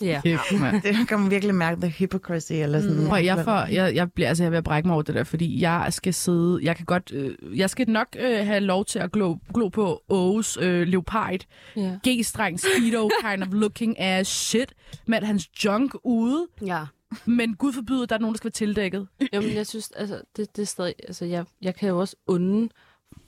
Ja. 0.00 0.20
ja. 0.52 0.80
Det 0.82 1.08
kan 1.08 1.20
man 1.20 1.30
virkelig 1.30 1.54
mærke, 1.54 1.80
the 1.80 1.90
hypocrisy, 1.90 2.52
eller 2.52 2.80
sådan 2.80 2.94
Mm. 2.96 3.08
Prøv, 3.08 3.22
jeg, 3.24 3.44
får, 3.44 3.66
jeg, 3.66 3.94
jeg 3.94 4.12
bliver 4.12 4.28
altså 4.28 4.44
jeg 4.44 4.54
at 4.54 4.64
brække 4.64 4.86
mig 4.88 4.94
over 4.94 5.02
det 5.02 5.14
der, 5.14 5.24
fordi 5.24 5.60
jeg 5.62 5.86
skal 5.90 6.14
sidde, 6.14 6.58
jeg 6.62 6.76
kan 6.76 6.86
godt, 6.86 7.12
øh, 7.14 7.58
jeg 7.58 7.70
skal 7.70 7.88
nok 7.90 8.08
øh, 8.18 8.46
have 8.46 8.60
lov 8.60 8.84
til 8.84 8.98
at 8.98 9.12
glo, 9.12 9.36
glo 9.54 9.68
på 9.68 10.02
O's 10.12 10.62
øh, 10.64 10.86
leopard, 10.86 11.40
ja. 11.76 11.96
G-streng, 12.08 12.60
speedo, 12.60 13.10
kind 13.30 13.42
of 13.42 13.48
looking 13.52 14.00
as 14.00 14.26
shit, 14.28 14.72
med 15.06 15.18
at 15.18 15.26
hans 15.26 15.64
junk 15.64 15.92
ude, 16.04 16.46
Ja. 16.66 16.84
men 17.24 17.54
gud 17.54 17.72
forbyde, 17.72 18.06
der 18.06 18.14
er 18.14 18.18
nogen, 18.18 18.34
der 18.34 18.38
skal 18.38 18.48
være 18.48 18.52
tildækket. 18.52 19.06
Jamen, 19.32 19.54
jeg 19.54 19.66
synes, 19.66 19.90
altså, 19.96 20.20
det, 20.36 20.56
det 20.56 20.62
er 20.62 20.66
stadig, 20.66 20.94
altså, 21.08 21.24
jeg, 21.24 21.44
jeg 21.62 21.74
kan 21.76 21.88
jo 21.88 22.00
også 22.00 22.16
unde 22.26 22.68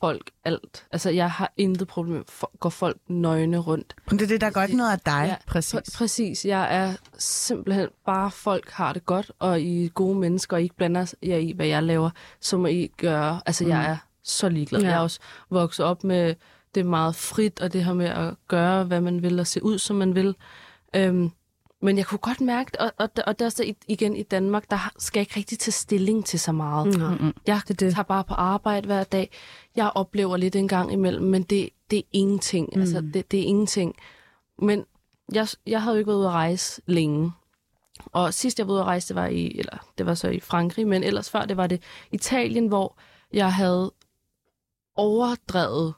folk 0.01 0.31
alt. 0.45 0.87
Altså, 0.93 1.11
jeg 1.11 1.31
har 1.31 1.53
intet 1.57 1.89
problem 1.89 2.25
for, 2.29 2.51
går 2.61 2.71
folk 2.71 2.97
nøgne 3.09 3.59
rundt. 3.59 3.95
Men 4.11 4.19
det 4.19 4.25
er 4.25 4.29
det, 4.29 4.41
der 4.41 4.47
er 4.47 4.51
godt 4.51 4.75
noget 4.75 4.93
af 4.93 5.01
dig. 5.01 5.25
Ja, 5.29 5.37
Præcis. 5.47 5.75
Pr- 5.75 5.99
præcis. 5.99 6.45
Jeg 6.45 6.77
er 6.77 6.95
simpelthen 7.19 7.89
bare, 8.07 8.31
folk 8.31 8.71
har 8.71 8.93
det 8.93 9.07
godt, 9.07 9.33
og 9.39 9.61
I 9.61 9.85
er 9.85 9.89
gode 9.89 10.19
mennesker, 10.19 10.57
og 10.57 10.61
I 10.61 10.63
ikke 10.63 10.77
blander 10.77 11.15
jer 11.23 11.37
i, 11.37 11.53
hvad 11.57 11.67
jeg 11.67 11.83
laver, 11.83 12.11
så 12.41 12.57
må 12.57 12.67
I 12.67 12.91
gøre. 12.97 13.41
Altså, 13.47 13.65
mm. 13.65 13.71
jeg 13.71 13.91
er 13.91 13.97
så 14.23 14.49
ligeglad. 14.49 14.81
Ja. 14.81 14.89
Jeg 14.89 14.97
er 14.97 15.01
også 15.01 15.21
vokset 15.51 15.87
op 15.87 16.05
med 16.05 16.35
det 16.75 16.87
meget 16.87 17.15
frit, 17.15 17.61
og 17.61 17.73
det 17.73 17.85
her 17.85 17.93
med 17.93 18.07
at 18.07 18.35
gøre, 18.49 18.85
hvad 18.85 19.01
man 19.01 19.23
vil, 19.23 19.41
og 19.41 19.47
se 19.47 19.63
ud, 19.65 19.79
som 19.79 19.97
man 19.97 20.15
vil. 20.15 20.37
Øhm, 20.97 21.31
men 21.87 21.99
jeg 21.99 22.07
kunne 22.07 22.19
godt 22.19 22.41
mærke, 22.41 22.81
og, 22.81 22.93
og, 22.99 23.11
og 23.27 23.39
der 23.39 23.45
er 23.45 23.49
så 23.49 23.75
igen 23.89 24.17
i 24.17 24.23
Danmark, 24.23 24.71
der 24.71 24.93
skal 24.99 25.21
jeg 25.21 25.23
ikke 25.23 25.37
rigtig 25.37 25.59
tage 25.59 25.73
stilling 25.73 26.25
til 26.25 26.41
så 26.41 26.53
meget. 26.53 26.87
Mm. 27.21 27.33
Jeg 27.47 27.61
det, 27.69 27.81
det. 27.81 27.95
tager 27.95 28.03
bare 28.03 28.25
på 28.25 28.35
arbejde 28.35 28.87
hver 28.87 29.05
dag. 29.05 29.31
Jeg 29.77 29.91
oplever 29.95 30.37
lidt 30.37 30.57
en 30.57 30.69
gang 30.69 30.93
imellem, 30.93 31.25
men 31.25 31.43
det, 31.43 31.69
det 31.91 31.99
er 31.99 32.03
ingenting. 32.13 32.69
Mm. 32.75 32.81
Altså, 32.81 33.01
det, 33.01 33.31
det 33.31 33.41
er 33.41 33.45
ingenting. 33.45 33.95
Men 34.59 34.85
jeg, 35.33 35.49
jeg 35.67 35.83
havde 35.83 35.95
jo 35.95 35.99
ikke 35.99 36.09
været 36.09 36.19
ude 36.19 36.27
at 36.27 36.33
rejse 36.33 36.83
længe. 36.87 37.33
Og 38.13 38.35
sidst 38.35 38.59
jeg 38.59 38.69
var 38.69 38.73
ude 38.73 38.81
at 38.81 38.87
rejse, 38.87 39.09
det 39.09 39.17
var, 39.17 39.27
i, 39.27 39.59
eller, 39.59 39.87
det 39.99 40.07
var 40.07 40.15
så 40.15 40.29
i 40.29 40.41
Frankrig, 40.41 40.87
men 40.87 41.05
ellers 41.05 41.31
før, 41.31 41.45
det 41.45 41.57
var 41.57 41.67
det 41.67 41.83
Italien, 42.13 42.67
hvor 42.67 42.99
jeg 43.33 43.53
havde 43.53 43.93
overdrevet 44.97 45.95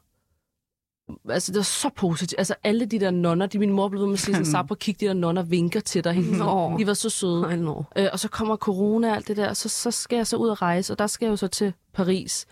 Altså, 1.29 1.53
det 1.53 1.59
var 1.59 1.63
så 1.63 1.91
positivt. 1.97 2.39
Altså, 2.39 2.55
alle 2.65 2.87
de 2.87 3.01
der 3.01 3.11
nonner, 3.11 3.47
de 3.47 3.59
min 3.59 3.73
mor 3.73 3.89
blev 3.89 4.01
ved 4.01 4.07
med 4.07 4.15
at 4.15 4.21
sige, 4.21 4.45
så 4.45 4.63
på 4.63 4.75
kig, 4.75 5.01
de 5.01 5.07
der 5.07 5.13
nonner 5.13 5.43
vinker 5.43 5.81
til 5.81 6.05
dig. 6.05 6.19
Nå. 6.19 6.79
De 6.79 6.87
var 6.87 6.95
så 6.95 7.11
søde. 7.11 7.55
I 7.55 7.57
know. 7.57 7.85
Øh, 7.97 8.09
og 8.13 8.19
så 8.19 8.29
kommer 8.29 8.57
corona 8.57 9.11
og 9.11 9.17
alt 9.17 9.29
det 9.29 9.37
der, 9.37 9.49
og 9.49 9.57
så, 9.57 9.69
så 9.69 9.91
skal 9.91 10.17
jeg 10.17 10.27
så 10.27 10.37
ud 10.37 10.49
og 10.49 10.63
rejse, 10.63 10.93
og 10.93 10.99
der 10.99 11.07
skal 11.07 11.27
jeg 11.27 11.31
jo 11.31 11.37
så 11.37 11.49
til 11.49 11.73
Paris, 11.95 12.47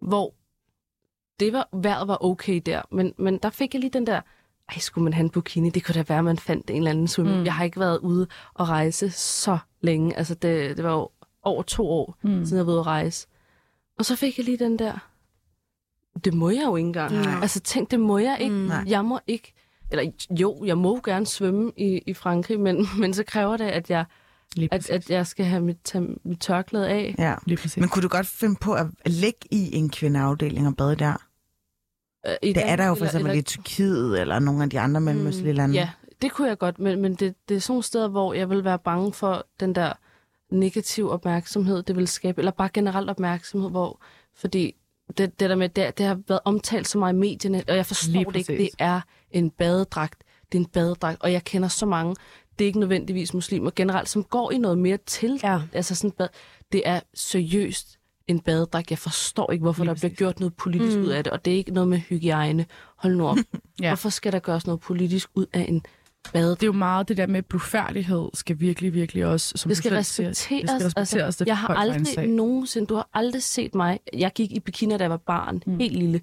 hvor 0.00 0.34
det 1.40 1.52
var, 1.52 1.68
vejret 1.72 2.08
var 2.08 2.24
okay 2.24 2.60
der, 2.66 2.82
men, 2.90 3.14
men 3.18 3.38
der 3.38 3.50
fik 3.50 3.74
jeg 3.74 3.80
lige 3.80 3.90
den 3.90 4.06
der, 4.06 4.20
ej, 4.68 4.78
skulle 4.78 5.02
man 5.02 5.12
have 5.12 5.24
en 5.24 5.30
bikini? 5.30 5.70
Det 5.70 5.84
kunne 5.84 5.94
da 5.94 6.04
være, 6.08 6.22
man 6.22 6.38
fandt 6.38 6.70
en 6.70 6.76
eller 6.76 6.90
anden 6.90 7.08
swim. 7.08 7.26
Mm. 7.26 7.44
Jeg 7.44 7.54
har 7.54 7.64
ikke 7.64 7.80
været 7.80 7.98
ude 7.98 8.26
og 8.54 8.68
rejse 8.68 9.10
så 9.10 9.58
længe, 9.80 10.16
altså 10.16 10.34
det, 10.34 10.76
det 10.76 10.84
var 10.84 10.92
jo 10.92 11.08
over 11.42 11.62
to 11.62 11.90
år, 11.90 12.16
mm. 12.22 12.44
siden 12.44 12.56
jeg 12.56 12.66
var 12.66 12.72
ude 12.72 12.80
at 12.80 12.86
rejse. 12.86 13.26
Og 13.98 14.04
så 14.04 14.16
fik 14.16 14.38
jeg 14.38 14.44
lige 14.44 14.56
den 14.56 14.78
der, 14.78 14.98
det 16.24 16.34
må 16.34 16.50
jeg 16.50 16.62
jo 16.66 16.76
ikke 16.76 16.86
engang. 16.86 17.12
Nej. 17.12 17.34
Altså 17.42 17.60
tænk, 17.60 17.90
det 17.90 18.00
må 18.00 18.18
jeg 18.18 18.36
ikke. 18.40 18.56
Nej. 18.66 18.84
Jeg 18.86 19.04
må 19.04 19.18
ikke, 19.26 19.52
eller 19.90 20.12
jo, 20.30 20.64
jeg 20.64 20.78
må 20.78 21.00
gerne 21.04 21.26
svømme 21.26 21.72
i, 21.76 21.98
i 22.06 22.14
Frankrig, 22.14 22.60
men, 22.60 22.86
men 23.00 23.14
så 23.14 23.24
kræver 23.24 23.56
det, 23.56 23.64
at 23.64 23.90
jeg 23.90 24.04
at, 24.72 24.90
at 24.90 25.10
jeg 25.10 25.26
skal 25.26 25.44
have 25.46 25.62
mit, 25.62 25.76
tage 25.84 26.06
mit 26.24 26.40
tørklæde 26.40 26.88
af. 26.88 27.14
Ja. 27.18 27.34
Lige 27.46 27.56
præcis. 27.56 27.76
Men 27.76 27.88
kunne 27.88 28.02
du 28.02 28.08
godt 28.08 28.26
finde 28.26 28.56
på 28.60 28.72
at 28.72 28.86
ligge 29.06 29.38
i 29.50 29.76
en 29.76 29.90
kvindeafdeling 29.90 30.66
og 30.66 30.76
bade 30.76 30.96
der? 30.96 31.14
Øh, 32.26 32.34
i 32.42 32.52
Det 32.52 32.62
er 32.68 32.76
der 32.76 32.86
jo 32.86 32.94
for 32.94 32.96
eller- 32.96 33.06
eksempel 33.08 33.28
i 33.30 33.32
eller- 33.32 33.42
Tyrkiet 33.42 34.20
eller 34.20 34.38
nogle 34.38 34.62
af 34.62 34.70
de 34.70 34.80
andre 34.80 35.00
mellemøstlige 35.00 35.52
lande. 35.52 35.74
Ja, 35.74 35.90
det 36.22 36.32
kunne 36.32 36.48
jeg 36.48 36.58
godt, 36.58 36.78
men, 36.78 37.00
men 37.02 37.14
det, 37.14 37.34
det 37.48 37.56
er 37.56 37.60
sådan 37.60 37.72
nogle 37.72 37.82
steder, 37.82 38.08
hvor 38.08 38.34
jeg 38.34 38.50
vil 38.50 38.64
være 38.64 38.78
bange 38.78 39.12
for 39.12 39.46
den 39.60 39.74
der 39.74 39.92
negativ 40.50 41.10
opmærksomhed, 41.10 41.82
det 41.82 41.96
vil 41.96 42.08
skabe, 42.08 42.38
eller 42.40 42.52
bare 42.52 42.68
generelt 42.68 43.10
opmærksomhed, 43.10 43.70
hvor, 43.70 44.02
fordi 44.36 44.74
det, 45.18 45.40
det 45.40 45.50
der 45.50 45.56
med, 45.56 45.68
det, 45.68 45.98
det 45.98 46.06
har 46.06 46.18
været 46.28 46.40
omtalt 46.44 46.88
så 46.88 46.98
meget 46.98 47.14
i 47.14 47.16
medierne, 47.16 47.64
og 47.68 47.76
jeg 47.76 47.86
forstår 47.86 48.30
det 48.30 48.36
ikke. 48.36 48.56
Det 48.56 48.68
er 48.78 49.00
en 49.30 49.50
badedragt. 49.50 50.24
Det 50.52 50.58
er 50.58 50.62
en 50.62 50.70
badedragt, 50.70 51.22
og 51.22 51.32
jeg 51.32 51.44
kender 51.44 51.68
så 51.68 51.86
mange, 51.86 52.16
det 52.58 52.64
er 52.64 52.66
ikke 52.66 52.80
nødvendigvis 52.80 53.34
muslimer 53.34 53.70
generelt, 53.76 54.08
som 54.08 54.24
går 54.24 54.50
i 54.50 54.58
noget 54.58 54.78
mere 54.78 54.98
til. 55.06 55.40
Ja. 55.42 55.60
Altså 55.72 55.94
sådan, 55.94 56.10
bad, 56.10 56.28
det 56.72 56.82
er 56.84 57.00
seriøst 57.14 57.98
en 58.28 58.40
badedragt. 58.40 58.90
Jeg 58.90 58.98
forstår 58.98 59.50
ikke, 59.50 59.62
hvorfor 59.62 59.84
Lige 59.84 59.88
der 59.88 59.94
bliver 59.94 60.08
præcis. 60.08 60.18
gjort 60.18 60.40
noget 60.40 60.54
politisk 60.54 60.96
mm. 60.96 61.02
ud 61.02 61.08
af 61.08 61.24
det, 61.24 61.32
og 61.32 61.44
det 61.44 61.52
er 61.52 61.56
ikke 61.56 61.72
noget 61.72 61.88
med 61.88 61.98
hygiejne. 61.98 62.66
Hold 62.96 63.16
nu 63.16 63.28
op. 63.28 63.36
Ja. 63.80 63.88
Hvorfor 63.88 64.08
skal 64.08 64.32
der 64.32 64.38
gøres 64.38 64.66
noget 64.66 64.80
politisk 64.80 65.30
ud 65.34 65.46
af 65.52 65.66
en 65.68 65.82
badedragt? 66.32 66.60
Det 66.60 66.66
er 66.66 66.68
jo 66.68 66.72
meget 66.72 67.08
det 67.08 67.16
der 67.16 67.26
med, 67.26 67.38
at 67.38 67.46
blufærdighed 67.46 68.28
skal 68.34 68.60
virkelig, 68.60 68.94
virkelig 68.94 69.26
også, 69.26 69.52
som 69.56 69.68
Det 69.68 69.76
skal 69.76 69.90
selv 69.90 70.04
siger, 70.04 70.28
respekteres. 70.28 70.60
det 70.60 70.70
skal 70.70 70.84
respekteres. 70.86 71.24
altså, 71.24 71.44
det 71.44 71.50
er 71.50 71.54
jeg 71.54 71.58
har 71.58 71.74
aldrig 71.74 72.28
nogensinde, 72.28 72.86
du 72.86 72.94
har 72.94 73.08
aldrig 73.14 73.42
set 73.42 73.74
mig, 73.74 74.00
jeg 74.12 74.32
gik 74.34 74.52
i 74.52 74.60
bikini, 74.60 74.96
da 74.96 75.04
jeg 75.04 75.10
var 75.10 75.16
barn, 75.16 75.62
mm. 75.66 75.78
helt 75.78 75.96
lille. 75.96 76.20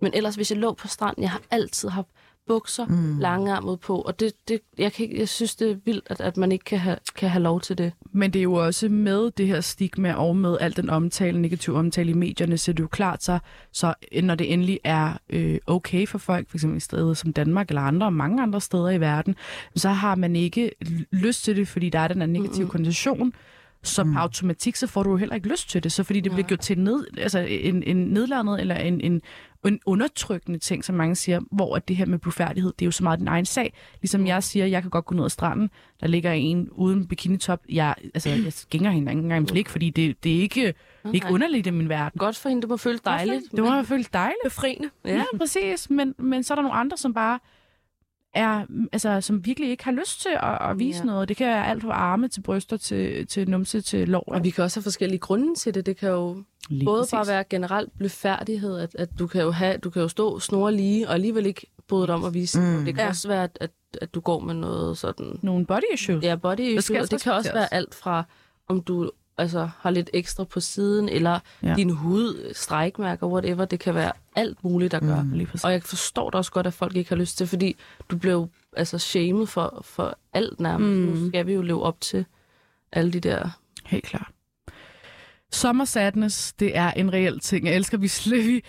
Men 0.00 0.10
ellers, 0.14 0.34
hvis 0.34 0.50
jeg 0.50 0.58
lå 0.58 0.72
på 0.72 0.88
stranden, 0.88 1.22
jeg 1.22 1.30
har 1.30 1.40
altid 1.50 1.88
haft 1.88 2.08
bukser, 2.46 2.86
mm. 2.86 3.18
langarmet 3.18 3.80
på, 3.80 4.00
og 4.00 4.20
det, 4.20 4.32
det, 4.48 4.60
jeg, 4.78 4.92
kan 4.92 5.04
ikke, 5.04 5.18
jeg 5.18 5.28
synes, 5.28 5.56
det 5.56 5.70
er 5.70 5.76
vildt, 5.84 6.06
at, 6.10 6.20
at 6.20 6.36
man 6.36 6.52
ikke 6.52 6.64
kan 6.64 6.78
have, 6.78 6.96
kan 7.16 7.28
have 7.28 7.42
lov 7.42 7.60
til 7.60 7.78
det. 7.78 7.92
Men 8.12 8.32
det 8.32 8.38
er 8.38 8.42
jo 8.42 8.54
også 8.54 8.88
med 8.88 9.30
det 9.30 9.46
her 9.46 9.60
stigma 9.60 10.12
og 10.12 10.36
med 10.36 10.56
al 10.60 10.76
den 10.76 10.90
omtale, 10.90 11.40
negativ 11.40 11.74
omtale 11.74 12.10
i 12.10 12.14
medierne, 12.14 12.58
så 12.58 12.72
det 12.72 12.80
er 12.80 12.84
jo 12.84 12.88
klart 12.88 13.22
så, 13.22 13.38
så 13.72 13.94
når 14.22 14.34
det 14.34 14.52
endelig 14.52 14.80
er 14.84 15.18
øh, 15.30 15.58
okay 15.66 16.06
for 16.06 16.18
folk, 16.18 16.50
f.eks. 16.50 16.64
i 16.64 16.80
steder 16.80 17.14
som 17.14 17.32
Danmark 17.32 17.68
eller 17.68 17.82
andre 17.82 18.06
og 18.06 18.12
mange 18.12 18.42
andre 18.42 18.60
steder 18.60 18.90
i 18.90 19.00
verden, 19.00 19.36
så 19.76 19.88
har 19.88 20.14
man 20.14 20.36
ikke 20.36 20.70
lyst 21.12 21.44
til 21.44 21.56
det, 21.56 21.68
fordi 21.68 21.90
der 21.90 21.98
er 21.98 22.08
den 22.08 22.18
her 22.18 22.26
negative 22.26 22.64
mm. 22.64 22.70
kondition, 22.70 23.32
så 23.82 24.04
mm. 24.04 24.12
på 24.12 24.18
automatik, 24.18 24.76
så 24.76 24.86
får 24.86 25.02
du 25.02 25.10
jo 25.10 25.16
heller 25.16 25.34
ikke 25.34 25.48
lyst 25.48 25.70
til 25.70 25.82
det, 25.82 25.92
så 25.92 26.04
fordi 26.04 26.20
det 26.20 26.32
bliver 26.32 26.46
gjort 26.46 26.60
til 26.60 26.78
ned, 26.78 27.06
altså 27.18 27.38
en, 27.38 27.82
en 27.82 27.96
nedlandet 27.96 28.60
eller 28.60 28.74
en, 28.74 29.00
en, 29.00 29.22
en 29.66 29.80
undertrykkende 29.86 30.58
ting, 30.58 30.84
som 30.84 30.94
mange 30.94 31.14
siger, 31.14 31.40
hvor 31.50 31.76
at 31.76 31.88
det 31.88 31.96
her 31.96 32.06
med 32.06 32.18
blufærdighed, 32.18 32.72
det 32.78 32.82
er 32.82 32.86
jo 32.86 32.90
så 32.90 33.02
meget 33.02 33.18
din 33.18 33.28
egen 33.28 33.46
sag. 33.46 33.74
Ligesom 34.00 34.26
jeg 34.26 34.42
siger, 34.42 34.66
jeg 34.66 34.82
kan 34.82 34.90
godt 34.90 35.04
gå 35.04 35.14
ned 35.14 35.24
ad 35.24 35.30
stranden, 35.30 35.70
der 36.00 36.06
ligger 36.06 36.32
en 36.32 36.68
uden 36.70 37.06
bikinitop, 37.06 37.60
jeg, 37.68 37.94
altså, 38.14 38.28
jeg 38.28 38.52
skænger 38.52 38.90
hende 38.90 39.12
ikke 39.12 39.22
engang 39.22 39.46
blik, 39.46 39.68
fordi 39.68 39.90
det, 39.90 40.24
det 40.24 40.36
er 40.36 40.40
ikke, 40.40 40.66
er 41.04 41.12
ikke 41.12 41.26
underligt 41.30 41.66
i 41.66 41.70
min 41.70 41.88
verden. 41.88 42.18
Godt 42.18 42.36
for 42.36 42.48
hende, 42.48 42.62
det 42.62 42.68
må 42.68 42.76
føles 42.76 43.00
dejligt. 43.00 43.42
Det 43.50 43.64
må 43.64 43.82
føle 43.82 44.04
dejligt. 44.12 44.38
Befriende. 44.44 44.90
Ja, 45.04 45.24
præcis. 45.38 45.90
Men, 45.90 46.14
men 46.18 46.42
så 46.42 46.54
er 46.54 46.54
der 46.54 46.62
nogle 46.62 46.76
andre, 46.76 46.96
som 46.96 47.14
bare 47.14 47.38
er, 48.34 48.66
altså, 48.92 49.20
som 49.20 49.46
virkelig 49.46 49.70
ikke 49.70 49.84
har 49.84 49.92
lyst 49.92 50.22
til 50.22 50.28
at, 50.42 50.70
at 50.70 50.78
vise 50.78 50.98
Ja. 50.98 51.04
noget. 51.04 51.28
Det 51.28 51.36
kan 51.36 51.46
være 51.46 51.66
alt 51.66 51.82
fra 51.82 51.92
arme 51.92 52.28
til 52.28 52.40
bryster 52.40 52.76
til, 52.76 53.26
til 53.26 53.50
numse 53.50 53.80
til 53.80 54.08
lår. 54.08 54.24
Og 54.26 54.44
vi 54.44 54.50
kan 54.50 54.64
også 54.64 54.80
have 54.80 54.82
forskellige 54.82 55.18
grunde 55.18 55.54
til 55.54 55.74
det. 55.74 55.86
Det 55.86 55.96
kan 55.96 56.08
jo 56.08 56.42
Lige 56.68 56.84
både 56.84 57.00
præcis. 57.00 57.12
bare 57.12 57.26
være 57.26 57.44
generelt 57.50 57.98
bløfærdighed, 57.98 58.78
at, 58.78 58.94
at 58.98 59.08
du, 59.18 59.26
kan 59.26 59.42
jo 59.42 59.50
have, 59.50 59.76
du 59.76 59.90
kan 59.90 60.02
jo 60.02 60.08
stå 60.08 60.38
snore 60.38 60.72
lige, 60.72 61.08
og 61.08 61.14
alligevel 61.14 61.46
ikke 61.46 61.66
bryde 61.88 62.06
dig 62.06 62.14
om 62.14 62.24
at 62.24 62.34
vise 62.34 62.60
mm. 62.60 62.84
Det 62.84 62.94
kan 62.94 63.04
Ja. 63.04 63.08
også 63.08 63.28
være, 63.28 63.42
at, 63.44 63.58
at, 63.60 63.70
at 64.00 64.14
du 64.14 64.20
går 64.20 64.40
med 64.40 64.54
noget 64.54 64.98
sådan... 64.98 65.38
Nogle 65.42 65.66
body 65.66 65.80
issues. 65.94 66.24
Ja, 66.24 66.34
body 66.36 66.54
skal 66.60 66.78
issue, 66.78 67.00
og 67.00 67.10
det 67.10 67.22
kan 67.22 67.32
også 67.32 67.52
være 67.52 67.74
alt 67.74 67.94
fra, 67.94 68.24
om 68.68 68.80
du 68.82 69.10
altså, 69.42 69.68
har 69.78 69.90
lidt 69.90 70.10
ekstra 70.12 70.44
på 70.44 70.60
siden, 70.60 71.08
eller 71.08 71.38
Ja. 71.62 71.74
din 71.76 71.90
hud, 71.90 72.52
strækmærker, 72.54 73.26
whatever. 73.26 73.64
Det 73.64 73.80
kan 73.80 73.94
være 73.94 74.12
alt 74.36 74.64
muligt, 74.64 74.92
der 74.92 75.00
gør. 75.00 75.24
Lige 75.34 75.46
præcis. 75.46 75.64
Og 75.64 75.72
jeg 75.72 75.82
forstår 75.82 76.30
da 76.30 76.38
også 76.38 76.52
godt, 76.52 76.66
at 76.66 76.74
folk 76.74 76.96
ikke 76.96 77.08
har 77.08 77.16
lyst 77.16 77.38
til, 77.38 77.46
fordi 77.46 77.76
du 78.10 78.16
bliver 78.16 78.34
jo 78.34 78.48
altså, 78.76 78.98
shamed 78.98 79.46
for, 79.46 79.80
for 79.84 80.18
alt 80.32 80.60
nærmest. 80.60 80.88
Mm. 81.16 81.22
Nu 81.22 81.28
skal 81.28 81.46
vi 81.46 81.52
jo 81.52 81.62
leve 81.62 81.82
op 81.82 82.00
til 82.00 82.24
alle 82.92 83.12
de 83.12 83.20
der... 83.20 83.48
Helt 83.86 84.04
klart. 84.04 84.30
Summer 85.52 85.84
sadness, 85.84 86.52
det 86.52 86.76
er 86.76 86.90
en 86.90 87.12
reel 87.12 87.40
ting. 87.40 87.66
Jeg 87.66 87.74
elsker, 87.74 87.96
at 87.98 88.02
vi 88.02 88.08
slet, 88.22 88.62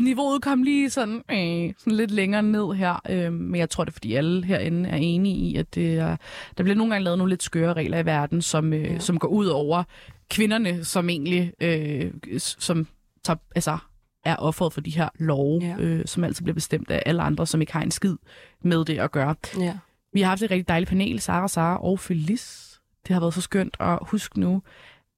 niveauet 0.00 0.42
kom 0.42 0.62
lige 0.62 0.90
sådan, 0.90 1.22
øh, 1.30 1.74
sådan 1.78 1.92
lidt 1.96 2.10
længere 2.10 2.42
ned 2.42 2.74
her. 2.74 3.00
Øh, 3.08 3.32
men 3.32 3.54
jeg 3.60 3.70
tror, 3.70 3.84
det 3.84 3.90
er, 3.90 3.92
fordi 3.92 4.14
alle 4.14 4.44
herinde 4.44 4.88
er 4.88 4.96
enige 4.96 5.36
i, 5.36 5.56
at 5.56 5.74
det 5.74 5.98
er, 5.98 6.16
der 6.58 6.62
bliver 6.62 6.76
nogle 6.76 6.92
gange 6.92 7.04
lavet 7.04 7.18
nogle 7.18 7.30
lidt 7.32 7.42
skøre 7.42 7.72
regler 7.72 7.98
i 7.98 8.06
verden, 8.06 8.42
som, 8.42 8.72
øh, 8.72 8.84
ja. 8.84 8.98
som 8.98 9.18
går 9.18 9.28
ud 9.28 9.46
over 9.46 9.82
kvinderne, 10.30 10.84
som 10.84 11.08
egentlig 11.08 11.52
øh, 11.60 12.10
som 12.38 12.86
tager, 13.24 13.36
altså, 13.54 13.78
er 14.24 14.36
offeret 14.36 14.72
for 14.72 14.80
de 14.80 14.90
her 14.90 15.08
love, 15.18 15.60
Ja. 15.62 15.68
ja. 15.68 15.76
øh, 15.78 16.06
som 16.06 16.24
altid 16.24 16.44
bliver 16.44 16.54
bestemt 16.54 16.90
af 16.90 17.02
alle 17.06 17.22
andre, 17.22 17.46
som 17.46 17.60
ikke 17.60 17.72
har 17.72 17.82
en 17.82 17.90
skid 17.90 18.16
med 18.64 18.84
det 18.84 18.98
at 18.98 19.10
gøre. 19.10 19.34
Ja. 19.60 19.78
Vi 20.12 20.20
har 20.20 20.28
haft 20.28 20.42
et 20.42 20.50
rigtig 20.50 20.68
dejligt 20.68 20.88
panel, 20.88 21.20
Sara, 21.20 21.48
Sara 21.48 21.82
og 21.84 22.00
Felice. 22.00 22.80
Det 23.06 23.14
har 23.14 23.20
været 23.20 23.34
så 23.34 23.40
skønt, 23.40 23.76
og 23.80 24.08
husk 24.10 24.36
nu, 24.36 24.62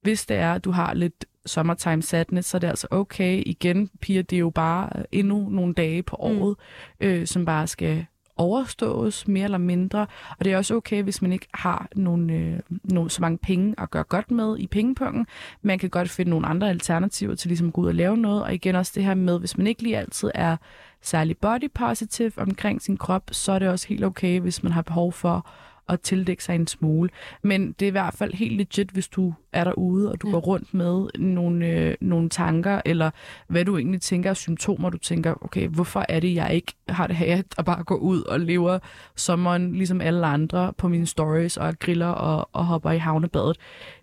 hvis 0.03 0.25
det 0.25 0.37
er, 0.37 0.53
at 0.53 0.65
du 0.65 0.71
har 0.71 0.93
lidt 0.93 1.25
summertime 1.45 2.01
sadness, 2.01 2.49
så 2.49 2.57
er 2.57 2.59
det 2.59 2.67
altså 2.67 2.87
okay. 2.91 3.43
Igen, 3.45 3.89
piger, 4.01 4.21
det 4.21 4.35
er 4.35 4.39
jo 4.39 4.49
bare 4.49 4.89
endnu 5.11 5.49
nogle 5.49 5.73
dage 5.73 6.03
på 6.03 6.15
året, 6.19 6.55
mm. 7.01 7.07
øh, 7.07 7.27
som 7.27 7.45
bare 7.45 7.67
skal 7.67 8.05
overstås, 8.37 9.27
mere 9.27 9.43
eller 9.43 9.57
mindre. 9.57 10.07
Og 10.39 10.45
det 10.45 10.53
er 10.53 10.57
også 10.57 10.75
okay, 10.75 11.03
hvis 11.03 11.21
man 11.21 11.33
ikke 11.33 11.47
har 11.53 11.87
nogle, 11.95 12.33
øh, 12.33 12.59
nogle, 12.83 13.09
så 13.09 13.21
mange 13.21 13.37
penge 13.37 13.75
at 13.77 13.91
gøre 13.91 14.03
godt 14.03 14.31
med 14.31 14.57
i 14.59 14.67
pengepunkten. 14.67 15.27
Man 15.61 15.79
kan 15.79 15.89
godt 15.89 16.09
finde 16.09 16.29
nogle 16.29 16.47
andre 16.47 16.69
alternativer 16.69 17.35
til 17.35 17.47
ligesom 17.47 17.67
at 17.67 17.73
gå 17.73 17.81
ud 17.81 17.87
og 17.87 17.95
lave 17.95 18.17
noget. 18.17 18.43
Og 18.43 18.53
igen 18.53 18.75
også 18.75 18.91
det 18.95 19.03
her 19.03 19.13
med, 19.13 19.39
hvis 19.39 19.57
man 19.57 19.67
ikke 19.67 19.83
lige 19.83 19.97
altid 19.97 20.31
er 20.35 20.57
særlig 21.01 21.37
body 21.37 21.71
positive 21.73 22.31
omkring 22.37 22.81
sin 22.81 22.97
krop, 22.97 23.23
så 23.31 23.51
er 23.51 23.59
det 23.59 23.69
også 23.69 23.87
helt 23.87 24.03
okay, 24.03 24.39
hvis 24.39 24.63
man 24.63 24.71
har 24.71 24.81
behov 24.81 25.13
for 25.13 25.47
at 25.89 26.01
tildække 26.01 26.43
sig 26.43 26.55
en 26.55 26.67
smule. 26.67 27.09
Men 27.41 27.71
det 27.71 27.85
er 27.85 27.87
i 27.87 27.91
hvert 27.91 28.13
fald 28.13 28.33
helt 28.33 28.57
legit, 28.57 28.89
hvis 28.89 29.07
du 29.07 29.33
er 29.53 29.63
derude, 29.63 30.11
og 30.11 30.21
du 30.21 30.27
ja. 30.27 30.31
går 30.31 30.39
rundt 30.39 30.73
med 30.73 31.07
nogle, 31.19 31.67
øh, 31.67 31.95
nogle 32.01 32.29
tanker, 32.29 32.81
eller 32.85 33.11
hvad 33.47 33.65
du 33.65 33.77
egentlig 33.77 34.01
tænker 34.01 34.29
af 34.29 34.37
symptomer. 34.37 34.89
Du 34.89 34.97
tænker, 34.97 35.33
okay, 35.41 35.67
hvorfor 35.67 36.05
er 36.09 36.19
det, 36.19 36.35
jeg 36.35 36.53
ikke 36.53 36.73
har 36.89 37.07
det 37.07 37.15
her, 37.15 37.41
at 37.57 37.65
bare 37.65 37.83
gå 37.83 37.95
ud 37.95 38.21
og 38.21 38.39
lever 38.39 38.79
sommeren 39.15 39.75
ligesom 39.75 40.01
alle 40.01 40.27
andre 40.27 40.73
på 40.77 40.87
mine 40.87 41.05
stories, 41.05 41.57
og 41.57 41.79
griller 41.79 42.07
og, 42.07 42.49
og 42.53 42.65
hopper 42.65 42.91
i 42.91 42.97
havnebadet. 42.97 43.57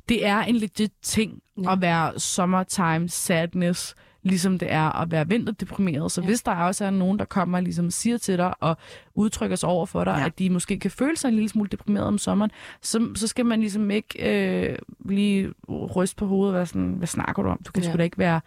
Det 0.09 0.27
er 0.27 0.43
en 0.43 0.57
legit 0.57 0.93
ting 1.03 1.43
ja. 1.63 1.73
at 1.73 1.81
være 1.81 2.19
summertime 2.19 3.09
sadness, 3.09 3.95
ligesom 4.23 4.59
det 4.59 4.73
er 4.73 5.01
at 5.03 5.11
være 5.11 5.29
vinterdeprimeret. 5.29 6.13
Så 6.13 6.21
ja. 6.21 6.27
hvis 6.27 6.43
der 6.43 6.55
også 6.55 6.85
er 6.85 6.91
nogen, 6.91 7.19
der 7.19 7.25
kommer 7.25 7.59
og 7.59 7.63
ligesom 7.63 7.91
siger 7.91 8.19
til 8.19 8.39
dig 8.39 8.55
og 8.61 8.77
udtrykker 9.15 9.57
sig 9.57 9.69
over 9.69 9.87
for 9.87 10.05
dig, 10.05 10.17
Ja. 10.19 10.27
at 10.27 10.39
de 10.39 10.51
måske 10.51 10.79
kan 10.79 10.91
føle 10.91 11.17
sig 11.17 11.29
en 11.29 11.35
lille 11.35 11.49
smule 11.49 11.69
deprimeret 11.69 12.07
om 12.07 12.19
sommeren, 12.19 12.51
så, 12.83 13.09
så 13.15 13.27
skal 13.27 13.47
man 13.47 13.61
ligesom 13.61 13.91
ikke 13.91 14.69
øh, 14.71 14.79
lige 15.05 15.53
ryste 15.71 16.17
på 16.17 16.27
hovedet 16.27 16.49
og 16.49 16.57
være 16.57 16.67
sådan, 16.67 16.95
hvad 16.99 17.09
snakker 17.09 17.43
du 17.43 17.49
om? 17.49 17.61
Du 17.67 17.73
kan. 17.73 17.83
Ja. 17.83 17.89
sgu 17.89 17.99
da 17.99 18.03
ikke 18.03 18.19
være 18.19 18.41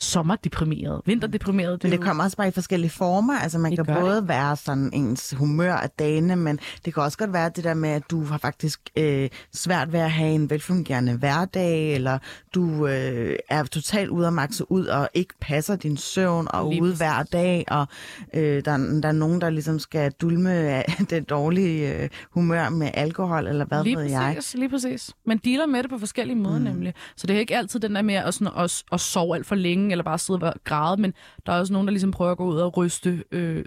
sommerdeprimeret, 0.00 1.00
vinterdeprimeret. 1.06 1.82
Men 1.82 1.92
det 1.92 1.98
er 1.98 2.02
kommer 2.02 2.24
også 2.24 2.36
bare 2.36 2.48
i 2.48 2.50
forskellige 2.50 2.90
former. 2.90 3.38
Altså 3.38 3.58
man 3.58 3.76
Det 3.76 3.86
kan 3.86 3.94
både 3.94 4.28
være 4.28 4.56
sådan 4.56 4.90
ens 4.92 5.34
humør 5.38 5.74
af 5.74 5.90
dagene, 5.90 6.36
men 6.36 6.60
det 6.84 6.94
kan 6.94 7.02
også 7.02 7.18
godt 7.18 7.32
være 7.32 7.50
det 7.56 7.64
der 7.64 7.74
med, 7.74 7.90
at 7.90 8.02
du 8.10 8.24
har 8.24 8.38
faktisk 8.38 8.80
øh, 8.96 9.28
svært 9.54 9.92
ved 9.92 10.00
at 10.00 10.10
have 10.10 10.34
en 10.34 10.50
velfungerende 10.50 11.16
hverdag, 11.16 11.94
eller 11.94 12.18
du 12.54 12.86
øh, 12.86 13.36
er 13.48 13.62
totalt 13.62 14.10
ude 14.10 14.26
at 14.26 14.32
makse 14.32 14.72
ud 14.72 14.86
og 14.86 15.08
ikke 15.14 15.34
passer 15.40 15.76
din 15.76 15.96
søvn 15.96 16.48
og 16.50 16.70
Lige 16.70 16.82
ude 16.82 16.90
præcis. 16.90 16.98
hver 16.98 17.22
dag, 17.22 17.64
og 17.68 17.86
øh, 18.34 18.64
der, 18.64 18.76
der 19.02 19.08
er 19.08 19.12
nogen, 19.12 19.40
der 19.40 19.50
ligesom 19.50 19.78
skal 19.78 20.12
dulme 20.12 20.82
det 21.10 21.30
dårlige 21.30 21.94
øh, 21.94 22.08
humør 22.30 22.68
med 22.68 22.90
alkohol, 22.94 23.46
eller 23.46 23.64
hvad 23.64 23.84
lige 23.84 23.96
ved 23.96 24.04
præcis, 24.04 24.54
jeg. 24.54 24.60
Lige 24.60 24.68
præcis. 24.68 25.10
Man 25.26 25.38
dealer 25.38 25.66
med 25.66 25.82
det 25.82 25.90
på 25.90 25.98
forskellige 25.98 26.36
måder 26.36 26.58
mm. 26.58 26.64
nemlig. 26.64 26.94
Så 27.16 27.26
det 27.26 27.36
er 27.36 27.40
ikke 27.40 27.56
altid 27.56 27.80
den 27.80 27.94
der 27.94 28.02
med 28.02 28.14
at, 28.14 28.34
sådan, 28.34 28.52
at, 28.56 28.82
at 28.92 29.00
sove 29.00 29.36
alt 29.36 29.46
for 29.46 29.54
længe, 29.54 29.87
eller 29.92 30.04
bare 30.04 30.18
sidde 30.18 30.42
og 30.42 30.54
græde, 30.64 31.00
men 31.00 31.14
der 31.46 31.52
er 31.52 31.58
også 31.58 31.72
nogen, 31.72 31.88
der 31.88 31.92
ligesom 31.92 32.10
prøver 32.10 32.30
at 32.30 32.38
gå 32.38 32.44
ud 32.44 32.56
og 32.56 32.76
ryste 32.76 33.24
øh, 33.32 33.64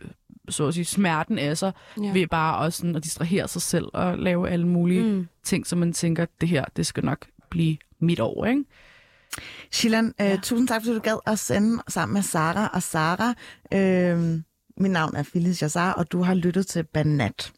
så 0.50 0.68
at 0.68 0.74
sige, 0.74 0.86
smerten 0.86 1.40
af 1.40 1.58
sig, 1.58 1.74
ja. 1.98 2.04
Ja. 2.04 2.14
ved 2.14 2.28
bare 2.28 2.58
også 2.58 2.78
sådan 2.78 2.96
at 2.96 3.04
distrahere 3.04 3.48
sig 3.48 3.62
selv 3.62 3.86
og 3.94 4.18
lave 4.18 4.50
alle 4.50 4.68
mulige 4.68 5.04
mm. 5.04 5.28
ting, 5.44 5.68
som 5.68 5.80
man 5.80 5.94
tænker, 5.94 6.26
det 6.42 6.50
her, 6.50 6.66
det 6.76 6.86
skal 6.86 7.06
nok 7.06 7.26
blive 7.50 7.78
mit 8.00 8.20
år, 8.20 8.46
ikke? 8.46 8.64
Shilan, 9.72 10.14
øh, 10.22 10.40
tusind 10.42 10.68
tak, 10.68 10.82
fordi 10.82 10.96
du 10.96 11.02
gad 11.02 11.18
at 11.26 11.40
sende 11.40 11.84
sammen 11.88 12.14
med 12.14 12.22
Sara 12.22 12.70
og 12.74 12.84
Sara. 12.84 13.34
Øh, 13.74 14.42
mit 14.78 14.92
navn 14.92 15.16
er 15.16 15.24
Phyllis 15.24 15.62
Jassar, 15.62 15.94
og 15.94 16.12
du 16.12 16.22
har 16.22 16.34
lyttet 16.34 16.68
til 16.68 16.84
Banat. 16.84 17.54